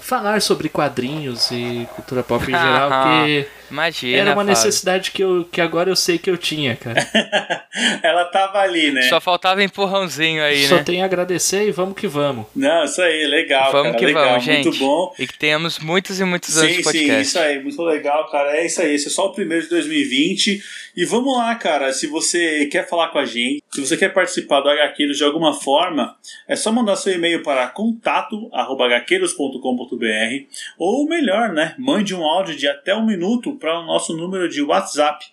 [0.00, 4.50] falar sobre quadrinhos e cultura pop em geral, que Imagina, era uma Fábio.
[4.50, 7.00] necessidade que, eu, que agora eu sei que eu tinha, cara.
[8.02, 9.02] Ela tava ali, né?
[9.02, 10.84] Só faltava empurrãozinho aí, Só né?
[10.84, 12.46] tem a agradecer e vamos que vamos.
[12.54, 14.64] Não, isso aí, legal, Vamos cara, que legal, vamos, gente.
[14.64, 15.14] muito bom.
[15.18, 17.22] E que tenhamos muitos e muitos anos Sim, de sim, podcast.
[17.22, 18.56] isso aí, muito legal, cara.
[18.56, 20.62] É isso aí, esse é só o primeiro de 2020.
[20.96, 21.92] E vamos lá, cara.
[21.92, 25.54] Se você quer falar com a gente, se você quer participar do HQueiros de alguma
[25.54, 26.16] forma,
[26.48, 30.44] é só mandar seu e-mail para contato.hqueiros.com.br
[30.76, 31.74] ou melhor, né?
[31.78, 35.24] Mande um áudio de até um minuto para o nosso número de WhatsApp,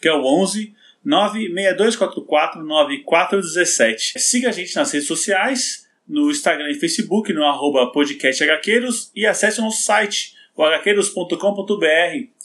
[0.00, 4.18] que é o 11 96244 9417.
[4.18, 9.26] Siga a gente nas redes sociais, no Instagram e Facebook, no arroba podcast HQueiros, e
[9.26, 11.36] acesse o nosso site, o hqueiros.com.br,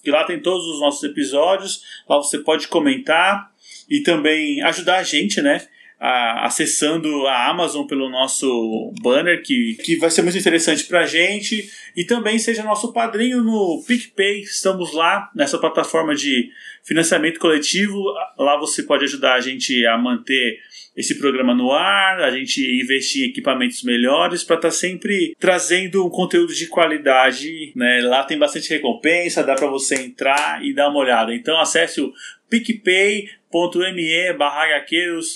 [0.03, 3.51] que lá tem todos os nossos episódios, lá você pode comentar
[3.89, 5.68] e também ajudar a gente, né?
[5.99, 11.69] A- acessando a Amazon pelo nosso banner, que, que vai ser muito interessante pra gente.
[11.95, 14.41] E também seja nosso padrinho no PicPay.
[14.41, 16.49] Estamos lá nessa plataforma de
[16.84, 18.02] financiamento coletivo.
[18.38, 20.60] Lá você pode ajudar a gente a manter
[20.95, 26.10] esse programa no ar, a gente investir em equipamentos melhores para estar sempre trazendo um
[26.10, 27.72] conteúdo de qualidade.
[27.76, 28.02] Né?
[28.02, 31.36] Lá tem bastante recompensa, dá para você entrar e dar uma olhada.
[31.36, 32.11] Então acesse o
[32.49, 34.65] picpay.me barra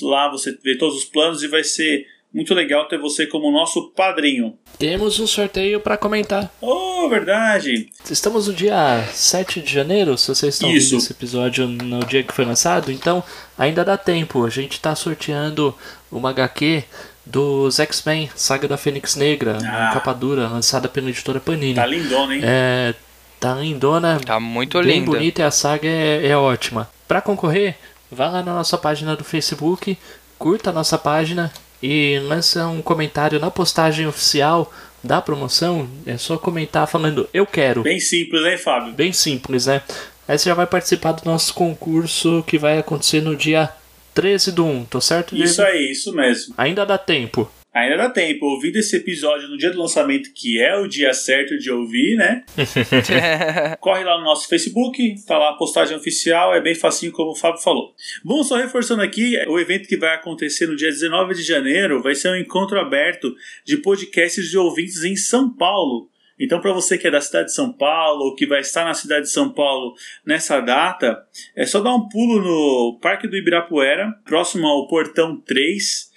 [0.02, 3.90] lá você vê todos os planos e vai ser muito legal ter você como nosso
[3.90, 4.58] padrinho.
[4.80, 6.50] Temos um sorteio pra comentar.
[6.62, 7.90] Oh, verdade!
[8.10, 10.92] Estamos no dia 7 de janeiro, se vocês estão Isso.
[10.92, 13.22] vendo esse episódio no dia que foi lançado, então
[13.58, 14.46] ainda dá tempo.
[14.46, 15.76] A gente tá sorteando
[16.10, 16.84] uma HQ
[17.26, 19.92] dos X-Men, Saga da Fênix Negra, Ah.
[19.94, 21.76] capa dura, lançada pela editora Panini.
[21.76, 22.42] Tá lindona, hein?
[22.44, 22.94] É,
[23.42, 25.06] tá lindona, Tá muito bem linda.
[25.12, 26.90] bonita e a saga é, é ótima.
[27.12, 27.76] Pra concorrer,
[28.10, 29.98] vá lá na nossa página do Facebook,
[30.40, 31.52] curta a nossa página
[31.84, 34.72] e lança um comentário na postagem oficial
[35.04, 35.90] da promoção.
[36.06, 37.84] É só comentar falando eu quero.
[37.84, 38.94] Bem simples, hein, Fábio?
[38.94, 39.82] Bem simples, né?
[40.26, 43.70] Aí você já vai participar do nosso concurso que vai acontecer no dia
[44.14, 45.36] 13 do 1, tô certo?
[45.36, 45.52] Diego?
[45.52, 46.56] Isso aí, isso mesmo.
[46.58, 47.52] Ainda dá tempo.
[47.74, 48.46] Ainda dá tempo.
[48.48, 52.44] Ouvindo esse episódio no dia do lançamento, que é o dia certo de ouvir, né?
[53.80, 57.36] Corre lá no nosso Facebook, tá lá a postagem oficial, é bem facinho como o
[57.36, 57.94] Fábio falou.
[58.26, 62.14] Bom, só reforçando aqui, o evento que vai acontecer no dia 19 de janeiro vai
[62.14, 63.34] ser um encontro aberto
[63.66, 66.10] de podcasts de ouvintes em São Paulo.
[66.38, 68.96] Então, para você que é da cidade de São Paulo ou que vai estar na
[68.96, 69.94] cidade de São Paulo
[70.26, 71.24] nessa data,
[71.56, 76.11] é só dar um pulo no Parque do Ibirapuera, próximo ao Portão 3.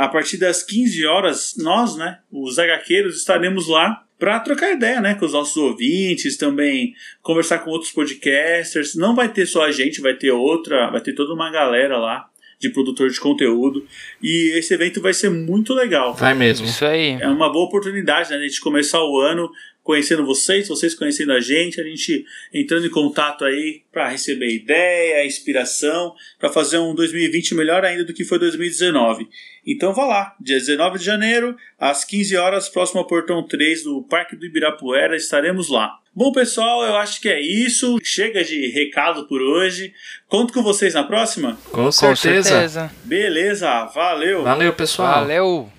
[0.00, 5.14] A partir das 15 horas, nós, né, os HQueiros, estaremos lá para trocar ideia, né,
[5.14, 8.94] com os nossos ouvintes, também conversar com outros podcasters.
[8.94, 12.30] Não vai ter só a gente, vai ter outra, vai ter toda uma galera lá
[12.58, 13.86] de produtor de conteúdo.
[14.22, 16.14] E esse evento vai ser muito legal.
[16.14, 16.64] Vai mesmo.
[16.64, 17.18] Isso aí.
[17.20, 19.50] É uma boa oportunidade né, de a gente começar o ano
[19.82, 22.24] conhecendo vocês, vocês conhecendo a gente, a gente
[22.54, 28.14] entrando em contato aí para receber ideia, inspiração, para fazer um 2020 melhor ainda do
[28.14, 29.28] que foi 2019.
[29.66, 34.02] Então vá lá, dia 19 de janeiro, às 15 horas, próximo ao Portão 3 do
[34.02, 35.98] Parque do Ibirapuera, estaremos lá.
[36.14, 37.98] Bom, pessoal, eu acho que é isso.
[38.02, 39.94] Chega de recado por hoje.
[40.28, 41.56] Conto com vocês na próxima.
[41.70, 42.48] Com Com certeza.
[42.48, 42.90] certeza.
[43.04, 44.42] Beleza, valeu.
[44.42, 45.20] Valeu, pessoal.
[45.20, 45.70] Valeu.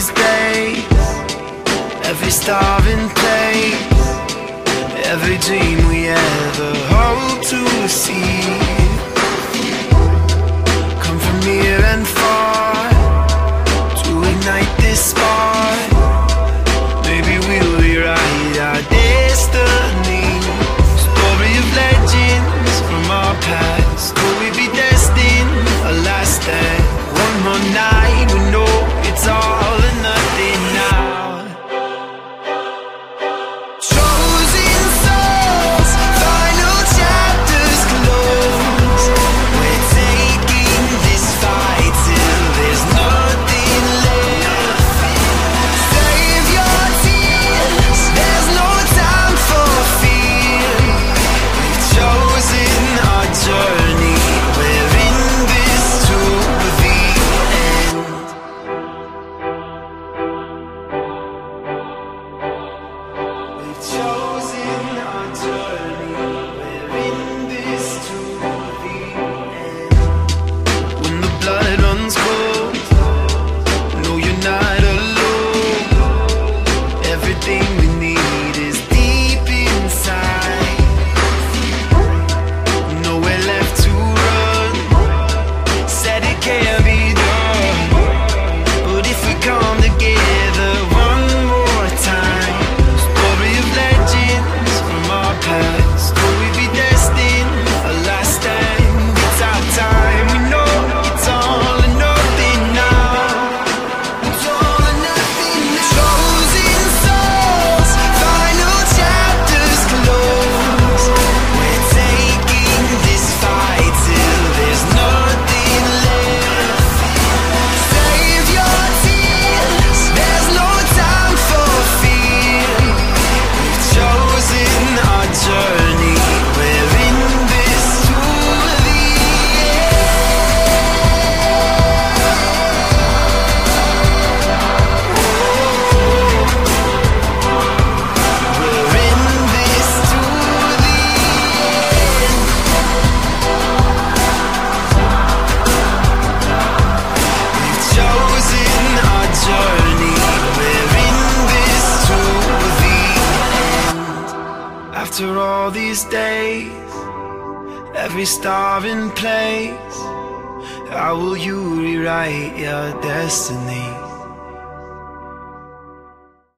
[0.00, 0.84] these days.
[2.04, 4.08] Every starving place.
[5.04, 8.69] Every dream we ever hope to see.